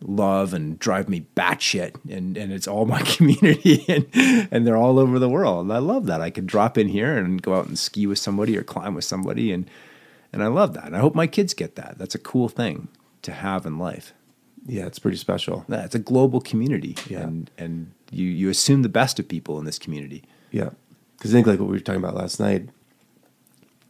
love 0.01 0.53
and 0.53 0.79
drive 0.79 1.09
me 1.09 1.25
batshit, 1.35 1.95
and 2.09 2.37
and 2.37 2.53
it's 2.53 2.67
all 2.67 2.85
my 2.85 3.01
community, 3.15 3.83
and 3.89 4.07
and 4.51 4.65
they're 4.67 4.77
all 4.77 4.99
over 4.99 5.19
the 5.19 5.29
world. 5.29 5.65
And 5.65 5.73
I 5.73 5.79
love 5.79 6.05
that. 6.05 6.21
I 6.21 6.29
can 6.29 6.45
drop 6.45 6.77
in 6.77 6.87
here 6.87 7.17
and 7.17 7.41
go 7.41 7.55
out 7.55 7.67
and 7.67 7.77
ski 7.77 8.07
with 8.07 8.19
somebody 8.19 8.57
or 8.57 8.63
climb 8.63 8.93
with 8.95 9.03
somebody, 9.05 9.51
and 9.51 9.69
and 10.31 10.43
I 10.43 10.47
love 10.47 10.73
that. 10.75 10.85
And 10.85 10.95
I 10.95 10.99
hope 10.99 11.15
my 11.15 11.27
kids 11.27 11.53
get 11.53 11.75
that. 11.75 11.97
That's 11.97 12.15
a 12.15 12.19
cool 12.19 12.49
thing 12.49 12.87
to 13.23 13.31
have 13.33 13.65
in 13.65 13.77
life. 13.77 14.13
yeah, 14.65 14.85
it's 14.85 14.99
pretty 14.99 15.17
special. 15.17 15.65
Yeah, 15.67 15.83
it's 15.85 15.95
a 15.95 15.99
global 15.99 16.39
community, 16.39 16.95
Yeah. 17.09 17.21
and 17.21 17.51
and 17.57 17.91
you 18.11 18.27
you 18.27 18.49
assume 18.49 18.83
the 18.83 18.89
best 18.89 19.19
of 19.19 19.27
people 19.27 19.59
in 19.59 19.65
this 19.65 19.79
community. 19.79 20.23
Yeah. 20.51 20.69
Because 21.17 21.33
I 21.33 21.37
think 21.37 21.47
like 21.47 21.59
what 21.59 21.67
we 21.67 21.73
were 21.75 21.79
talking 21.83 22.01
about 22.01 22.15
last 22.15 22.39
night, 22.39 22.69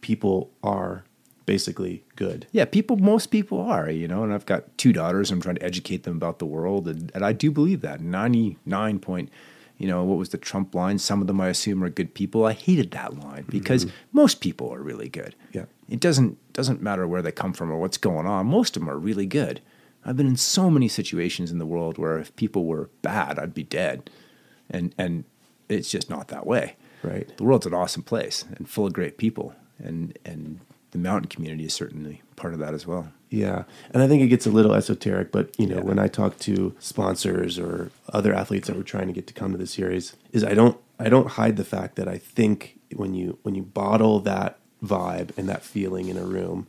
people 0.00 0.50
are 0.62 1.04
basically 1.50 2.04
good. 2.14 2.46
Yeah, 2.52 2.64
people, 2.64 2.96
most 2.96 3.32
people 3.32 3.60
are, 3.60 3.90
you 3.90 4.06
know, 4.06 4.22
and 4.22 4.32
I've 4.32 4.46
got 4.46 4.78
two 4.78 4.92
daughters. 4.92 5.32
I'm 5.32 5.40
trying 5.40 5.56
to 5.56 5.64
educate 5.64 6.04
them 6.04 6.14
about 6.14 6.38
the 6.38 6.46
world, 6.46 6.86
and, 6.86 7.10
and 7.12 7.24
I 7.24 7.32
do 7.32 7.50
believe 7.50 7.80
that. 7.80 8.00
99 8.00 9.00
point, 9.00 9.30
you 9.76 9.88
know, 9.88 10.04
what 10.04 10.16
was 10.16 10.28
the 10.28 10.38
Trump 10.38 10.76
line? 10.76 11.00
Some 11.00 11.20
of 11.20 11.26
them 11.26 11.40
I 11.40 11.48
assume 11.48 11.82
are 11.82 11.88
good 11.88 12.14
people. 12.14 12.44
I 12.44 12.52
hated 12.52 12.92
that 12.92 13.18
line 13.18 13.46
because 13.48 13.84
mm-hmm. 13.84 13.96
most 14.12 14.40
people 14.40 14.72
are 14.72 14.80
really 14.80 15.08
good. 15.08 15.34
Yeah. 15.50 15.64
It 15.88 15.98
doesn't 15.98 16.38
doesn't 16.52 16.82
matter 16.82 17.08
where 17.08 17.20
they 17.20 17.32
come 17.32 17.52
from 17.52 17.72
or 17.72 17.80
what's 17.80 17.98
going 17.98 18.28
on. 18.28 18.46
Most 18.46 18.76
of 18.76 18.82
them 18.82 18.88
are 18.88 18.96
really 18.96 19.26
good. 19.26 19.60
I've 20.04 20.16
been 20.16 20.28
in 20.28 20.36
so 20.36 20.70
many 20.70 20.86
situations 20.86 21.50
in 21.50 21.58
the 21.58 21.66
world 21.66 21.98
where 21.98 22.20
if 22.20 22.36
people 22.36 22.64
were 22.64 22.90
bad, 23.02 23.40
I'd 23.40 23.54
be 23.54 23.64
dead. 23.64 24.08
And 24.70 24.94
and 24.96 25.24
it's 25.68 25.90
just 25.90 26.08
not 26.08 26.28
that 26.28 26.46
way. 26.46 26.76
Right. 27.02 27.36
The 27.36 27.42
world's 27.42 27.66
an 27.66 27.74
awesome 27.74 28.04
place 28.04 28.44
and 28.54 28.68
full 28.68 28.86
of 28.86 28.92
great 28.92 29.18
people. 29.18 29.56
And 29.82 30.16
and 30.24 30.60
the 30.92 30.98
mountain 30.98 31.28
community 31.28 31.64
is 31.64 31.74
certainly 31.74 32.22
part 32.36 32.52
of 32.54 32.60
that 32.60 32.74
as 32.74 32.86
well. 32.86 33.12
Yeah. 33.28 33.64
And 33.92 34.02
I 34.02 34.08
think 34.08 34.22
it 34.22 34.28
gets 34.28 34.46
a 34.46 34.50
little 34.50 34.74
esoteric, 34.74 35.30
but 35.30 35.54
you 35.58 35.66
know, 35.66 35.76
Yeah. 35.76 35.82
when 35.84 35.98
I 36.00 36.08
talk 36.08 36.38
to 36.40 36.74
sponsors 36.80 37.58
or 37.58 37.90
other 38.12 38.34
athletes 38.34 38.66
that 38.66 38.76
we're 38.76 38.82
trying 38.82 39.06
to 39.06 39.12
get 39.12 39.26
to 39.28 39.34
come 39.34 39.52
to 39.52 39.58
the 39.58 39.66
series, 39.66 40.16
is 40.32 40.42
I 40.44 40.54
don't 40.54 40.76
I 40.98 41.08
don't 41.08 41.28
hide 41.28 41.56
the 41.56 41.64
fact 41.64 41.96
that 41.96 42.08
I 42.08 42.18
think 42.18 42.78
when 42.96 43.14
you 43.14 43.38
when 43.42 43.54
you 43.54 43.62
bottle 43.62 44.20
that 44.20 44.58
vibe 44.82 45.30
and 45.38 45.48
that 45.48 45.62
feeling 45.62 46.08
in 46.08 46.16
a 46.16 46.24
room, 46.24 46.66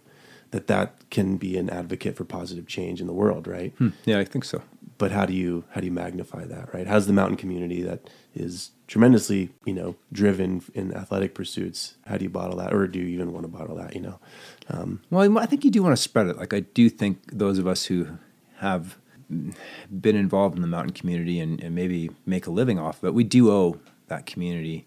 that 0.51 0.67
that 0.67 0.95
can 1.09 1.37
be 1.37 1.57
an 1.57 1.69
advocate 1.69 2.15
for 2.15 2.25
positive 2.25 2.67
change 2.67 3.01
in 3.01 3.07
the 3.07 3.13
world, 3.13 3.47
right? 3.47 3.73
Hmm. 3.77 3.89
Yeah, 4.05 4.19
I 4.19 4.25
think 4.25 4.43
so. 4.45 4.61
But 4.97 5.11
how 5.11 5.25
do 5.25 5.33
you 5.33 5.63
how 5.71 5.81
do 5.81 5.85
you 5.87 5.91
magnify 5.91 6.45
that, 6.45 6.73
right? 6.73 6.85
How's 6.87 7.07
the 7.07 7.13
mountain 7.13 7.37
community 7.37 7.81
that 7.81 8.09
is 8.35 8.71
tremendously, 8.91 9.49
you 9.63 9.71
know, 9.71 9.95
driven 10.11 10.61
in 10.73 10.93
athletic 10.93 11.33
pursuits? 11.33 11.95
How 12.05 12.17
do 12.17 12.25
you 12.25 12.29
bottle 12.29 12.57
that, 12.57 12.73
or 12.73 12.87
do 12.87 12.99
you 12.99 13.07
even 13.07 13.31
want 13.31 13.45
to 13.45 13.47
bottle 13.47 13.77
that? 13.77 13.95
You 13.95 14.01
know, 14.01 14.19
um, 14.67 15.01
Well, 15.09 15.39
I 15.39 15.45
think 15.45 15.63
you 15.63 15.71
do 15.71 15.81
want 15.81 15.95
to 15.95 16.01
spread 16.01 16.27
it. 16.27 16.35
Like 16.35 16.53
I 16.53 16.59
do 16.59 16.89
think 16.89 17.19
those 17.31 17.57
of 17.57 17.65
us 17.67 17.85
who 17.85 18.17
have 18.57 18.97
been 19.29 20.17
involved 20.17 20.57
in 20.57 20.61
the 20.61 20.67
mountain 20.67 20.91
community 20.91 21.39
and, 21.39 21.63
and 21.63 21.73
maybe 21.73 22.11
make 22.25 22.47
a 22.47 22.51
living 22.51 22.77
off 22.77 22.97
of 23.01 23.05
it, 23.05 23.13
we 23.13 23.23
do 23.23 23.49
owe 23.49 23.79
that 24.07 24.25
community 24.25 24.85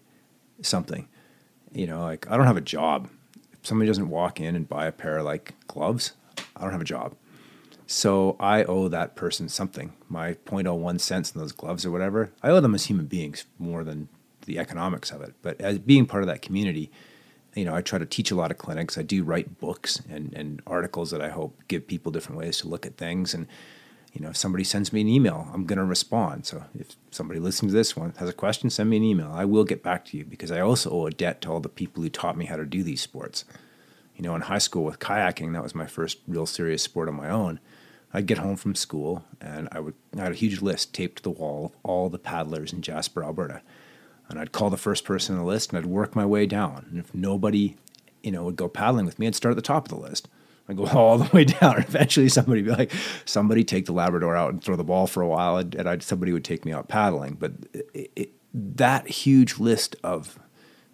something. 0.61 1.07
You 1.73 1.87
know, 1.87 2.03
like 2.03 2.29
I 2.29 2.37
don't 2.37 2.45
have 2.45 2.57
a 2.57 2.61
job. 2.61 3.09
If 3.53 3.65
somebody 3.65 3.87
doesn't 3.87 4.09
walk 4.09 4.39
in 4.39 4.55
and 4.55 4.69
buy 4.69 4.85
a 4.85 4.91
pair 4.91 5.17
of 5.17 5.25
like 5.25 5.55
gloves, 5.65 6.11
I 6.55 6.61
don't 6.61 6.73
have 6.73 6.79
a 6.79 6.85
job. 6.85 7.15
So 7.87 8.35
I 8.39 8.63
owe 8.63 8.87
that 8.87 9.15
person 9.15 9.47
something. 9.49 9.93
My 10.09 10.33
0.01 10.33 10.99
cents 10.99 11.31
in 11.31 11.39
those 11.39 11.51
gloves 11.51 11.85
or 11.85 11.91
whatever, 11.91 12.31
I 12.41 12.49
owe 12.49 12.59
them 12.59 12.75
as 12.75 12.85
human 12.85 13.05
beings 13.05 13.45
more 13.59 13.83
than 13.83 14.09
the 14.45 14.59
economics 14.59 15.11
of 15.11 15.21
it. 15.21 15.33
But 15.41 15.59
as 15.61 15.79
being 15.79 16.05
part 16.05 16.23
of 16.23 16.27
that 16.27 16.41
community, 16.41 16.91
you 17.55 17.65
know, 17.65 17.75
I 17.75 17.81
try 17.81 17.99
to 17.99 18.05
teach 18.05 18.31
a 18.31 18.35
lot 18.35 18.51
of 18.51 18.57
clinics. 18.57 18.97
I 18.97 19.03
do 19.03 19.23
write 19.23 19.59
books 19.59 20.01
and, 20.09 20.33
and 20.33 20.61
articles 20.67 21.11
that 21.11 21.21
I 21.21 21.29
hope 21.29 21.57
give 21.67 21.87
people 21.87 22.11
different 22.11 22.39
ways 22.39 22.57
to 22.59 22.67
look 22.67 22.85
at 22.85 22.97
things. 22.97 23.33
And, 23.33 23.47
you 24.13 24.21
know, 24.21 24.29
if 24.29 24.37
somebody 24.37 24.63
sends 24.63 24.91
me 24.91 25.01
an 25.01 25.07
email, 25.07 25.47
I'm 25.53 25.65
going 25.65 25.79
to 25.79 25.85
respond. 25.85 26.45
So 26.45 26.63
if 26.77 26.95
somebody 27.11 27.39
listening 27.39 27.69
to 27.69 27.75
this 27.75 27.95
one 27.95 28.13
has 28.17 28.29
a 28.29 28.33
question, 28.33 28.69
send 28.69 28.89
me 28.89 28.97
an 28.97 29.03
email. 29.03 29.31
I 29.31 29.45
will 29.45 29.63
get 29.63 29.83
back 29.83 30.05
to 30.05 30.17
you 30.17 30.25
because 30.25 30.51
I 30.51 30.59
also 30.59 30.89
owe 30.89 31.05
a 31.05 31.11
debt 31.11 31.41
to 31.41 31.51
all 31.51 31.59
the 31.59 31.69
people 31.69 32.03
who 32.03 32.09
taught 32.09 32.37
me 32.37 32.45
how 32.45 32.57
to 32.57 32.65
do 32.65 32.83
these 32.83 33.01
sports. 33.01 33.45
You 34.15 34.23
know, 34.23 34.35
in 34.35 34.41
high 34.41 34.59
school 34.59 34.83
with 34.83 34.99
kayaking, 34.99 35.53
that 35.53 35.63
was 35.63 35.75
my 35.75 35.85
first 35.85 36.19
real 36.27 36.45
serious 36.45 36.81
sport 36.81 37.09
on 37.09 37.15
my 37.15 37.29
own. 37.29 37.59
I'd 38.13 38.27
get 38.27 38.37
home 38.37 38.55
from 38.55 38.75
school 38.75 39.25
and 39.41 39.67
I 39.73 39.81
would 39.81 39.93
I 40.17 40.21
had 40.21 40.31
a 40.31 40.35
huge 40.35 40.61
list 40.61 40.93
taped 40.93 41.17
to 41.17 41.23
the 41.23 41.29
wall 41.31 41.65
of 41.65 41.71
all 41.83 42.09
the 42.09 42.17
paddlers 42.17 42.71
in 42.71 42.81
Jasper, 42.81 43.23
Alberta. 43.23 43.61
And 44.29 44.39
I'd 44.39 44.53
call 44.53 44.69
the 44.69 44.77
first 44.77 45.03
person 45.03 45.35
on 45.35 45.41
the 45.41 45.47
list 45.47 45.71
and 45.71 45.79
I'd 45.79 45.85
work 45.85 46.15
my 46.15 46.25
way 46.25 46.45
down. 46.45 46.85
And 46.89 46.99
if 46.99 47.13
nobody, 47.13 47.75
you 48.23 48.31
know, 48.31 48.43
would 48.45 48.55
go 48.55 48.69
paddling 48.69 49.05
with 49.05 49.19
me, 49.19 49.27
I'd 49.27 49.35
start 49.35 49.51
at 49.51 49.57
the 49.57 49.61
top 49.61 49.85
of 49.85 49.89
the 49.89 50.01
list. 50.01 50.29
I'd 50.67 50.77
go 50.77 50.85
all 50.93 51.17
the 51.17 51.29
way 51.35 51.43
down. 51.43 51.77
Eventually, 51.79 52.29
somebody 52.29 52.61
would 52.61 52.71
be 52.71 52.75
like, 52.77 52.91
somebody 53.25 53.63
take 53.63 53.85
the 53.85 53.93
Labrador 53.93 54.35
out 54.35 54.53
and 54.53 54.63
throw 54.63 54.75
the 54.75 54.83
ball 54.83 55.07
for 55.07 55.21
a 55.21 55.27
while, 55.27 55.57
and, 55.57 55.75
and 55.75 55.87
I, 55.87 55.97
somebody 55.99 56.31
would 56.31 56.43
take 56.43 56.65
me 56.65 56.71
out 56.71 56.87
paddling. 56.87 57.35
But 57.35 57.53
it, 57.73 58.11
it, 58.15 58.31
that 58.53 59.07
huge 59.07 59.59
list 59.59 59.95
of 60.03 60.39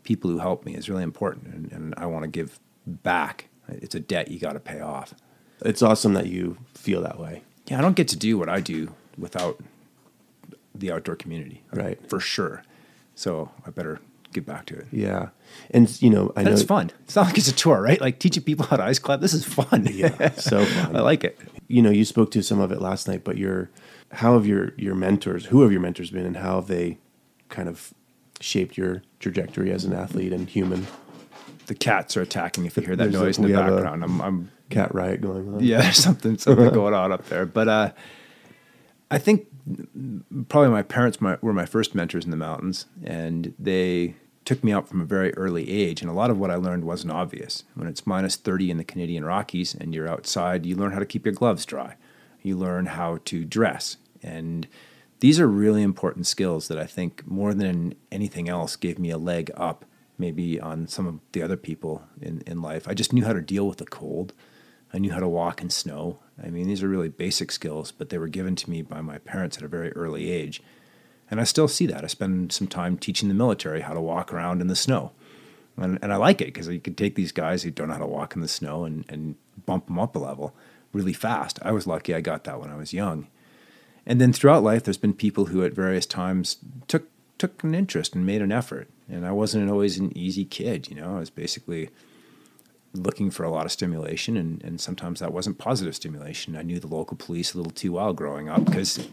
people 0.04 0.30
who 0.30 0.40
helped 0.40 0.66
me 0.66 0.76
is 0.76 0.90
really 0.90 1.04
important, 1.04 1.54
and, 1.54 1.72
and 1.72 1.94
I 1.98 2.08
want 2.08 2.24
to 2.24 2.30
give 2.30 2.60
back. 2.86 3.48
It's 3.68 3.96
a 3.96 4.00
debt 4.00 4.30
you 4.30 4.40
got 4.40 4.54
to 4.54 4.60
pay 4.60 4.80
off. 4.82 5.14
It's 5.64 5.82
awesome 5.82 6.14
that 6.14 6.28
you 6.28 6.58
feel 6.74 7.02
that 7.04 7.20
way. 7.20 7.44
Yeah, 7.68 7.78
I 7.78 7.82
don't 7.82 7.96
get 7.96 8.08
to 8.10 8.18
do 8.18 8.38
what 8.38 8.50
I 8.50 8.60
do 8.60 8.94
without 9.18 9.60
the 10.74 10.92
outdoor 10.92 11.16
community, 11.16 11.64
Right. 11.74 12.00
For 12.10 12.20
sure. 12.20 12.64
So 13.16 13.52
I 13.66 13.70
better 13.70 14.00
get 14.34 14.46
back 14.46 14.66
to 14.68 14.76
it. 14.78 14.88
Yeah, 14.92 15.30
and 15.70 16.02
you 16.02 16.10
know, 16.10 16.32
I 16.36 16.40
And 16.42 16.48
know 16.48 16.54
it's 16.54 16.64
fun. 16.64 16.92
It's 17.04 17.16
not 17.16 17.28
like 17.28 17.38
it's 17.38 17.50
a 17.50 17.54
tour, 17.54 17.82
right? 17.82 18.00
Like 18.02 18.20
teaching 18.20 18.42
people 18.44 18.66
how 18.66 18.78
to 18.78 18.84
ice 18.84 18.98
climb. 19.00 19.20
This 19.20 19.34
is 19.34 19.46
fun. 19.46 19.88
Yeah, 19.92 20.32
so 20.32 20.66
fun. 20.66 20.96
I 20.96 21.02
like 21.02 21.24
it. 21.24 21.38
you 21.68 21.82
know 21.82 21.92
you 21.92 22.06
spoke 22.06 22.32
to 22.32 22.42
some 22.42 22.60
of 22.60 22.72
it 22.72 22.82
last 22.82 23.08
night 23.08 23.24
but 23.24 23.38
your 23.38 23.70
how 24.14 24.34
have 24.34 24.46
your 24.48 24.74
your 24.78 24.96
mentors 24.96 25.46
who 25.48 25.62
have 25.62 25.72
your 25.72 25.80
mentors 25.82 26.10
been 26.10 26.26
and 26.26 26.38
how 26.38 26.56
have 26.56 26.68
they 26.68 26.98
kind 27.50 27.70
of 27.70 27.94
shaped 28.40 28.78
your 28.78 29.04
trajectory 29.20 29.72
as 29.72 29.86
an 29.86 29.94
athlete 29.94 30.34
and 30.34 30.50
human 30.50 30.88
The 31.68 31.76
cats 31.76 32.18
are 32.18 32.22
attacking. 32.22 32.66
If 32.66 32.78
you 32.78 32.84
hear 32.84 32.96
that 32.96 33.12
There's 33.12 33.16
a- 33.16 33.24
noise 33.24 33.38
in 33.38 33.46
the 33.46 33.54
background, 33.54 34.04
I'm, 34.04 34.22
I'm 34.22 34.52
cat 34.70 34.94
riot 34.96 35.22
going 35.22 35.54
on 35.54 35.64
yeah, 35.64 35.82
there's 35.82 35.98
something 35.98 36.38
something 36.38 36.70
going 36.74 36.94
on 36.94 37.12
up 37.12 37.28
there. 37.28 37.46
But 37.46 37.68
uh, 37.68 37.92
I 39.10 39.18
think 39.18 39.48
probably 40.48 40.70
my 40.70 40.84
parents 40.84 41.22
my, 41.22 41.38
were 41.42 41.54
my 41.54 41.66
first 41.66 41.94
mentors 41.94 42.26
in 42.26 42.32
the 42.32 42.38
mountains, 42.38 42.86
and 43.04 43.54
they 43.60 44.16
took 44.44 44.64
me 44.64 44.72
out 44.72 44.88
from 44.88 45.02
a 45.02 45.06
very 45.06 45.34
early 45.36 45.70
age. 45.70 46.02
And 46.02 46.10
a 46.10 46.14
lot 46.14 46.32
of 46.32 46.40
what 46.40 46.50
I 46.50 46.56
learned 46.56 46.84
wasn't 46.84 47.12
obvious. 47.12 47.64
When 47.76 47.88
it's 47.88 48.08
minus 48.08 48.36
30 48.36 48.72
in 48.72 48.78
the 48.78 48.84
Canadian 48.84 49.24
Rockies 49.24 49.76
and 49.76 49.94
you're 49.94 50.08
outside, 50.08 50.66
you 50.66 50.76
learn 50.76 50.94
how 50.94 51.00
to 51.00 51.06
keep 51.06 51.26
your 51.26 51.36
gloves 51.36 51.64
dry. 51.66 51.96
You 52.42 52.58
learn 52.58 52.88
how 52.88 53.20
to 53.26 53.46
dress, 53.46 53.98
and 54.24 54.68
these 55.20 55.40
are 55.40 55.48
really 55.48 55.84
important 55.84 56.26
skills 56.26 56.68
that 56.68 56.80
I 56.80 56.86
think 56.88 57.28
more 57.28 57.54
than 57.54 57.94
anything 58.12 58.50
else 58.50 58.76
gave 58.76 58.98
me 58.98 59.12
a 59.12 59.18
leg 59.20 59.52
up 59.56 59.86
maybe 60.22 60.60
on 60.60 60.88
some 60.88 61.06
of 61.06 61.20
the 61.34 61.42
other 61.42 61.58
people 61.58 62.04
in, 62.22 62.42
in 62.48 62.62
life. 62.62 62.88
I 62.88 62.94
just 62.94 63.12
knew 63.12 63.26
how 63.26 63.34
to 63.34 63.42
deal 63.42 63.68
with 63.68 63.80
the 63.80 63.86
cold. 63.86 64.32
I 64.94 65.00
knew 65.00 65.12
how 65.12 65.20
to 65.20 65.28
walk 65.28 65.62
in 65.62 65.70
snow. 65.70 66.20
I 66.42 66.50
mean, 66.50 66.68
these 66.68 66.82
are 66.82 66.88
really 66.88 67.10
basic 67.10 67.52
skills, 67.52 67.92
but 67.92 68.10
they 68.10 68.18
were 68.18 68.28
given 68.30 68.56
to 68.58 68.70
me 68.70 68.82
by 68.82 69.02
my 69.02 69.18
parents 69.18 69.58
at 69.58 69.64
a 69.64 69.68
very 69.68 69.92
early 69.92 70.32
age. 70.32 70.62
And 71.30 71.42
I 71.42 71.44
still 71.44 71.68
see 71.68 71.88
that. 71.88 72.04
I 72.04 72.08
spend 72.08 72.54
some 72.54 72.68
time 72.68 72.98
teaching 72.98 73.28
the 73.28 73.36
military 73.36 73.82
how 73.82 73.94
to 73.94 74.02
walk 74.02 74.32
around 74.34 74.62
in 74.62 74.68
the 74.68 74.76
snow. 74.76 75.12
And, 75.78 76.00
and 76.02 76.14
I 76.14 76.18
like 76.18 76.42
it 76.42 76.48
because 76.48 76.68
you 76.68 76.80
can 76.80 76.96
take 76.96 77.16
these 77.16 77.32
guys 77.32 77.64
who 77.64 77.72
don't 77.72 77.88
know 77.88 77.94
how 77.94 78.00
to 78.00 78.06
walk 78.06 78.36
in 78.36 78.42
the 78.42 78.48
snow 78.48 78.86
and, 78.86 79.06
and 79.10 79.36
bump 79.66 79.88
them 79.88 80.00
up 80.00 80.16
a 80.16 80.20
level 80.20 80.54
really 80.94 81.14
fast. 81.14 81.60
I 81.62 81.72
was 81.72 81.88
lucky 81.88 82.14
I 82.14 82.22
got 82.22 82.44
that 82.44 82.60
when 82.60 82.70
I 82.70 82.76
was 82.76 82.94
young. 82.94 83.28
And 84.06 84.20
then 84.20 84.34
throughout 84.34 84.64
life, 84.64 84.84
there's 84.84 84.98
been 84.98 85.14
people 85.14 85.46
who 85.46 85.64
at 85.64 85.74
various 85.74 86.06
times 86.06 86.58
took 86.88 87.08
took 87.38 87.64
an 87.64 87.74
interest 87.74 88.14
and 88.14 88.24
made 88.24 88.42
an 88.42 88.52
effort. 88.52 88.88
And 89.12 89.26
I 89.26 89.32
wasn't 89.32 89.70
always 89.70 89.98
an 89.98 90.16
easy 90.18 90.46
kid, 90.46 90.90
you 90.90 90.96
know. 90.96 91.18
I 91.18 91.20
was 91.20 91.30
basically 91.30 91.90
looking 92.94 93.30
for 93.30 93.44
a 93.44 93.50
lot 93.50 93.66
of 93.66 93.72
stimulation, 93.72 94.38
and, 94.38 94.64
and 94.64 94.80
sometimes 94.80 95.20
that 95.20 95.34
wasn't 95.34 95.58
positive 95.58 95.96
stimulation. 95.96 96.56
I 96.56 96.62
knew 96.62 96.80
the 96.80 96.88
local 96.88 97.18
police 97.18 97.54
a 97.54 97.58
little 97.58 97.72
too 97.72 97.94
well 97.94 98.14
growing 98.14 98.50
up 98.50 98.66
because 98.66 98.98
if, 98.98 99.10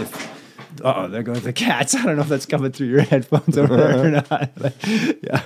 if 0.00 0.40
oh, 0.84 1.08
there 1.08 1.22
go 1.22 1.34
the 1.34 1.52
cats. 1.52 1.94
I 1.96 2.04
don't 2.04 2.16
know 2.16 2.22
if 2.22 2.28
that's 2.28 2.46
coming 2.46 2.72
through 2.72 2.88
your 2.88 3.00
headphones 3.12 3.56
over 3.56 3.76
there 3.76 4.06
or 4.06 4.10
not. 4.10 4.50
But, 4.56 4.74
yeah, 5.22 5.42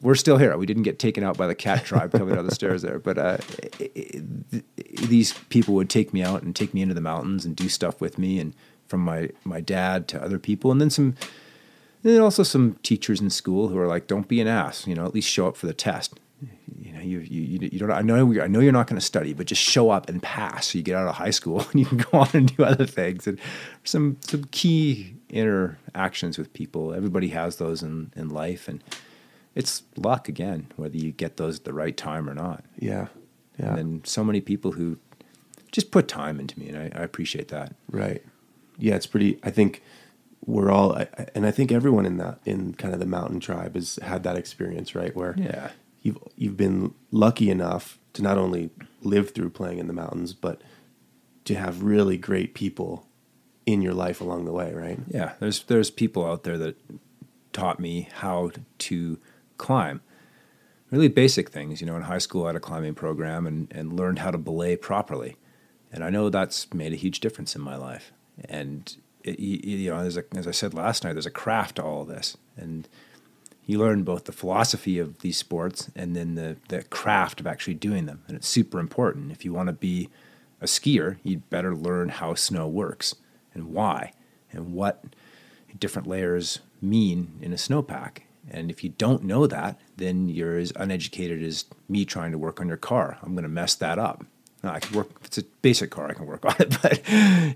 we're 0.00 0.14
still 0.14 0.38
here. 0.38 0.56
We 0.56 0.66
didn't 0.66 0.82
get 0.84 0.98
taken 0.98 1.24
out 1.24 1.36
by 1.36 1.46
the 1.46 1.54
cat 1.54 1.84
tribe 1.84 2.12
coming 2.12 2.34
down 2.34 2.46
the 2.46 2.54
stairs 2.54 2.82
there. 2.82 2.98
But 2.98 3.18
uh, 3.18 3.38
it, 3.78 3.92
it, 3.94 5.08
these 5.08 5.32
people 5.48 5.74
would 5.74 5.90
take 5.90 6.12
me 6.12 6.22
out 6.22 6.42
and 6.42 6.54
take 6.54 6.74
me 6.74 6.82
into 6.82 6.94
the 6.94 7.00
mountains 7.00 7.44
and 7.44 7.54
do 7.56 7.68
stuff 7.68 8.00
with 8.00 8.18
me, 8.18 8.38
and 8.38 8.54
from 8.86 9.00
my 9.00 9.30
my 9.44 9.60
dad 9.60 10.08
to 10.08 10.22
other 10.22 10.38
people, 10.38 10.70
and 10.70 10.80
then 10.80 10.90
some. 10.90 11.14
And 12.04 12.12
then 12.12 12.20
also 12.20 12.42
some 12.42 12.76
teachers 12.82 13.20
in 13.20 13.30
school 13.30 13.68
who 13.68 13.78
are 13.78 13.86
like, 13.86 14.06
"Don't 14.06 14.28
be 14.28 14.40
an 14.40 14.46
ass. 14.46 14.86
You 14.86 14.94
know, 14.94 15.06
at 15.06 15.14
least 15.14 15.28
show 15.28 15.48
up 15.48 15.56
for 15.56 15.66
the 15.66 15.74
test. 15.74 16.20
You 16.78 16.92
know, 16.92 17.00
you 17.00 17.20
you, 17.20 17.68
you, 17.72 17.78
don't. 17.78 17.90
I 17.90 18.02
know 18.02 18.40
I 18.40 18.46
know 18.46 18.60
you're 18.60 18.72
not 18.72 18.86
going 18.86 19.00
to 19.00 19.04
study, 19.04 19.32
but 19.32 19.46
just 19.46 19.62
show 19.62 19.90
up 19.90 20.08
and 20.08 20.22
pass. 20.22 20.68
So 20.68 20.78
you 20.78 20.84
get 20.84 20.96
out 20.96 21.08
of 21.08 21.14
high 21.14 21.30
school 21.30 21.60
and 21.72 21.80
you 21.80 21.86
can 21.86 21.98
go 21.98 22.18
on 22.18 22.28
and 22.34 22.54
do 22.54 22.62
other 22.62 22.86
things. 22.86 23.26
And 23.26 23.40
some 23.84 24.18
some 24.20 24.44
key 24.50 25.16
interactions 25.30 26.36
with 26.36 26.52
people. 26.52 26.92
Everybody 26.92 27.28
has 27.28 27.56
those 27.56 27.82
in 27.82 28.12
in 28.14 28.28
life, 28.28 28.68
and 28.68 28.84
it's 29.54 29.82
luck 29.96 30.28
again 30.28 30.66
whether 30.76 30.96
you 30.96 31.10
get 31.10 31.38
those 31.38 31.60
at 31.60 31.64
the 31.64 31.72
right 31.72 31.96
time 31.96 32.28
or 32.28 32.34
not. 32.34 32.64
yeah 32.78 33.08
yeah 33.58 33.68
And 33.68 33.78
then 33.78 34.00
so 34.04 34.22
many 34.22 34.40
people 34.40 34.72
who 34.72 34.98
just 35.72 35.90
put 35.90 36.06
time 36.06 36.38
into 36.38 36.58
me, 36.58 36.68
and 36.68 36.78
I, 36.78 37.00
I 37.00 37.02
appreciate 37.02 37.48
that. 37.48 37.74
Right. 37.90 38.22
Yeah, 38.78 38.94
it's 38.94 39.06
pretty. 39.06 39.38
I 39.42 39.50
think 39.50 39.82
we're 40.46 40.70
all, 40.70 40.96
and 41.34 41.46
I 41.46 41.50
think 41.50 41.72
everyone 41.72 42.06
in 42.06 42.18
that 42.18 42.38
in 42.44 42.74
kind 42.74 42.92
of 42.94 43.00
the 43.00 43.06
mountain 43.06 43.40
tribe 43.40 43.74
has 43.74 43.98
had 44.02 44.22
that 44.24 44.36
experience, 44.36 44.94
right? 44.94 45.14
Where 45.16 45.34
Yeah. 45.38 45.70
you've 46.02 46.18
you've 46.36 46.56
been 46.56 46.94
lucky 47.10 47.50
enough 47.50 47.98
to 48.14 48.22
not 48.22 48.38
only 48.38 48.70
live 49.02 49.30
through 49.30 49.50
playing 49.50 49.78
in 49.78 49.86
the 49.86 49.92
mountains, 49.92 50.32
but 50.34 50.60
to 51.44 51.54
have 51.54 51.82
really 51.82 52.16
great 52.16 52.54
people 52.54 53.06
in 53.66 53.80
your 53.82 53.94
life 53.94 54.20
along 54.20 54.44
the 54.44 54.52
way, 54.52 54.72
right? 54.74 54.98
Yeah, 55.08 55.32
there's 55.40 55.62
there's 55.64 55.90
people 55.90 56.24
out 56.26 56.42
there 56.44 56.58
that 56.58 56.76
taught 57.52 57.80
me 57.80 58.08
how 58.14 58.50
to 58.78 59.18
climb. 59.56 60.00
Really 60.90 61.08
basic 61.08 61.50
things, 61.50 61.80
you 61.80 61.86
know. 61.86 61.96
In 61.96 62.02
high 62.02 62.18
school, 62.18 62.44
I 62.44 62.48
had 62.48 62.56
a 62.56 62.60
climbing 62.60 62.94
program 62.94 63.46
and 63.46 63.68
and 63.72 63.94
learned 63.94 64.18
how 64.18 64.30
to 64.30 64.38
belay 64.38 64.76
properly, 64.76 65.36
and 65.90 66.04
I 66.04 66.10
know 66.10 66.28
that's 66.28 66.72
made 66.74 66.92
a 66.92 66.96
huge 66.96 67.20
difference 67.20 67.56
in 67.56 67.62
my 67.62 67.76
life. 67.76 68.12
And 68.48 68.96
it, 69.24 69.40
you, 69.40 69.58
you 69.78 69.90
know, 69.90 69.98
as, 69.98 70.16
a, 70.16 70.24
as 70.36 70.46
I 70.46 70.52
said 70.52 70.74
last 70.74 71.02
night, 71.02 71.14
there's 71.14 71.26
a 71.26 71.30
craft 71.30 71.76
to 71.76 71.82
all 71.82 72.04
this, 72.04 72.36
and 72.56 72.88
you 73.66 73.78
learn 73.78 74.04
both 74.04 74.24
the 74.24 74.32
philosophy 74.32 74.98
of 74.98 75.20
these 75.20 75.38
sports 75.38 75.90
and 75.96 76.14
then 76.14 76.34
the 76.34 76.56
the 76.68 76.82
craft 76.84 77.40
of 77.40 77.46
actually 77.46 77.74
doing 77.74 78.06
them, 78.06 78.22
and 78.28 78.36
it's 78.36 78.48
super 78.48 78.78
important. 78.78 79.32
If 79.32 79.44
you 79.44 79.52
want 79.52 79.68
to 79.68 79.72
be 79.72 80.10
a 80.60 80.66
skier, 80.66 81.16
you'd 81.22 81.48
better 81.50 81.74
learn 81.74 82.10
how 82.10 82.34
snow 82.34 82.68
works 82.68 83.14
and 83.54 83.72
why 83.72 84.12
and 84.52 84.72
what 84.72 85.04
different 85.78 86.06
layers 86.06 86.60
mean 86.80 87.38
in 87.40 87.52
a 87.52 87.56
snowpack. 87.56 88.18
And 88.50 88.70
if 88.70 88.84
you 88.84 88.90
don't 88.90 89.24
know 89.24 89.46
that, 89.46 89.80
then 89.96 90.28
you're 90.28 90.58
as 90.58 90.72
uneducated 90.76 91.42
as 91.42 91.64
me 91.88 92.04
trying 92.04 92.32
to 92.32 92.38
work 92.38 92.60
on 92.60 92.68
your 92.68 92.76
car. 92.76 93.18
I'm 93.22 93.32
going 93.32 93.44
to 93.44 93.48
mess 93.48 93.74
that 93.76 93.98
up. 93.98 94.24
I 94.70 94.80
can 94.80 94.96
work. 94.96 95.08
It's 95.24 95.38
a 95.38 95.42
basic 95.62 95.90
car, 95.90 96.08
I 96.08 96.14
can 96.14 96.26
work 96.26 96.44
on 96.44 96.54
it, 96.58 96.76
but 96.82 97.00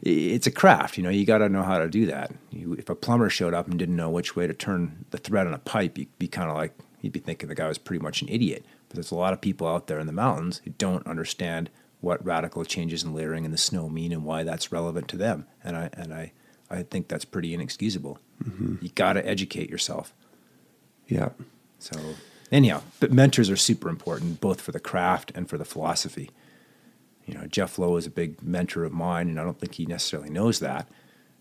it's 0.03 0.47
a 0.47 0.51
craft. 0.51 0.97
You 0.97 1.03
know, 1.03 1.11
you 1.11 1.25
got 1.25 1.39
to 1.39 1.49
know 1.49 1.63
how 1.63 1.79
to 1.79 1.89
do 1.89 2.07
that. 2.07 2.33
You, 2.51 2.75
if 2.75 2.89
a 2.89 2.95
plumber 2.95 3.31
showed 3.31 3.55
up 3.55 3.69
and 3.69 3.79
didn't 3.79 3.97
know 3.97 4.11
which 4.11 4.37
way 4.37 4.47
to 4.47 4.55
turn 4.55 5.05
the 5.11 5.19
thread 5.19 5.47
on 5.47 5.55
a 5.55 5.59
pipe, 5.59 5.99
you'd 5.99 6.19
be 6.19 6.29
kind 6.29 6.51
of 6.51 6.57
like 6.57 6.77
you'd 7.01 7.13
be 7.13 7.21
thinking 7.21 7.49
the 7.49 7.55
guy 7.55 7.69
was 7.69 7.79
pretty 7.79 8.03
much 8.03 8.23
an 8.23 8.29
idiot. 8.29 8.65
But 8.89 8.97
there's 8.97 9.11
a 9.11 9.17
lot 9.17 9.33
of 9.33 9.41
people 9.41 9.67
out 9.67 9.87
there 9.87 10.01
in 10.01 10.07
the 10.07 10.13
mountains 10.13 10.61
who 10.65 10.71
don't 10.71 11.07
understand 11.07 11.71
what 12.01 12.25
radical 12.25 12.65
changes 12.65 13.03
in 13.03 13.13
layering 13.13 13.45
in 13.45 13.51
the 13.51 13.59
snow 13.59 13.89
mean 13.89 14.13
and 14.13 14.25
why 14.25 14.43
that's 14.45 14.73
relevant 14.73 15.09
to 15.09 15.17
them. 15.17 15.47
And 15.63 15.77
I 15.77 15.91
and 15.93 16.13
I 16.13 16.33
I 16.71 16.83
think 16.83 17.09
that's 17.09 17.25
pretty 17.25 17.55
inexcusable. 17.55 18.19
Mm-hmm. 18.43 18.77
You 18.81 18.91
got 18.91 19.15
to 19.15 19.27
educate 19.27 19.71
yourself. 19.71 20.13
Yeah. 21.07 21.31
So 21.79 21.99
anyhow, 22.53 22.83
but 23.01 23.13
mentors 23.13 23.51
are 23.51 23.57
super 23.57 23.89
important 23.89 24.41
both 24.41 24.61
for 24.61 24.73
the 24.73 24.81
craft 24.81 25.33
and 25.35 25.49
for 25.49 25.59
the 25.59 25.65
philosophy. 25.65 26.31
You 27.29 27.35
know, 27.35 27.47
Jeff 27.47 27.79
Lowe 27.79 27.97
is 27.97 28.07
a 28.07 28.11
big 28.11 28.43
mentor 28.43 28.85
of 28.85 28.93
mine, 28.93 29.29
and 29.29 29.39
I 29.39 29.45
don't 29.45 29.59
think 29.59 29.75
he 29.75 29.87
necessarily 29.87 30.31
knows 30.31 30.61
that. 30.61 30.89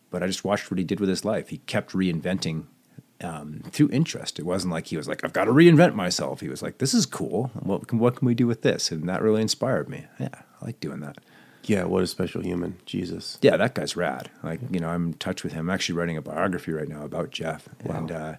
But 0.10 0.22
I 0.22 0.28
just 0.28 0.44
watched 0.44 0.70
what 0.70 0.78
he 0.78 0.84
did 0.84 1.00
with 1.00 1.10
his 1.10 1.26
life. 1.26 1.50
He 1.50 1.58
kept 1.60 1.94
reinventing 1.94 2.66
um, 3.22 3.62
through 3.72 3.90
interest. 3.92 4.40
It 4.40 4.46
wasn't 4.46 4.74
like 4.74 4.88
he 4.88 4.98
was 4.98 5.08
like, 5.08 5.24
"I've 5.24 5.34
got 5.34 5.46
to 5.46 5.52
reinvent 5.52 5.96
myself." 5.96 6.42
He 6.42 6.50
was 6.50 6.62
like, 6.62 6.78
"This 6.78 6.94
is 6.94 7.06
cool. 7.06 7.52
What 7.54 7.88
can 7.88 8.00
what 8.00 8.18
can 8.18 8.26
we 8.26 8.36
do 8.36 8.48
with 8.48 8.62
this?" 8.62 8.92
And 8.92 9.08
that 9.10 9.22
really 9.22 9.42
inspired 9.42 9.90
me. 9.90 10.06
Yeah, 10.20 10.30
I 10.62 10.66
like 10.66 10.80
doing 10.80 11.00
that. 11.00 11.18
Yeah. 11.68 11.84
What 11.84 12.04
a 12.04 12.08
special 12.08 12.42
human, 12.42 12.78
Jesus. 12.86 13.38
Yeah, 13.42 13.58
that 13.58 13.76
guy's 13.76 13.96
rad. 13.96 14.32
Like, 14.42 14.62
you 14.72 14.80
know, 14.80 14.88
I'm 14.88 15.08
in 15.08 15.14
touch 15.16 15.44
with 15.44 15.54
him. 15.54 15.70
I'm 15.70 15.74
actually 15.74 15.96
writing 15.98 16.18
a 16.18 16.22
biography 16.22 16.72
right 16.72 16.88
now 16.88 17.04
about 17.04 17.32
Jeff. 17.32 17.68
Wow. 17.84 17.98
And 17.98 18.12
uh, 18.12 18.36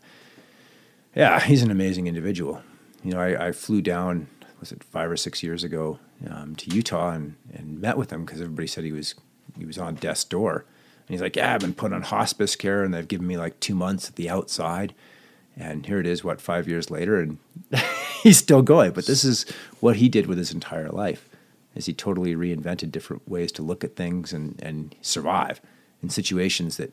yeah, 1.15 1.41
he's 1.41 1.63
an 1.63 1.71
amazing 1.71 2.07
individual. 2.07 2.63
You 3.05 3.13
know, 3.13 3.21
I, 3.21 3.49
I 3.49 3.53
flew 3.53 3.83
down, 3.83 4.29
was 4.61 4.73
it 4.73 4.83
five 4.83 5.11
or 5.11 5.17
six 5.17 5.43
years 5.43 5.65
ago, 5.65 5.99
um, 6.29 6.55
to 6.57 6.75
Utah 6.75 7.11
and, 7.11 7.37
and 7.53 7.81
met 7.81 7.97
with 7.97 8.13
him 8.13 8.25
because 8.25 8.41
everybody 8.41 8.67
said 8.67 8.85
he 8.85 8.93
was 8.93 9.15
he 9.59 9.65
was 9.65 9.79
on 9.79 9.97
death's 9.97 10.25
door. 10.25 10.65
And 11.07 11.15
he's 11.15 11.23
like, 11.23 11.37
Yeah, 11.37 11.55
I've 11.55 11.61
been 11.61 11.75
put 11.75 11.93
on 11.93 12.03
hospice 12.03 12.57
care 12.57 12.83
and 12.83 12.93
they've 12.93 13.09
given 13.09 13.27
me 13.27 13.37
like 13.37 13.59
two 13.61 13.75
months 13.75 14.09
at 14.09 14.17
the 14.17 14.29
outside. 14.29 14.95
And 15.57 15.87
here 15.87 15.99
it 15.99 16.07
is, 16.07 16.23
what, 16.23 16.41
five 16.41 16.69
years 16.69 16.89
later, 16.89 17.19
and 17.21 17.39
he's 18.23 18.39
still 18.39 18.63
going. 18.63 18.93
But 18.93 19.07
this 19.07 19.25
is 19.25 19.45
what 19.81 19.97
he 19.97 20.09
did 20.09 20.27
with 20.27 20.39
his 20.39 20.53
entire 20.53 20.89
life 20.89 21.29
is 21.75 21.87
he 21.87 21.93
totally 21.93 22.35
reinvented 22.35 22.93
different 22.93 23.29
ways 23.29 23.51
to 23.53 23.63
look 23.63 23.83
at 23.83 23.97
things 23.97 24.33
and, 24.33 24.61
and 24.63 24.95
survive 25.01 25.61
in 26.03 26.11
situations 26.11 26.77
that 26.77 26.93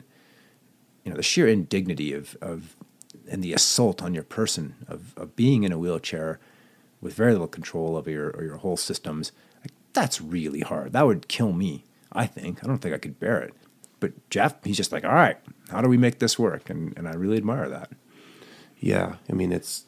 you 1.04 1.10
know 1.10 1.16
the 1.16 1.22
sheer 1.22 1.46
indignity 1.46 2.12
of, 2.12 2.36
of 2.40 2.76
and 3.30 3.42
the 3.42 3.52
assault 3.52 4.02
on 4.02 4.14
your 4.14 4.22
person 4.22 4.74
of, 4.88 5.16
of 5.16 5.36
being 5.36 5.62
in 5.62 5.72
a 5.72 5.78
wheelchair 5.78 6.40
with 7.00 7.14
very 7.14 7.32
little 7.32 7.46
control 7.48 7.96
over 7.96 8.10
your 8.10 8.30
or 8.30 8.44
your 8.44 8.56
whole 8.56 8.76
systems 8.76 9.32
I 9.64 9.68
that's 9.92 10.20
really 10.20 10.60
hard. 10.60 10.92
That 10.92 11.06
would 11.06 11.28
kill 11.28 11.52
me. 11.52 11.84
I 12.12 12.26
think. 12.26 12.62
I 12.62 12.66
don't 12.66 12.78
think 12.78 12.94
I 12.94 12.98
could 12.98 13.18
bear 13.18 13.40
it. 13.40 13.54
But 14.00 14.12
Jeff, 14.30 14.62
he's 14.64 14.76
just 14.76 14.92
like, 14.92 15.04
all 15.04 15.14
right, 15.14 15.38
how 15.70 15.80
do 15.80 15.88
we 15.88 15.96
make 15.96 16.18
this 16.18 16.38
work? 16.38 16.70
And 16.70 16.96
and 16.96 17.08
I 17.08 17.12
really 17.14 17.36
admire 17.36 17.68
that. 17.68 17.90
Yeah, 18.78 19.16
I 19.30 19.32
mean 19.32 19.52
it's. 19.52 19.84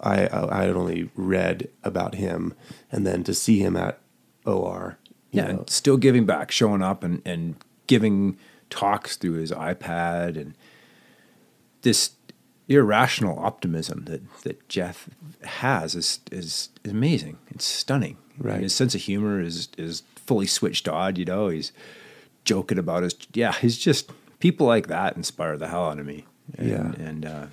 I 0.00 0.28
I 0.32 0.64
had 0.64 0.76
only 0.76 1.10
read 1.14 1.68
about 1.84 2.16
him, 2.16 2.54
and 2.90 3.06
then 3.06 3.22
to 3.24 3.34
see 3.34 3.58
him 3.60 3.76
at 3.76 4.00
OR. 4.44 4.98
you 5.30 5.42
Yeah, 5.42 5.58
still 5.66 5.96
giving 5.96 6.26
back, 6.26 6.50
showing 6.50 6.82
up 6.82 7.04
and, 7.04 7.22
and 7.24 7.56
giving 7.86 8.36
talks 8.70 9.16
through 9.16 9.34
his 9.34 9.52
iPad 9.52 10.40
and 10.40 10.54
this 11.82 12.12
irrational 12.68 13.38
optimism 13.38 14.04
that, 14.04 14.42
that 14.42 14.68
Jeff 14.68 15.08
has 15.44 15.94
is, 15.94 16.20
is, 16.30 16.68
is 16.84 16.92
amazing. 16.92 17.38
It's 17.50 17.64
stunning. 17.64 18.16
Right. 18.38 18.62
His 18.62 18.74
sense 18.74 18.94
of 18.94 19.02
humor 19.02 19.40
is, 19.40 19.68
is 19.76 20.02
fully 20.16 20.46
switched 20.46 20.88
on, 20.88 21.16
you 21.16 21.24
know, 21.24 21.48
he's 21.48 21.72
joking 22.44 22.78
about 22.78 23.02
his, 23.02 23.14
yeah, 23.34 23.52
he's 23.52 23.78
just, 23.78 24.10
people 24.40 24.66
like 24.66 24.86
that 24.88 25.16
inspire 25.16 25.56
the 25.56 25.68
hell 25.68 25.88
out 25.88 25.98
of 25.98 26.06
me. 26.06 26.26
And, 26.56 26.68
Yeah. 26.68 26.92
And, 27.04 27.26
uh, 27.26 27.46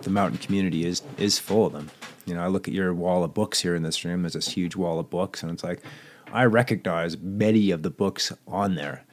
the 0.00 0.10
mountain 0.10 0.38
community 0.38 0.84
is, 0.84 1.00
is 1.16 1.38
full 1.38 1.66
of 1.66 1.72
them. 1.72 1.90
You 2.26 2.34
know, 2.34 2.42
I 2.42 2.48
look 2.48 2.66
at 2.66 2.74
your 2.74 2.92
wall 2.92 3.22
of 3.22 3.32
books 3.34 3.60
here 3.60 3.76
in 3.76 3.84
this 3.84 4.04
room, 4.04 4.22
there's 4.22 4.32
this 4.32 4.48
huge 4.48 4.74
wall 4.74 4.98
of 4.98 5.10
books 5.10 5.42
and 5.42 5.52
it's 5.52 5.62
like, 5.62 5.80
I 6.32 6.44
recognize 6.46 7.18
many 7.18 7.70
of 7.70 7.82
the 7.82 7.90
books 7.90 8.32
on 8.48 8.74
there. 8.74 9.04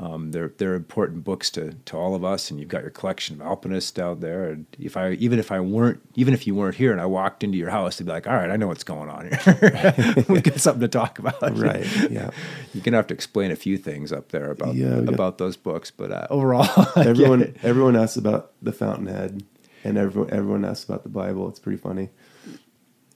Um, 0.00 0.30
they're 0.30 0.52
they're 0.58 0.74
important 0.74 1.24
books 1.24 1.50
to, 1.50 1.72
to 1.86 1.96
all 1.96 2.14
of 2.14 2.24
us, 2.24 2.52
and 2.52 2.60
you've 2.60 2.68
got 2.68 2.82
your 2.82 2.90
collection 2.92 3.34
of 3.40 3.42
alpinists 3.48 3.98
out 3.98 4.20
there. 4.20 4.44
And 4.48 4.64
if 4.78 4.96
I 4.96 5.14
even 5.14 5.40
if 5.40 5.50
I 5.50 5.58
weren't 5.58 6.00
even 6.14 6.34
if 6.34 6.46
you 6.46 6.54
weren't 6.54 6.76
here 6.76 6.92
and 6.92 7.00
I 7.00 7.06
walked 7.06 7.42
into 7.42 7.58
your 7.58 7.70
house, 7.70 7.96
they'd 7.98 8.04
be 8.04 8.12
like, 8.12 8.28
"All 8.28 8.36
right, 8.36 8.48
I 8.48 8.56
know 8.56 8.68
what's 8.68 8.84
going 8.84 9.10
on 9.10 9.28
here. 9.28 10.24
We've 10.28 10.42
got 10.44 10.60
something 10.60 10.82
to 10.82 10.88
talk 10.88 11.18
about." 11.18 11.34
Right, 11.58 11.84
yeah. 12.10 12.30
You're 12.74 12.84
gonna 12.84 12.96
have 12.98 13.08
to 13.08 13.14
explain 13.14 13.50
a 13.50 13.56
few 13.56 13.76
things 13.76 14.12
up 14.12 14.28
there 14.28 14.52
about 14.52 14.76
Yeah, 14.76 15.00
got- 15.00 15.14
about 15.14 15.38
those 15.38 15.56
books, 15.56 15.90
but 15.90 16.12
uh, 16.12 16.28
overall, 16.30 16.86
everyone 16.96 17.56
everyone 17.64 17.96
asks 17.96 18.16
about 18.16 18.52
the 18.62 18.72
Fountainhead, 18.72 19.42
and 19.82 19.98
everyone 19.98 20.30
everyone 20.32 20.64
asks 20.64 20.84
about 20.84 21.02
the 21.02 21.08
Bible. 21.08 21.48
It's 21.48 21.58
pretty 21.58 21.78
funny. 21.78 22.10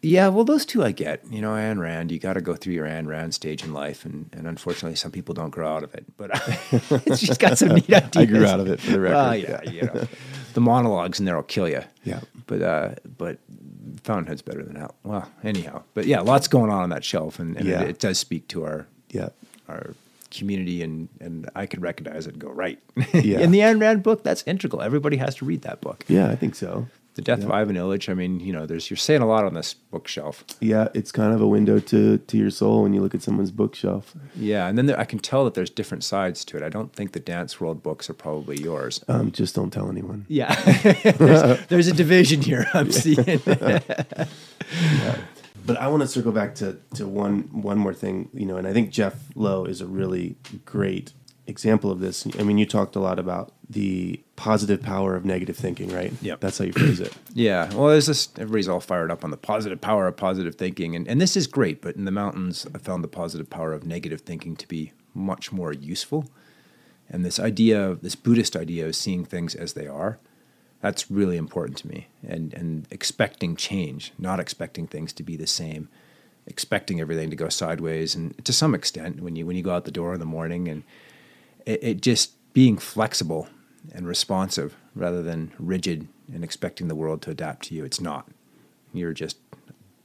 Yeah, 0.05 0.29
well, 0.29 0.45
those 0.45 0.67
two 0.67 0.83
I 0.83 0.91
get. 0.91 1.23
You 1.31 1.41
know, 1.41 1.51
Ayn 1.53 1.79
Rand, 1.79 2.11
you 2.11 2.19
got 2.19 2.33
to 2.33 2.41
go 2.41 2.57
through 2.57 2.75
your 2.75 2.87
Ayn 2.87 3.07
Rand 3.07 3.35
stage 3.35 3.63
in 3.63 3.73
life, 3.73 4.05
and, 4.05 4.29
and 4.33 4.49
unfortunately, 4.49 4.97
some 4.97 5.13
people 5.13 5.33
don't 5.33 5.51
grow 5.51 5.73
out 5.77 5.85
of 5.85 5.95
it. 5.95 6.05
But 6.17 6.31
it's 7.07 7.21
just 7.21 7.39
got 7.39 7.57
some 7.57 7.69
neat 7.71 7.93
ideas. 7.93 8.11
I 8.17 8.25
grew 8.27 8.45
out 8.45 8.59
of 8.59 8.67
it 8.67 8.81
for 8.81 8.91
the 8.91 9.01
record. 9.01 9.15
Well, 9.15 9.37
yeah, 9.37 9.63
you 9.71 9.83
know, 9.83 10.09
the 10.55 10.61
monologues 10.61 11.21
in 11.21 11.25
there 11.27 11.37
will 11.37 11.45
kill 11.45 11.69
you. 11.69 11.83
Yeah. 12.03 12.21
But 12.47 12.63
uh, 12.63 12.95
but 13.17 13.39
Fountainhead's 14.03 14.43
better 14.43 14.65
than 14.65 14.75
that. 14.75 14.93
Well, 15.05 15.31
anyhow, 15.45 15.85
but 15.95 16.07
yeah, 16.07 16.21
lots 16.21 16.49
going 16.49 16.71
on 16.71 16.83
on 16.83 16.89
that 16.91 17.05
shelf, 17.05 17.39
and, 17.39 17.57
and 17.57 17.69
Yeah. 17.69 17.83
it, 17.83 17.91
it 17.91 17.99
does 18.01 18.19
speak 18.19 18.49
to 18.49 18.65
our 18.65 18.87
Yeah, 19.11 19.29
our 19.69 19.95
community, 20.33 20.83
and 20.83 21.09
and 21.21 21.49
I 21.55 21.67
could 21.67 21.81
recognize 21.81 22.27
it 22.27 22.33
and 22.35 22.43
go 22.43 22.51
right. 22.51 22.81
Yeah. 23.15 23.39
in 23.39 23.53
the 23.53 23.61
Ayn 23.61 23.81
Rand 23.81 24.03
book, 24.03 24.25
that's 24.25 24.43
integral. 24.49 24.83
Everybody 24.83 25.19
has 25.19 25.37
to 25.37 25.45
read 25.45 25.63
that 25.63 25.81
book. 25.81 26.05
yeah, 26.09 26.29
I 26.29 26.35
think 26.35 26.57
so. 26.57 26.89
The 27.15 27.21
Death 27.23 27.41
Yeah. 27.41 27.45
of 27.47 27.51
Ivan 27.51 27.77
Illich. 27.77 28.09
I 28.09 28.15
mean, 28.15 28.41
you 28.41 28.53
know, 28.55 28.65
there's 28.65 28.91
you're 28.91 28.97
saying 28.97 29.21
a 29.21 29.27
lot 29.27 29.45
on 29.45 29.53
this 29.55 29.75
bookshelf. 29.75 30.45
Yeah, 30.61 30.89
it's 30.95 31.13
kind 31.13 31.35
of 31.35 31.41
a 31.43 31.47
window 31.47 31.79
to 31.79 32.17
to 32.19 32.37
your 32.39 32.51
soul 32.51 32.83
when 32.83 32.95
you 32.95 33.03
look 33.03 33.15
at 33.15 33.23
someone's 33.23 33.51
bookshelf. 33.51 34.15
Yeah, 34.35 34.67
and 34.67 34.79
then 34.79 34.87
there, 34.87 34.99
I 34.99 35.05
can 35.05 35.19
tell 35.19 35.45
that 35.45 35.53
there's 35.55 35.69
different 35.71 36.05
sides 36.05 36.45
to 36.47 36.57
it. 36.57 36.63
I 36.63 36.71
don't 36.71 36.93
think 36.95 37.13
the 37.13 37.21
Dance 37.21 37.61
World 37.61 37.83
books 37.83 38.09
are 38.09 38.15
probably 38.15 38.61
yours. 38.63 39.05
Um, 39.09 39.31
just 39.31 39.55
don't 39.55 39.71
tell 39.71 39.91
anyone. 39.91 40.25
Yeah, 40.29 40.55
there's, 41.19 41.67
there's 41.67 41.87
a 41.89 41.93
division 41.95 42.41
here. 42.41 42.67
I'm 42.73 42.91
seeing. 42.93 43.41
But 45.65 45.77
I 45.77 45.87
want 45.87 46.01
to 46.03 46.09
circle 46.09 46.33
back 46.33 46.57
to 46.57 46.77
to 46.95 47.07
one 47.07 47.43
one 47.53 47.79
more 47.79 47.95
thing, 47.95 48.29
you 48.35 48.47
know, 48.47 48.57
and 48.57 48.67
I 48.67 48.73
think 48.73 48.91
Jeff 48.91 49.15
Lowe 49.37 49.65
is 49.65 49.81
a 49.81 49.87
really 49.87 50.35
great 50.65 51.13
example 51.53 51.91
of 51.93 52.01
this. 52.01 52.27
I 52.39 52.43
mean, 52.43 52.59
you 52.59 52.67
talked 52.67 52.97
a 52.97 53.01
lot 53.01 53.19
about 53.19 53.53
the 53.71 54.21
positive 54.37 54.83
power 54.83 55.15
of 55.15 55.25
negative 55.25 55.57
thinking, 55.57 55.89
right? 55.91 56.13
Yeah. 56.21 56.35
That's 56.41 56.59
how 56.59 56.65
you 56.65 56.73
phrase 56.73 57.01
it. 57.01 57.13
Yeah, 57.35 57.73
well, 57.73 57.89
there's 57.89 58.07
this. 58.07 58.29
Everybody's 58.37 58.69
all 58.69 58.81
fired 58.81 59.11
up 59.11 59.25
on 59.25 59.31
the 59.31 59.39
positive 59.39 59.81
power 59.81 60.07
of 60.07 60.17
positive 60.17 60.57
thinking, 60.57 60.95
and 60.95 61.09
and 61.09 61.19
this 61.19 61.35
is 61.37 61.47
great. 61.47 61.81
But 61.81 61.97
in 61.97 62.05
the 62.05 62.11
mountains, 62.11 62.67
I 62.75 62.79
found 62.79 63.03
the 63.03 63.09
positive 63.09 63.49
power 63.49 63.73
of 63.73 63.87
negative 63.87 64.21
thinking 64.21 64.55
to 64.57 64.69
be 64.69 64.93
much 65.15 65.51
more 65.53 65.73
useful. 65.73 66.27
And 67.09 67.25
this 67.25 67.41
idea, 67.41 67.97
this 68.03 68.17
Buddhist 68.17 68.55
idea 68.55 68.87
of 68.87 68.97
seeing 68.97 69.25
things 69.25 69.55
as 69.55 69.73
they 69.73 69.87
are, 69.87 70.19
that's 70.83 71.11
really 71.11 71.39
important 71.39 71.79
to 71.79 71.89
me. 71.89 72.09
And 72.27 72.53
and 72.53 72.87
expecting 72.91 73.57
change, 73.57 74.13
not 74.19 74.41
expecting 74.41 74.87
things 74.87 75.13
to 75.15 75.23
be 75.23 75.37
the 75.37 75.47
same, 75.47 75.89
expecting 76.47 77.01
everything 77.01 77.31
to 77.31 77.37
go 77.37 77.49
sideways, 77.49 78.15
and 78.15 78.45
to 78.45 78.53
some 78.53 78.75
extent, 78.75 79.23
when 79.23 79.37
you 79.37 79.47
when 79.47 79.57
you 79.57 79.63
go 79.63 79.75
out 79.75 79.85
the 79.87 79.91
door 79.91 80.13
in 80.13 80.21
the 80.21 80.27
morning, 80.27 80.69
and 80.69 80.83
it, 81.67 81.83
it 81.83 82.01
just 82.03 82.35
being 82.53 82.77
flexible 82.77 83.49
and 83.93 84.07
responsive 84.07 84.77
rather 84.95 85.23
than 85.23 85.53
rigid 85.59 86.09
and 86.33 86.45
expecting 86.45 86.89
the 86.89 86.95
world 86.95 87.23
to 87.23 87.31
adapt 87.31 87.67
to 87.67 87.75
you. 87.75 87.85
It's 87.85 88.01
not. 88.01 88.29
You're 88.93 89.13
just 89.13 89.39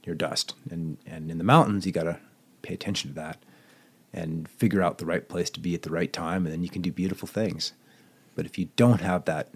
you're 0.04 0.14
dust, 0.14 0.54
and 0.70 0.98
and 1.06 1.30
in 1.30 1.38
the 1.38 1.44
mountains, 1.44 1.86
you 1.86 1.92
got 1.92 2.04
to 2.04 2.18
pay 2.62 2.74
attention 2.74 3.10
to 3.10 3.14
that 3.16 3.38
and 4.12 4.48
figure 4.48 4.82
out 4.82 4.98
the 4.98 5.06
right 5.06 5.28
place 5.28 5.50
to 5.50 5.60
be 5.60 5.74
at 5.74 5.82
the 5.82 5.90
right 5.90 6.12
time, 6.12 6.46
and 6.46 6.52
then 6.52 6.62
you 6.62 6.70
can 6.70 6.82
do 6.82 6.90
beautiful 6.90 7.28
things. 7.28 7.72
But 8.34 8.46
if 8.46 8.58
you 8.58 8.70
don't 8.76 9.00
have 9.00 9.26
that 9.26 9.50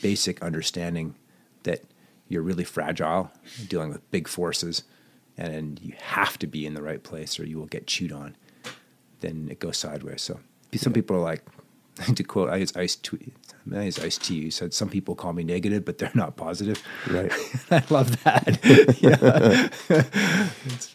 basic 0.00 0.42
understanding 0.42 1.16
that 1.64 1.82
you're 2.28 2.42
really 2.42 2.64
fragile, 2.64 3.30
dealing 3.66 3.90
with 3.90 4.08
big 4.10 4.28
forces, 4.28 4.84
and 5.36 5.80
you 5.82 5.94
have 5.98 6.38
to 6.38 6.46
be 6.46 6.66
in 6.66 6.74
the 6.74 6.82
right 6.82 7.02
place 7.02 7.38
or 7.38 7.44
you 7.44 7.58
will 7.58 7.66
get 7.66 7.86
chewed 7.86 8.12
on, 8.12 8.36
then 9.20 9.48
it 9.50 9.58
goes 9.58 9.76
sideways. 9.76 10.22
So 10.22 10.40
some 10.74 10.92
people 10.92 11.16
are 11.16 11.20
like, 11.20 11.42
to 12.14 12.22
quote 12.22 12.50
i 12.50 12.56
Ice 12.56 12.76
Ice 12.76 12.96
T, 12.96 13.32
Ice 13.74 13.98
Ice 13.98 14.18
T, 14.18 14.34
you 14.34 14.50
said 14.50 14.74
some 14.74 14.88
people 14.88 15.14
call 15.14 15.32
me 15.32 15.44
negative, 15.44 15.84
but 15.84 15.98
they're 15.98 16.10
not 16.14 16.36
positive. 16.36 16.82
Right. 17.08 17.32
I 17.70 17.82
love 17.88 18.22
that. 18.24 18.58
yeah. 19.00 19.96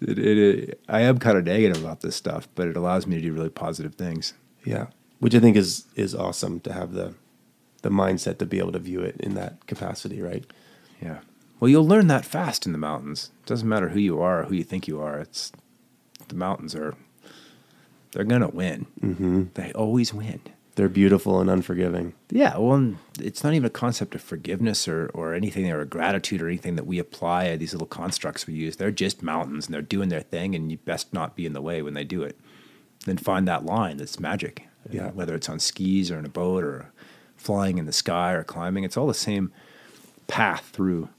It, 0.02 0.20
it, 0.20 0.38
it, 0.38 0.82
I 0.88 1.02
am 1.02 1.18
kind 1.18 1.38
of 1.38 1.46
negative 1.46 1.84
about 1.84 2.02
this 2.02 2.16
stuff, 2.16 2.48
but 2.54 2.68
it 2.68 2.78
allows 2.78 3.08
me 3.08 3.16
to 3.16 3.22
do 3.22 3.34
really 3.34 3.50
positive 3.50 3.96
things. 3.96 4.34
Yeah, 4.64 4.88
which 5.20 5.34
I 5.34 5.40
think 5.40 5.58
is 5.58 5.86
is 5.96 6.14
awesome 6.14 6.60
to 6.62 6.74
have 6.74 6.94
the 6.94 7.16
the 7.82 7.90
mindset 7.90 8.38
to 8.38 8.46
be 8.46 8.60
able 8.60 8.74
to 8.74 8.80
view 8.80 9.02
it 9.02 9.16
in 9.20 9.34
that 9.34 9.66
capacity, 9.66 10.22
right? 10.22 10.46
Yeah. 11.02 11.20
Well, 11.60 11.70
you'll 11.70 11.88
learn 11.88 12.08
that 12.08 12.26
fast 12.26 12.68
in 12.68 12.74
the 12.74 12.78
mountains. 12.78 13.32
It 13.42 13.48
doesn't 13.48 13.68
matter 13.68 13.90
who 13.90 14.00
you 14.00 14.22
are 14.22 14.42
or 14.42 14.44
who 14.46 14.56
you 14.56 14.64
think 14.64 14.88
you 14.88 15.02
are. 15.02 15.20
It's 15.20 15.52
the 16.28 16.36
mountains 16.36 16.76
are 16.76 16.96
they're 18.12 18.24
gonna 18.24 18.50
win. 18.50 18.88
Mm-hmm. 19.02 19.44
They 19.54 19.72
always 19.74 20.14
win. 20.14 20.42
They're 20.76 20.90
beautiful 20.90 21.42
and 21.42 21.50
unforgiving. 21.50 22.14
Yeah, 22.30 22.58
well, 22.58 22.96
it's 23.20 23.44
not 23.44 23.54
even 23.54 23.66
a 23.66 23.70
concept 23.70 24.16
of 24.16 24.22
forgiveness 24.22 24.88
or, 24.88 25.12
or 25.14 25.34
anything 25.34 25.70
or 25.70 25.84
gratitude 25.84 26.42
or 26.42 26.48
anything 26.48 26.78
that 26.78 26.86
we 26.88 26.98
apply 26.98 27.56
these 27.58 27.74
little 27.74 27.88
constructs 27.88 28.48
we 28.48 28.54
use. 28.54 28.78
They're 28.78 28.90
just 28.90 29.22
mountains 29.22 29.66
and 29.66 29.74
they're 29.74 29.82
doing 29.82 30.08
their 30.10 30.22
thing, 30.22 30.56
and 30.56 30.72
you 30.72 30.78
best 30.78 31.14
not 31.14 31.36
be 31.36 31.46
in 31.46 31.52
the 31.54 31.62
way 31.62 31.82
when 31.82 31.94
they 31.94 32.06
do 32.06 32.24
it. 32.24 32.40
Then 33.06 33.18
find 33.18 33.48
that 33.48 33.66
line 33.66 33.98
that's 33.98 34.20
magic. 34.20 34.68
Yeah. 34.90 35.12
Whether 35.12 35.36
it's 35.36 35.50
on 35.50 35.60
skis 35.60 36.10
or 36.10 36.18
in 36.18 36.26
a 36.26 36.30
boat 36.30 36.64
or 36.64 36.92
flying 37.36 37.78
in 37.78 37.86
the 37.86 37.92
sky 37.92 38.32
or 38.32 38.44
climbing, 38.44 38.84
it's 38.86 38.96
all 38.96 39.08
the 39.08 39.14
same 39.14 39.52
path 40.28 40.70
through 40.72 41.10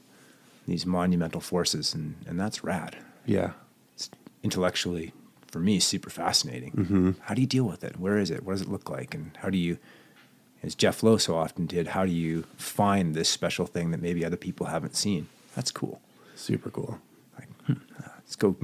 these 0.67 0.85
monumental 0.85 1.41
forces, 1.41 1.93
and, 1.93 2.15
and 2.25 2.39
that's 2.39 2.63
rad. 2.63 2.97
Yeah, 3.25 3.51
It's 3.93 4.09
intellectually, 4.41 5.13
for 5.53 5.59
me, 5.59 5.79
super 5.79 6.09
fascinating. 6.09 7.15
How 7.21 7.33
do 7.35 7.39
you 7.41 7.47
deal 7.47 7.63
with 7.63 7.83
it? 7.83 7.97
Where 7.99 8.17
is 8.17 8.29
it? 8.31 8.43
What 8.43 8.53
does 8.53 8.61
it 8.63 8.67
look 8.69 8.89
like? 8.89 9.13
And 9.15 9.31
how 9.37 9.49
do 9.49 9.57
you, 9.57 9.77
as 10.63 10.75
Jeff 10.75 11.03
Lowe 11.03 11.17
so 11.17 11.35
often 11.35 11.65
did, 11.67 11.89
how 11.89 12.05
do 12.05 12.11
you 12.11 12.43
find 12.57 13.13
this 13.15 13.29
special 13.29 13.65
thing 13.65 13.91
that 13.91 14.01
maybe 14.01 14.25
other 14.25 14.35
people 14.35 14.65
haven't 14.65 14.95
seen? 14.95 15.29
That's 15.55 15.71
cool. 15.71 16.01
super 16.35 16.69
cool. 16.71 16.99
Like, 17.37 17.47
hmm, 17.67 17.73
let's 18.17 18.35
go. 18.35 18.55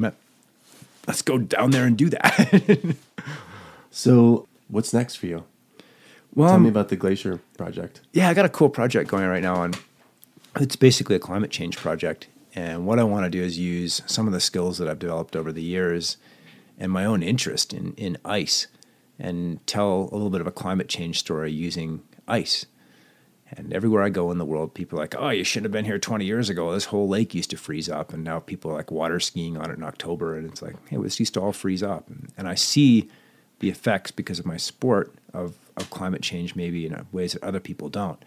Let's 1.08 1.22
go 1.22 1.38
down 1.38 1.72
there 1.72 1.86
and 1.86 1.98
do 1.98 2.10
that. 2.10 2.96
So, 3.92 4.48
what's 4.68 4.94
next 4.94 5.16
for 5.16 5.26
you? 5.26 5.44
well, 6.36 6.50
Tell 6.50 6.60
me 6.60 6.70
about 6.70 6.90
the 6.90 6.96
glacier 6.96 7.40
project. 7.58 8.02
yeah, 8.14 8.30
I 8.30 8.36
got 8.36 8.46
a 8.46 8.50
cool 8.50 8.70
project 8.70 9.10
going 9.10 9.26
right 9.26 9.42
now 9.42 9.56
on. 9.56 9.74
It's 10.60 10.76
basically 10.76 11.16
a 11.16 11.20
climate 11.20 11.50
change 11.50 11.76
project, 11.78 12.28
and 12.54 12.86
what 12.86 13.00
I 13.00 13.04
want 13.04 13.26
to 13.26 13.30
do 13.32 13.42
is 13.42 13.58
use 13.58 14.02
some 14.06 14.28
of 14.28 14.34
the 14.34 14.40
skills 14.40 14.78
that 14.78 14.88
I've 14.88 15.00
developed 15.00 15.36
over 15.36 15.52
the 15.52 15.64
years 15.64 16.18
and 16.80 16.92
my 16.92 17.06
own 17.06 17.22
interest 17.22 17.74
in 17.74 17.94
in 17.94 18.18
ice, 18.26 18.68
and 19.20 19.66
tell 19.68 20.10
a 20.12 20.16
little 20.16 20.30
bit 20.30 20.42
of 20.42 20.48
a 20.48 20.52
climate 20.52 20.88
change 20.88 21.20
story 21.20 21.52
using 21.52 22.02
ice. 22.28 22.66
And 23.52 23.74
everywhere 23.74 24.04
I 24.04 24.10
go 24.10 24.30
in 24.32 24.38
the 24.38 24.46
world, 24.46 24.76
people 24.76 25.00
are 25.00 25.04
like, 25.04 25.16
"Oh, 25.18 25.30
you 25.30 25.44
shouldn't 25.44 25.66
have 25.66 25.72
been 25.72 25.86
here 25.86 25.98
20 25.98 26.24
years 26.24 26.50
ago. 26.50 26.72
This 26.72 26.86
whole 26.86 27.08
lake 27.08 27.34
used 27.34 27.50
to 27.50 27.58
freeze 27.58 27.90
up, 27.90 28.14
and 28.14 28.24
now 28.24 28.40
people 28.40 28.72
are 28.72 28.76
like 28.76 28.92
water 28.92 29.20
skiing 29.20 29.58
on 29.58 29.72
it 29.72 29.78
in 29.78 29.84
October, 29.84 30.38
and 30.38 30.48
it's 30.48 30.62
like, 30.62 30.76
hey, 30.88 30.98
this 30.98 31.20
used 31.20 31.34
to 31.34 31.42
all 31.42 31.52
freeze 31.52 31.84
up." 31.84 32.08
And, 32.10 32.32
and 32.38 32.48
I 32.48 32.56
see 32.56 33.10
the 33.60 33.70
effects 33.70 34.12
because 34.12 34.40
of 34.40 34.46
my 34.46 34.58
sport 34.58 35.14
of, 35.34 35.58
of 35.78 35.90
climate 35.90 36.22
change, 36.22 36.56
maybe 36.56 36.86
in 36.86 36.94
uh, 36.94 37.04
ways 37.12 37.34
that 37.34 37.44
other 37.44 37.60
people 37.60 37.90
don't. 37.90 38.24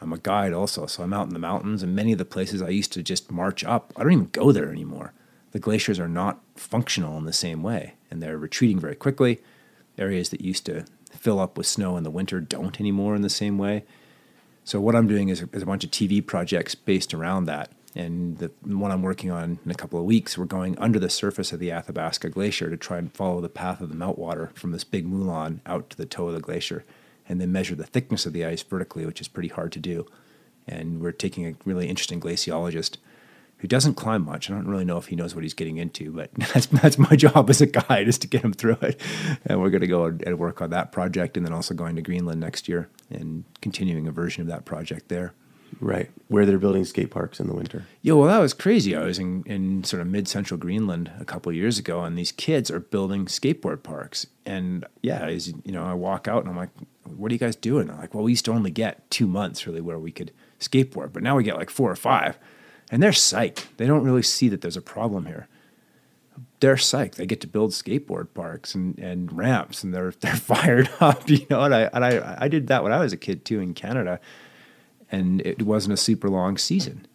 I'm 0.00 0.12
a 0.12 0.18
guide 0.18 0.52
also, 0.52 0.86
so 0.86 1.02
I'm 1.02 1.12
out 1.12 1.28
in 1.28 1.34
the 1.34 1.38
mountains, 1.38 1.82
and 1.82 1.94
many 1.94 2.12
of 2.12 2.18
the 2.18 2.24
places 2.24 2.60
I 2.60 2.68
used 2.68 2.92
to 2.94 3.02
just 3.02 3.30
march 3.30 3.64
up, 3.64 3.92
I 3.96 4.02
don't 4.02 4.12
even 4.12 4.28
go 4.32 4.52
there 4.52 4.70
anymore. 4.70 5.12
The 5.54 5.60
glaciers 5.60 6.00
are 6.00 6.08
not 6.08 6.40
functional 6.56 7.16
in 7.16 7.26
the 7.26 7.32
same 7.32 7.62
way, 7.62 7.94
and 8.10 8.20
they're 8.20 8.36
retreating 8.36 8.80
very 8.80 8.96
quickly. 8.96 9.40
Areas 9.96 10.30
that 10.30 10.40
used 10.40 10.66
to 10.66 10.84
fill 11.12 11.38
up 11.38 11.56
with 11.56 11.68
snow 11.68 11.96
in 11.96 12.02
the 12.02 12.10
winter 12.10 12.40
don't 12.40 12.80
anymore 12.80 13.14
in 13.14 13.22
the 13.22 13.30
same 13.30 13.56
way. 13.56 13.84
So 14.64 14.80
what 14.80 14.96
I'm 14.96 15.06
doing 15.06 15.28
is, 15.28 15.44
is 15.52 15.62
a 15.62 15.66
bunch 15.66 15.84
of 15.84 15.92
TV 15.92 16.26
projects 16.26 16.74
based 16.74 17.14
around 17.14 17.44
that. 17.44 17.70
And 17.94 18.38
the 18.38 18.50
one 18.64 18.90
I'm 18.90 19.02
working 19.02 19.30
on 19.30 19.60
in 19.64 19.70
a 19.70 19.76
couple 19.76 20.00
of 20.00 20.04
weeks, 20.04 20.36
we're 20.36 20.46
going 20.46 20.76
under 20.80 20.98
the 20.98 21.08
surface 21.08 21.52
of 21.52 21.60
the 21.60 21.70
Athabasca 21.70 22.30
Glacier 22.30 22.68
to 22.68 22.76
try 22.76 22.98
and 22.98 23.12
follow 23.14 23.40
the 23.40 23.48
path 23.48 23.80
of 23.80 23.90
the 23.90 23.94
meltwater 23.94 24.52
from 24.56 24.72
this 24.72 24.82
big 24.82 25.06
moulin 25.06 25.60
out 25.66 25.88
to 25.90 25.96
the 25.96 26.04
toe 26.04 26.26
of 26.26 26.34
the 26.34 26.40
glacier, 26.40 26.84
and 27.28 27.40
then 27.40 27.52
measure 27.52 27.76
the 27.76 27.86
thickness 27.86 28.26
of 28.26 28.32
the 28.32 28.44
ice 28.44 28.64
vertically, 28.64 29.06
which 29.06 29.20
is 29.20 29.28
pretty 29.28 29.50
hard 29.50 29.70
to 29.70 29.78
do. 29.78 30.04
And 30.66 31.00
we're 31.00 31.12
taking 31.12 31.46
a 31.46 31.54
really 31.64 31.86
interesting 31.88 32.20
glaciologist 32.20 32.96
who 33.64 33.68
doesn't 33.68 33.94
climb 33.94 34.22
much. 34.26 34.50
I 34.50 34.52
don't 34.52 34.68
really 34.68 34.84
know 34.84 34.98
if 34.98 35.06
he 35.06 35.16
knows 35.16 35.34
what 35.34 35.42
he's 35.42 35.54
getting 35.54 35.78
into, 35.78 36.12
but 36.12 36.28
that's 36.52 36.66
that's 36.66 36.98
my 36.98 37.16
job 37.16 37.48
as 37.48 37.62
a 37.62 37.66
guide 37.66 38.08
is 38.08 38.18
to 38.18 38.26
get 38.26 38.42
him 38.44 38.52
through 38.52 38.76
it. 38.82 39.00
And 39.46 39.58
we're 39.58 39.70
going 39.70 39.80
to 39.80 39.86
go 39.86 40.04
and 40.04 40.38
work 40.38 40.60
on 40.60 40.68
that 40.68 40.92
project, 40.92 41.38
and 41.38 41.46
then 41.46 41.54
also 41.54 41.72
going 41.72 41.96
to 41.96 42.02
Greenland 42.02 42.40
next 42.40 42.68
year 42.68 42.90
and 43.08 43.44
continuing 43.62 44.06
a 44.06 44.12
version 44.12 44.42
of 44.42 44.48
that 44.48 44.66
project 44.66 45.08
there. 45.08 45.32
Right, 45.80 46.10
where 46.28 46.44
they're 46.44 46.58
building 46.58 46.84
skate 46.84 47.10
parks 47.10 47.40
in 47.40 47.46
the 47.46 47.54
winter. 47.54 47.86
Yeah, 48.02 48.12
well, 48.12 48.28
that 48.28 48.38
was 48.38 48.52
crazy. 48.52 48.94
I 48.94 49.02
was 49.02 49.18
in, 49.18 49.42
in 49.44 49.82
sort 49.82 50.02
of 50.02 50.08
mid 50.08 50.28
central 50.28 50.60
Greenland 50.60 51.10
a 51.18 51.24
couple 51.24 51.48
of 51.48 51.56
years 51.56 51.78
ago, 51.78 52.04
and 52.04 52.18
these 52.18 52.32
kids 52.32 52.70
are 52.70 52.80
building 52.80 53.24
skateboard 53.24 53.82
parks. 53.82 54.26
And 54.44 54.84
yeah, 55.00 55.24
as 55.24 55.48
you 55.48 55.72
know, 55.72 55.84
I 55.84 55.94
walk 55.94 56.28
out 56.28 56.42
and 56.42 56.50
I'm 56.50 56.56
like, 56.58 56.68
"What 57.04 57.30
are 57.30 57.34
you 57.34 57.40
guys 57.40 57.56
doing?" 57.56 57.86
They're 57.86 57.96
like, 57.96 58.12
"Well, 58.12 58.24
we 58.24 58.32
used 58.32 58.44
to 58.44 58.52
only 58.52 58.70
get 58.70 59.10
two 59.10 59.26
months 59.26 59.66
really 59.66 59.80
where 59.80 59.98
we 59.98 60.12
could 60.12 60.32
skateboard, 60.60 61.14
but 61.14 61.22
now 61.22 61.34
we 61.34 61.44
get 61.44 61.56
like 61.56 61.70
four 61.70 61.90
or 61.90 61.96
five 61.96 62.38
and 62.94 63.02
they're 63.02 63.10
psyched. 63.10 63.64
They 63.76 63.88
don't 63.88 64.04
really 64.04 64.22
see 64.22 64.48
that 64.50 64.60
there's 64.60 64.76
a 64.76 64.80
problem 64.80 65.26
here. 65.26 65.48
They're 66.60 66.76
psyched. 66.76 67.16
They 67.16 67.26
get 67.26 67.40
to 67.40 67.48
build 67.48 67.72
skateboard 67.72 68.28
parks 68.34 68.72
and, 68.72 68.96
and 69.00 69.36
ramps, 69.36 69.82
and 69.82 69.92
they're 69.92 70.12
they're 70.20 70.36
fired 70.36 70.88
up. 71.00 71.28
You 71.28 71.44
know, 71.50 71.62
and 71.62 71.74
I 71.74 71.90
and 71.92 72.04
I 72.04 72.36
I 72.42 72.46
did 72.46 72.68
that 72.68 72.84
when 72.84 72.92
I 72.92 73.00
was 73.00 73.12
a 73.12 73.16
kid 73.16 73.44
too 73.44 73.58
in 73.58 73.74
Canada, 73.74 74.20
and 75.10 75.40
it 75.40 75.62
wasn't 75.62 75.94
a 75.94 75.96
super 75.96 76.28
long 76.30 76.56
season, 76.56 77.08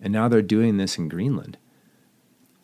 and 0.00 0.12
now 0.12 0.26
they're 0.26 0.42
doing 0.42 0.78
this 0.78 0.98
in 0.98 1.08
Greenland. 1.08 1.56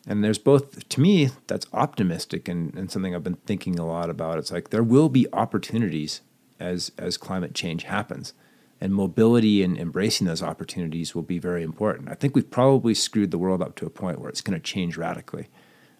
And 0.05 0.25
there's 0.25 0.39
both 0.39 0.89
to 0.89 1.01
me 1.01 1.31
that's 1.47 1.67
optimistic 1.73 2.49
and, 2.49 2.75
and 2.75 2.91
something 2.91 3.15
I've 3.15 3.23
been 3.23 3.35
thinking 3.47 3.79
a 3.79 3.87
lot 3.87 4.11
about. 4.11 4.39
It's 4.39 4.51
like 4.51 4.71
there 4.71 4.83
will 4.83 5.09
be 5.09 5.29
opportunities 5.33 6.23
as 6.59 6.91
as 6.99 7.17
climate 7.17 7.55
change 7.55 7.85
happens 7.85 8.33
and 8.81 8.95
mobility 8.95 9.62
and 9.62 9.76
embracing 9.76 10.26
those 10.26 10.43
opportunities 10.43 11.14
will 11.14 11.22
be 11.22 11.39
very 11.39 11.62
important. 11.62 12.09
I 12.09 12.14
think 12.14 12.35
we've 12.35 12.51
probably 12.51 12.95
screwed 12.95 13.31
the 13.31 13.39
world 13.39 13.61
up 13.61 13.74
to 13.76 13.87
a 13.87 13.91
point 13.91 14.20
where 14.20 14.29
it's 14.29 14.41
going 14.41 14.59
to 14.59 14.62
change 14.62 14.97
radically. 14.97 15.49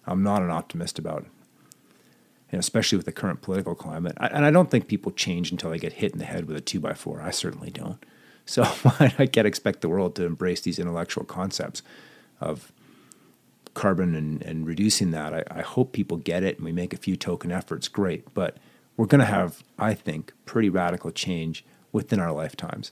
I'm 0.05 0.23
not 0.23 0.41
an 0.41 0.49
optimist 0.49 0.97
about 0.97 1.23
it, 1.23 1.31
know, 2.53 2.59
especially 2.59 2.97
with 2.97 3.05
the 3.05 3.11
current 3.11 3.41
political 3.41 3.75
climate. 3.75 4.15
I, 4.17 4.27
and 4.27 4.45
I 4.45 4.51
don't 4.51 4.71
think 4.71 4.87
people 4.87 5.11
change 5.11 5.51
until 5.51 5.69
they 5.69 5.77
get 5.77 5.93
hit 5.93 6.13
in 6.13 6.19
the 6.19 6.25
head 6.25 6.45
with 6.45 6.55
a 6.55 6.61
two 6.61 6.79
by 6.79 6.93
four. 6.93 7.21
I 7.21 7.31
certainly 7.31 7.69
don't. 7.69 8.03
So 8.49 8.63
I 8.99 9.27
can't 9.27 9.45
expect 9.45 9.81
the 9.81 9.89
world 9.89 10.15
to 10.15 10.25
embrace 10.25 10.61
these 10.61 10.79
intellectual 10.79 11.23
concepts 11.23 11.83
of 12.41 12.71
carbon 13.75 14.15
and, 14.15 14.41
and 14.41 14.65
reducing 14.65 15.11
that. 15.11 15.35
I, 15.35 15.43
I 15.51 15.61
hope 15.61 15.93
people 15.93 16.17
get 16.17 16.41
it 16.41 16.55
and 16.55 16.65
we 16.65 16.71
make 16.71 16.91
a 16.91 16.97
few 16.97 17.15
token 17.15 17.51
efforts. 17.51 17.87
Great. 17.87 18.33
But 18.33 18.57
we're 18.97 19.05
going 19.05 19.19
to 19.19 19.25
have, 19.25 19.63
I 19.77 19.93
think, 19.93 20.33
pretty 20.47 20.67
radical 20.67 21.11
change 21.11 21.63
within 21.91 22.19
our 22.19 22.31
lifetimes. 22.31 22.91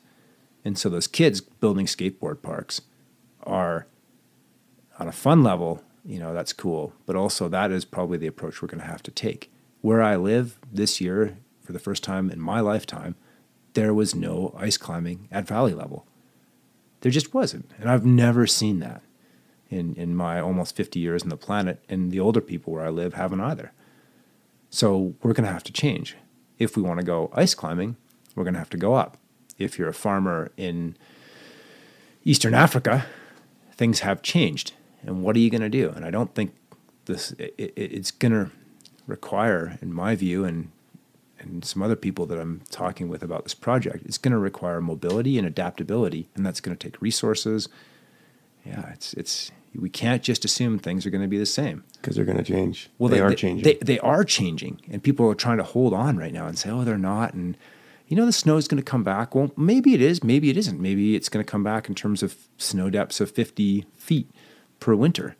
And 0.65 0.77
so 0.77 0.89
those 0.89 1.07
kids 1.07 1.41
building 1.41 1.85
skateboard 1.85 2.41
parks 2.41 2.81
are 3.43 3.87
on 4.99 5.07
a 5.07 5.13
fun 5.13 5.43
level, 5.43 5.83
you 6.03 6.19
know, 6.19 6.33
that's 6.33 6.53
cool. 6.53 6.93
But 7.05 7.15
also 7.15 7.47
that 7.49 7.71
is 7.71 7.85
probably 7.85 8.17
the 8.17 8.27
approach 8.27 8.61
we're 8.61 8.67
going 8.67 8.81
to 8.81 8.87
have 8.87 9.03
to 9.03 9.11
take. 9.11 9.51
Where 9.81 10.01
I 10.01 10.15
live 10.15 10.59
this 10.71 10.99
year, 10.99 11.37
for 11.61 11.73
the 11.73 11.79
first 11.79 12.03
time 12.03 12.29
in 12.29 12.39
my 12.39 12.59
lifetime, 12.59 13.15
there 13.73 13.93
was 13.93 14.15
no 14.15 14.55
ice 14.57 14.77
climbing 14.77 15.27
at 15.31 15.47
valley 15.47 15.73
level. 15.73 16.07
There 17.01 17.11
just 17.11 17.33
wasn't. 17.33 17.71
And 17.79 17.89
I've 17.89 18.05
never 18.05 18.47
seen 18.47 18.79
that 18.79 19.03
in, 19.69 19.93
in 19.95 20.15
my 20.15 20.39
almost 20.39 20.75
50 20.75 20.99
years 20.99 21.23
on 21.23 21.29
the 21.29 21.37
planet. 21.37 21.83
And 21.87 22.11
the 22.11 22.19
older 22.19 22.41
people 22.41 22.73
where 22.73 22.85
I 22.85 22.89
live 22.89 23.13
haven't 23.13 23.41
either. 23.41 23.71
So 24.69 25.15
we're 25.21 25.33
going 25.33 25.45
to 25.45 25.53
have 25.53 25.63
to 25.65 25.71
change. 25.71 26.15
If 26.57 26.75
we 26.75 26.81
want 26.81 26.99
to 26.99 27.05
go 27.05 27.29
ice 27.33 27.53
climbing, 27.53 27.97
we're 28.37 28.43
going 28.43 28.53
to 28.53 28.59
have 28.59 28.69
to 28.69 28.77
go 28.77 28.93
up. 28.93 29.17
If 29.57 29.79
you're 29.79 29.89
a 29.89 29.93
farmer 29.93 30.51
in 30.55 30.95
Eastern 32.23 32.53
Africa, 32.53 33.07
things 33.71 34.01
have 34.01 34.21
changed. 34.21 34.73
And 35.01 35.23
what 35.23 35.35
are 35.35 35.39
you 35.39 35.49
going 35.49 35.61
to 35.61 35.69
do? 35.69 35.89
And 35.89 36.05
I 36.05 36.11
don't 36.11 36.33
think 36.35 36.53
this 37.05 37.31
it, 37.39 37.73
it's 37.75 38.11
going 38.11 38.31
to 38.33 38.51
require, 39.07 39.79
in 39.81 39.91
my 39.91 40.15
view, 40.15 40.45
and 40.45 40.69
and 41.39 41.65
some 41.65 41.81
other 41.81 41.95
people 41.95 42.25
that 42.27 42.39
I'm 42.39 42.61
talking 42.69 43.09
with 43.09 43.23
about 43.23 43.43
this 43.43 43.53
project, 43.53 44.05
it's 44.05 44.17
going 44.17 44.31
to 44.31 44.39
require 44.39 44.81
mobility 44.81 45.37
and 45.37 45.47
adaptability, 45.47 46.29
and 46.35 46.45
that's 46.45 46.59
going 46.59 46.75
to 46.75 46.87
take 46.87 47.01
resources. 47.01 47.69
Yeah, 48.65 48.89
it's 48.89 49.13
it's 49.13 49.51
we 49.73 49.89
can't 49.89 50.21
just 50.21 50.45
assume 50.45 50.77
things 50.77 51.05
are 51.05 51.09
going 51.09 51.21
to 51.23 51.27
be 51.27 51.39
the 51.39 51.45
same 51.45 51.83
because 51.93 52.15
they're 52.15 52.25
going 52.25 52.37
to 52.37 52.43
change. 52.43 52.89
Well, 52.99 53.09
they, 53.09 53.17
they 53.17 53.23
are 53.23 53.33
changing. 53.33 53.63
They, 53.63 53.77
they 53.81 53.99
are 53.99 54.23
changing, 54.23 54.81
and 54.91 55.01
people 55.01 55.27
are 55.31 55.35
trying 55.35 55.57
to 55.57 55.63
hold 55.63 55.93
on 55.93 56.17
right 56.17 56.33
now 56.33 56.45
and 56.45 56.57
say, 56.57 56.69
"Oh, 56.69 56.83
they're 56.83 56.99
not," 56.99 57.33
and 57.33 57.57
you 58.07 58.15
know, 58.15 58.25
the 58.25 58.31
snow 58.31 58.57
is 58.57 58.67
going 58.67 58.81
to 58.81 58.89
come 58.89 59.03
back. 59.03 59.35
Well, 59.35 59.51
maybe 59.57 59.93
it 59.93 60.01
is, 60.01 60.23
maybe 60.23 60.49
it 60.49 60.57
isn't. 60.57 60.79
Maybe 60.79 61.15
it's 61.15 61.29
going 61.29 61.43
to 61.43 61.49
come 61.49 61.63
back 61.63 61.89
in 61.89 61.95
terms 61.95 62.23
of 62.23 62.35
snow 62.57 62.89
depths 62.89 63.19
of 63.19 63.31
50 63.31 63.85
feet 63.95 64.29
per 64.79 64.95
winter. 64.95 65.35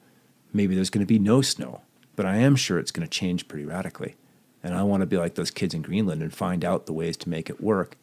Maybe 0.53 0.76
there's 0.76 0.89
going 0.89 1.05
to 1.05 1.07
be 1.07 1.20
no 1.20 1.41
snow, 1.41 1.82
but 2.15 2.26
I 2.26 2.38
am 2.38 2.55
sure 2.55 2.78
it's 2.78 2.91
going 2.91 3.07
to 3.07 3.09
change 3.09 3.47
pretty 3.47 3.65
radically. 3.65 4.15
And 4.63 4.76
I 4.76 4.84
want 4.84 5.01
to 5.01 5.07
be 5.07 5.18
like 5.18 5.36
those 5.36 5.51
kids 5.51 5.74
in 5.74 5.82
Greenland 5.82 6.22
and 6.22 6.34
find 6.34 6.65
out 6.65 6.88
the 6.88 6.93
ways 6.93 7.15
to 7.18 7.30
make 7.30 7.49
it 7.49 7.61
work 7.61 7.95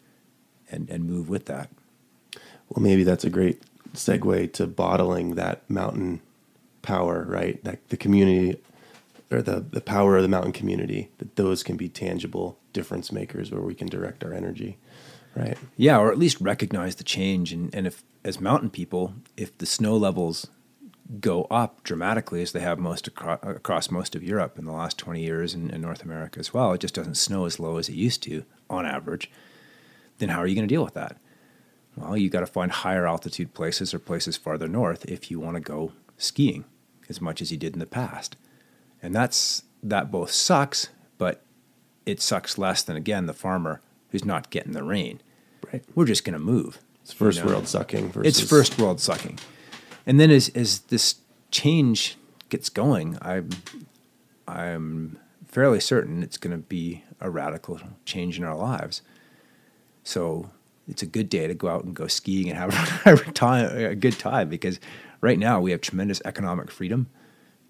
and, 0.70 0.88
and 0.88 1.04
move 1.04 1.28
with 1.28 1.44
that. 1.46 1.68
Well, 2.68 2.82
maybe 2.82 3.04
that's 3.04 3.24
a 3.24 3.30
great 3.30 3.62
segue 3.92 4.52
to 4.54 4.66
bottling 4.66 5.34
that 5.34 5.68
mountain 5.68 6.20
power, 6.80 7.24
right? 7.28 7.62
That 7.64 7.86
the 7.88 7.96
community 7.96 8.60
or 9.35 9.43
the, 9.43 9.61
the 9.61 9.80
power 9.80 10.16
of 10.16 10.22
the 10.22 10.28
mountain 10.28 10.53
community, 10.53 11.11
that 11.18 11.37
those 11.37 11.62
can 11.62 11.76
be 11.76 11.89
tangible 11.89 12.59
difference 12.72 13.12
makers 13.12 13.51
where 13.51 13.62
we 13.62 13.74
can 13.74 13.89
direct 13.89 14.24
our 14.24 14.32
energy, 14.32 14.78
right? 15.35 15.59
Yeah, 15.76 15.99
or 15.99 16.11
at 16.11 16.18
least 16.18 16.41
recognize 16.41 16.97
the 16.97 17.05
change. 17.05 17.53
And, 17.53 17.74
and 17.74 17.87
if, 17.87 18.03
as 18.24 18.41
mountain 18.41 18.70
people, 18.70 19.14
if 19.37 19.57
the 19.59 19.66
snow 19.66 19.97
levels 19.97 20.49
go 21.20 21.45
up 21.45 21.82
dramatically 21.82 22.43
as 22.43 22.53
they 22.53 22.61
have 22.61 22.78
most 22.78 23.07
across, 23.07 23.39
across 23.43 23.91
most 23.91 24.14
of 24.14 24.22
Europe 24.22 24.59
in 24.59 24.64
the 24.64 24.72
last 24.72 24.97
20 24.99 25.20
years 25.20 25.53
and, 25.53 25.70
and 25.70 25.82
North 25.82 26.03
America 26.03 26.41
as 26.41 26.55
well, 26.55 26.72
it 26.72 26.80
just 26.80 26.95
doesn't 26.95 27.16
snow 27.16 27.45
as 27.45 27.61
low 27.61 27.76
as 27.76 27.89
it 27.89 27.95
used 27.95 28.22
to 28.22 28.45
on 28.70 28.87
average, 28.87 29.30
then 30.18 30.30
how 30.30 30.39
are 30.39 30.47
you 30.47 30.55
going 30.55 30.66
to 30.66 30.74
deal 30.74 30.85
with 30.85 30.95
that? 30.95 31.18
Well, 31.97 32.16
you 32.16 32.30
got 32.30 32.41
to 32.41 32.47
find 32.47 32.72
higher 32.72 33.07
altitude 33.07 33.55
places 33.55 33.95
or 33.95 33.99
places 33.99 34.37
farther 34.37 34.66
north 34.66 35.05
if 35.05 35.30
you 35.30 35.39
want 35.39 35.57
to 35.57 35.61
go 35.61 35.93
skiing 36.16 36.64
as 37.09 37.20
much 37.20 37.43
as 37.43 37.53
you 37.53 37.59
did 37.59 37.74
in 37.74 37.78
the 37.78 37.87
past. 37.87 38.37
And 39.05 39.14
that's 39.14 39.62
that 39.82 40.11
both 40.11 40.30
sucks, 40.30 40.88
but 41.18 41.42
it 42.07 42.22
sucks 42.22 42.57
less 42.57 42.82
than 42.82 42.96
again 42.96 43.26
the 43.26 43.34
farmer 43.34 43.82
who's 44.09 44.24
not 44.24 44.48
getting 44.48 44.72
the 44.72 44.82
rain. 44.82 45.20
Right. 45.70 45.84
We're 45.94 46.07
just 46.07 46.24
going 46.24 46.32
to 46.32 46.42
move. 46.42 46.78
It's 47.02 47.12
first 47.12 47.38
you 47.38 47.44
know? 47.44 47.50
world 47.50 47.68
sucking. 47.68 48.12
Versus... 48.12 48.40
It's 48.40 48.48
first 48.48 48.78
world 48.78 49.00
sucking, 49.00 49.38
and 50.07 50.18
then 50.18 50.30
as 50.30 50.48
as 50.55 50.80
this 50.80 51.16
change 51.50 52.16
gets 52.48 52.70
going, 52.70 53.18
I'm 53.20 53.50
I'm 54.48 55.18
fairly 55.48 55.80
certain 55.80 56.22
it's 56.22 56.38
going 56.38 56.57
to 56.57 56.66
be 56.66 57.05
a 57.20 57.28
radical 57.28 57.78
change 58.07 58.38
in 58.38 58.44
our 58.44 58.57
lives. 58.57 59.02
So 60.02 60.48
it's 60.88 61.02
a 61.02 61.07
good 61.07 61.28
day 61.28 61.46
to 61.46 61.55
go 61.55 61.68
out 61.68 61.84
and 61.84 61.94
go 61.94 62.07
skiing 62.07 62.48
and 62.48 62.59
have 62.59 63.02
a, 63.07 63.32
time, 63.32 63.76
a 63.76 63.94
good 63.94 64.18
time 64.18 64.48
because 64.48 64.80
right 65.20 65.38
now 65.38 65.61
we 65.61 65.72
have 65.72 65.82
tremendous 65.82 66.22
economic 66.24 66.70
freedom 66.70 67.09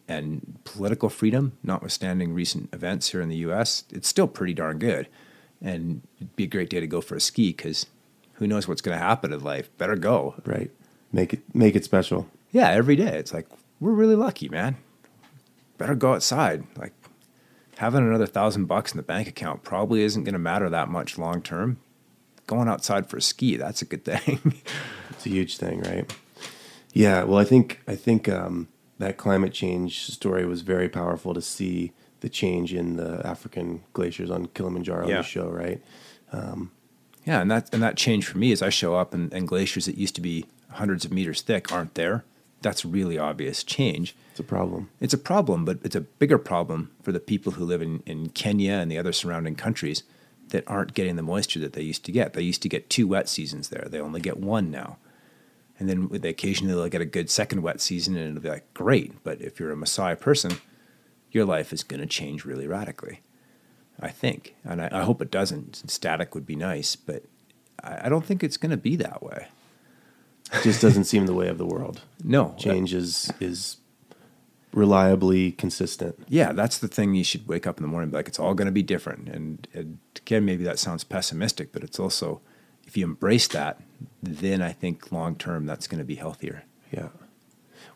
and 0.08 0.58
political 0.64 1.08
freedom, 1.08 1.56
notwithstanding 1.62 2.34
recent 2.34 2.72
events 2.74 3.10
here 3.10 3.20
in 3.20 3.28
the 3.28 3.36
U.S., 3.36 3.84
it's 3.90 4.08
still 4.08 4.28
pretty 4.28 4.54
darn 4.54 4.78
good. 4.78 5.08
And 5.62 6.02
it'd 6.16 6.36
be 6.36 6.44
a 6.44 6.48
great 6.48 6.68
day 6.68 6.80
to 6.80 6.86
go 6.86 7.00
for 7.00 7.16
a 7.16 7.20
ski 7.20 7.50
because 7.50 7.86
who 8.34 8.46
knows 8.46 8.68
what's 8.68 8.82
going 8.82 8.98
to 8.98 9.02
happen 9.02 9.32
in 9.32 9.42
life? 9.42 9.76
Better 9.78 9.96
go. 9.96 10.34
Right. 10.44 10.70
Make 11.12 11.32
it 11.32 11.42
make 11.54 11.76
it 11.76 11.84
special. 11.84 12.28
Yeah, 12.50 12.70
every 12.70 12.96
day. 12.96 13.16
It's 13.18 13.32
like 13.32 13.46
we're 13.80 13.92
really 13.92 14.16
lucky, 14.16 14.48
man. 14.48 14.76
Better 15.78 15.94
go 15.94 16.14
outside. 16.14 16.64
Like 16.76 16.92
having 17.78 18.06
another 18.06 18.26
thousand 18.26 18.66
bucks 18.66 18.92
in 18.92 18.96
the 18.96 19.02
bank 19.02 19.28
account 19.28 19.62
probably 19.62 20.02
isn't 20.02 20.24
going 20.24 20.34
to 20.34 20.38
matter 20.38 20.68
that 20.68 20.88
much 20.88 21.18
long 21.18 21.40
term. 21.40 21.78
Going 22.46 22.68
outside 22.68 23.08
for 23.08 23.16
a 23.16 23.22
ski, 23.22 23.56
that's 23.56 23.80
a 23.80 23.86
good 23.86 24.04
thing. 24.04 24.60
it's 25.10 25.24
a 25.24 25.30
huge 25.30 25.56
thing, 25.56 25.80
right? 25.82 26.12
Yeah. 26.92 27.24
Well, 27.24 27.38
I 27.38 27.44
think 27.44 27.80
I 27.86 27.94
think 27.94 28.28
um, 28.28 28.68
that 28.98 29.16
climate 29.16 29.52
change 29.52 30.06
story 30.06 30.46
was 30.46 30.62
very 30.62 30.88
powerful 30.88 31.34
to 31.34 31.42
see 31.42 31.92
the 32.20 32.28
change 32.28 32.72
in 32.72 32.96
the 32.96 33.20
African 33.26 33.82
glaciers 33.92 34.30
on 34.30 34.46
Kilimanjaro 34.46 35.08
yeah. 35.08 35.16
on 35.16 35.22
the 35.22 35.28
show, 35.28 35.48
right? 35.48 35.82
Um, 36.32 36.72
yeah, 37.24 37.40
and 37.40 37.50
that 37.50 37.72
and 37.72 37.82
that 37.82 37.96
changed 37.96 38.28
for 38.28 38.38
me 38.38 38.52
as 38.52 38.62
I 38.62 38.68
show 38.70 38.94
up 38.94 39.14
and, 39.14 39.32
and 39.32 39.48
glaciers 39.48 39.86
that 39.86 39.96
used 39.98 40.14
to 40.16 40.20
be 40.20 40.46
hundreds 40.70 41.04
of 41.04 41.12
meters 41.12 41.42
thick 41.42 41.72
aren't 41.72 41.94
there. 41.94 42.24
that's 42.64 42.84
really 42.84 43.18
obvious 43.18 43.62
change. 43.62 44.16
It's 44.30 44.40
a 44.40 44.44
problem. 44.44 44.90
It's 44.98 45.14
a 45.14 45.18
problem, 45.18 45.64
but 45.64 45.78
it's 45.84 45.94
a 45.94 46.00
bigger 46.00 46.38
problem 46.38 46.90
for 47.02 47.12
the 47.12 47.20
people 47.20 47.52
who 47.52 47.64
live 47.64 47.82
in, 47.82 48.02
in 48.06 48.30
Kenya 48.30 48.72
and 48.72 48.90
the 48.90 48.98
other 48.98 49.12
surrounding 49.12 49.54
countries 49.54 50.02
that 50.48 50.64
aren't 50.66 50.94
getting 50.94 51.16
the 51.16 51.22
moisture 51.22 51.60
that 51.60 51.74
they 51.74 51.82
used 51.82 52.04
to 52.06 52.12
get. 52.12 52.32
They 52.32 52.42
used 52.42 52.62
to 52.62 52.68
get 52.68 52.90
two 52.90 53.06
wet 53.06 53.28
seasons 53.28 53.68
there. 53.68 53.86
They 53.88 54.00
only 54.00 54.20
get 54.20 54.38
one 54.38 54.70
now. 54.70 54.96
And 55.78 55.88
then 55.88 56.08
with 56.08 56.22
the 56.22 56.28
occasionally 56.28 56.74
they'll 56.74 56.88
get 56.88 57.00
a 57.00 57.06
good 57.06 57.30
second 57.30 57.62
wet 57.62 57.80
season 57.80 58.16
and 58.16 58.30
it'll 58.30 58.42
be 58.42 58.48
like, 58.48 58.72
great. 58.74 59.22
But 59.24 59.40
if 59.40 59.58
you're 59.58 59.72
a 59.72 59.76
Maasai 59.76 60.18
person, 60.18 60.58
your 61.30 61.44
life 61.44 61.72
is 61.72 61.82
going 61.82 62.00
to 62.00 62.06
change 62.06 62.44
really 62.44 62.66
radically. 62.66 63.20
I 64.00 64.08
think. 64.08 64.56
And 64.64 64.82
I, 64.82 64.88
I 64.92 65.02
hope 65.02 65.22
it 65.22 65.30
doesn't. 65.30 65.88
Static 65.88 66.34
would 66.34 66.46
be 66.46 66.56
nice, 66.56 66.96
but 66.96 67.24
I, 67.82 68.06
I 68.06 68.08
don't 68.08 68.24
think 68.24 68.42
it's 68.42 68.56
going 68.56 68.70
to 68.70 68.76
be 68.76 68.96
that 68.96 69.22
way. 69.22 69.48
It 70.52 70.62
just 70.62 70.82
doesn't 70.82 71.04
seem 71.04 71.26
the 71.26 71.34
way 71.34 71.48
of 71.48 71.58
the 71.58 71.66
world. 71.66 72.02
No. 72.26 72.54
Change 72.58 72.94
is 72.94 73.30
is 73.38 73.76
reliably 74.72 75.52
consistent. 75.52 76.18
yeah, 76.28 76.52
that's 76.52 76.78
the 76.78 76.88
thing. 76.88 77.14
You 77.14 77.22
should 77.22 77.46
wake 77.46 77.66
up 77.66 77.78
in 77.78 77.82
the 77.82 77.88
morning 77.88 78.04
and 78.04 78.12
be 78.12 78.16
like, 78.16 78.28
it's 78.28 78.40
all 78.40 78.54
going 78.54 78.66
to 78.66 78.72
be 78.72 78.82
different. 78.82 79.28
And, 79.28 79.68
and 79.72 79.98
again, 80.16 80.44
maybe 80.44 80.64
that 80.64 80.78
sounds 80.78 81.04
pessimistic, 81.04 81.70
but 81.70 81.84
it's 81.84 82.00
also, 82.00 82.40
if 82.86 82.96
you 82.96 83.04
embrace 83.04 83.46
that, 83.48 83.80
then 84.22 84.62
I 84.62 84.72
think 84.72 85.12
long 85.12 85.36
term 85.36 85.66
that's 85.66 85.86
going 85.86 85.98
to 85.98 86.04
be 86.04 86.16
healthier. 86.16 86.64
Yeah. 86.90 87.08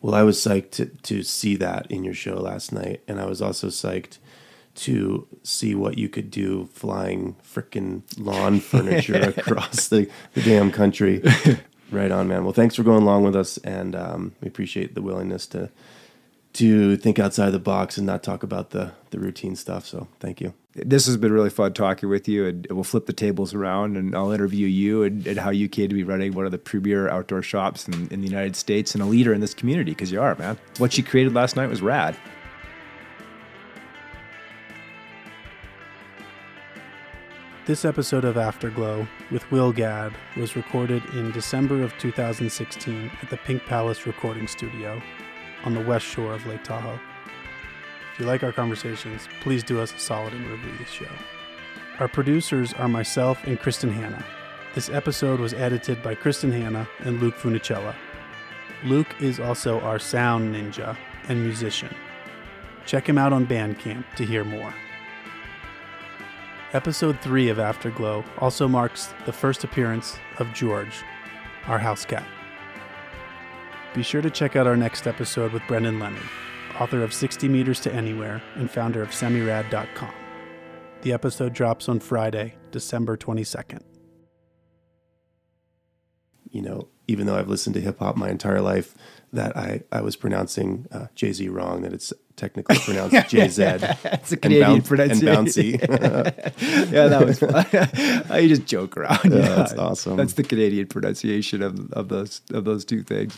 Well, 0.00 0.14
I 0.14 0.22
was 0.22 0.38
psyched 0.38 0.70
to, 0.72 0.86
to 0.86 1.22
see 1.22 1.56
that 1.56 1.90
in 1.90 2.04
your 2.04 2.14
show 2.14 2.36
last 2.36 2.72
night, 2.72 3.02
and 3.08 3.20
I 3.20 3.26
was 3.26 3.42
also 3.42 3.68
psyched 3.68 4.18
to 4.76 5.26
see 5.42 5.74
what 5.74 5.98
you 5.98 6.08
could 6.08 6.30
do 6.30 6.68
flying 6.72 7.34
frickin' 7.42 8.02
lawn 8.16 8.60
furniture 8.60 9.34
across 9.36 9.88
the, 9.88 10.08
the 10.34 10.42
damn 10.42 10.70
country. 10.70 11.22
right 11.90 12.12
on, 12.12 12.28
man. 12.28 12.44
Well, 12.44 12.52
thanks 12.52 12.76
for 12.76 12.84
going 12.84 13.02
along 13.02 13.24
with 13.24 13.34
us, 13.34 13.58
and 13.58 13.96
um, 13.96 14.34
we 14.40 14.48
appreciate 14.48 14.94
the 14.94 15.02
willingness 15.02 15.46
to 15.48 15.70
to 16.54 16.96
think 16.96 17.18
outside 17.18 17.50
the 17.50 17.58
box 17.58 17.98
and 17.98 18.06
not 18.06 18.22
talk 18.22 18.42
about 18.42 18.70
the 18.70 18.92
the 19.10 19.18
routine 19.18 19.56
stuff. 19.56 19.86
So, 19.86 20.08
thank 20.20 20.40
you. 20.40 20.54
This 20.84 21.06
has 21.06 21.16
been 21.16 21.32
really 21.32 21.50
fun 21.50 21.72
talking 21.72 22.08
with 22.08 22.28
you, 22.28 22.46
and 22.46 22.66
we'll 22.70 22.84
flip 22.84 23.06
the 23.06 23.12
tables 23.12 23.54
around, 23.54 23.96
and 23.96 24.14
I'll 24.14 24.30
interview 24.30 24.66
you 24.66 25.02
and, 25.02 25.26
and 25.26 25.38
how 25.38 25.50
you 25.50 25.68
came 25.68 25.88
to 25.88 25.94
be 25.94 26.04
running 26.04 26.34
one 26.34 26.46
of 26.46 26.52
the 26.52 26.58
premier 26.58 27.08
outdoor 27.08 27.42
shops 27.42 27.88
in, 27.88 28.08
in 28.08 28.20
the 28.20 28.28
United 28.28 28.56
States 28.56 28.94
and 28.94 29.02
a 29.02 29.06
leader 29.06 29.32
in 29.32 29.40
this 29.40 29.54
community 29.54 29.92
because 29.92 30.12
you 30.12 30.20
are, 30.20 30.34
man. 30.36 30.58
What 30.78 30.96
you 30.96 31.04
created 31.04 31.34
last 31.34 31.56
night 31.56 31.68
was 31.68 31.82
rad. 31.82 32.16
This 37.66 37.84
episode 37.84 38.24
of 38.24 38.38
Afterglow 38.38 39.06
with 39.30 39.50
Will 39.50 39.72
Gadd 39.72 40.14
was 40.38 40.56
recorded 40.56 41.04
in 41.12 41.32
December 41.32 41.82
of 41.82 41.92
2016 41.98 43.10
at 43.20 43.28
the 43.28 43.36
Pink 43.36 43.62
Palace 43.64 44.06
Recording 44.06 44.46
Studio 44.46 45.02
on 45.64 45.74
the 45.74 45.84
west 45.84 46.06
shore 46.06 46.32
of 46.32 46.46
Lake 46.46 46.64
Tahoe. 46.64 46.98
If 48.18 48.22
you 48.22 48.26
like 48.26 48.42
our 48.42 48.50
conversations, 48.50 49.28
please 49.42 49.62
do 49.62 49.78
us 49.78 49.94
a 49.94 49.98
solid 50.00 50.32
and 50.32 50.44
review 50.50 50.76
the 50.76 50.84
show. 50.86 51.06
Our 52.00 52.08
producers 52.08 52.72
are 52.72 52.88
myself 52.88 53.38
and 53.44 53.60
Kristen 53.60 53.92
Hanna. 53.92 54.24
This 54.74 54.88
episode 54.88 55.38
was 55.38 55.54
edited 55.54 56.02
by 56.02 56.16
Kristen 56.16 56.50
Hanna 56.50 56.88
and 56.98 57.20
Luke 57.20 57.36
Funicella. 57.36 57.94
Luke 58.84 59.06
is 59.20 59.38
also 59.38 59.78
our 59.82 60.00
sound 60.00 60.52
ninja 60.52 60.96
and 61.28 61.44
musician. 61.44 61.94
Check 62.86 63.08
him 63.08 63.18
out 63.18 63.32
on 63.32 63.46
Bandcamp 63.46 64.04
to 64.16 64.26
hear 64.26 64.42
more. 64.42 64.74
Episode 66.72 67.20
3 67.20 67.50
of 67.50 67.60
Afterglow 67.60 68.24
also 68.38 68.66
marks 68.66 69.14
the 69.26 69.32
first 69.32 69.62
appearance 69.62 70.18
of 70.40 70.52
George, 70.52 71.04
our 71.68 71.78
house 71.78 72.04
cat. 72.04 72.26
Be 73.94 74.02
sure 74.02 74.22
to 74.22 74.30
check 74.30 74.56
out 74.56 74.66
our 74.66 74.76
next 74.76 75.06
episode 75.06 75.52
with 75.52 75.62
Brendan 75.68 76.00
Leonard, 76.00 76.28
author 76.80 77.02
of 77.02 77.12
60 77.12 77.48
Meters 77.48 77.80
to 77.80 77.92
Anywhere 77.92 78.42
and 78.54 78.70
founder 78.70 79.02
of 79.02 79.10
semirad.com. 79.10 80.12
The 81.02 81.12
episode 81.12 81.52
drops 81.52 81.88
on 81.88 82.00
Friday, 82.00 82.54
December 82.70 83.16
22nd. 83.16 83.82
You 86.50 86.62
know, 86.62 86.88
even 87.06 87.26
though 87.26 87.36
I've 87.36 87.48
listened 87.48 87.74
to 87.74 87.80
hip 87.80 87.98
hop 87.98 88.16
my 88.16 88.30
entire 88.30 88.60
life, 88.60 88.94
that 89.32 89.56
I, 89.56 89.82
I 89.92 90.00
was 90.00 90.16
pronouncing 90.16 90.86
uh, 90.90 91.06
Jay 91.14 91.32
Z 91.32 91.48
wrong, 91.48 91.82
that 91.82 91.92
it's 91.92 92.12
technically 92.36 92.78
pronounced 92.84 93.28
Jay 93.28 93.48
Z. 93.48 93.62
It's 94.04 94.32
a 94.32 94.36
Canadian 94.36 94.72
and 94.72 94.84
pronunciation. 94.84 95.26
bouncy. 95.26 95.80
yeah, 96.92 97.08
that 97.08 97.26
was 97.26 97.38
fun. 97.38 98.30
I 98.30 98.48
just 98.48 98.66
joke 98.66 98.96
around. 98.96 99.20
Yeah, 99.24 99.40
that's 99.40 99.74
awesome. 99.74 100.16
That's 100.16 100.34
the 100.34 100.42
Canadian 100.42 100.86
pronunciation 100.86 101.62
of, 101.62 101.92
of 101.92 102.08
those 102.08 102.40
of 102.52 102.64
those 102.64 102.84
two 102.84 103.02
things. 103.02 103.37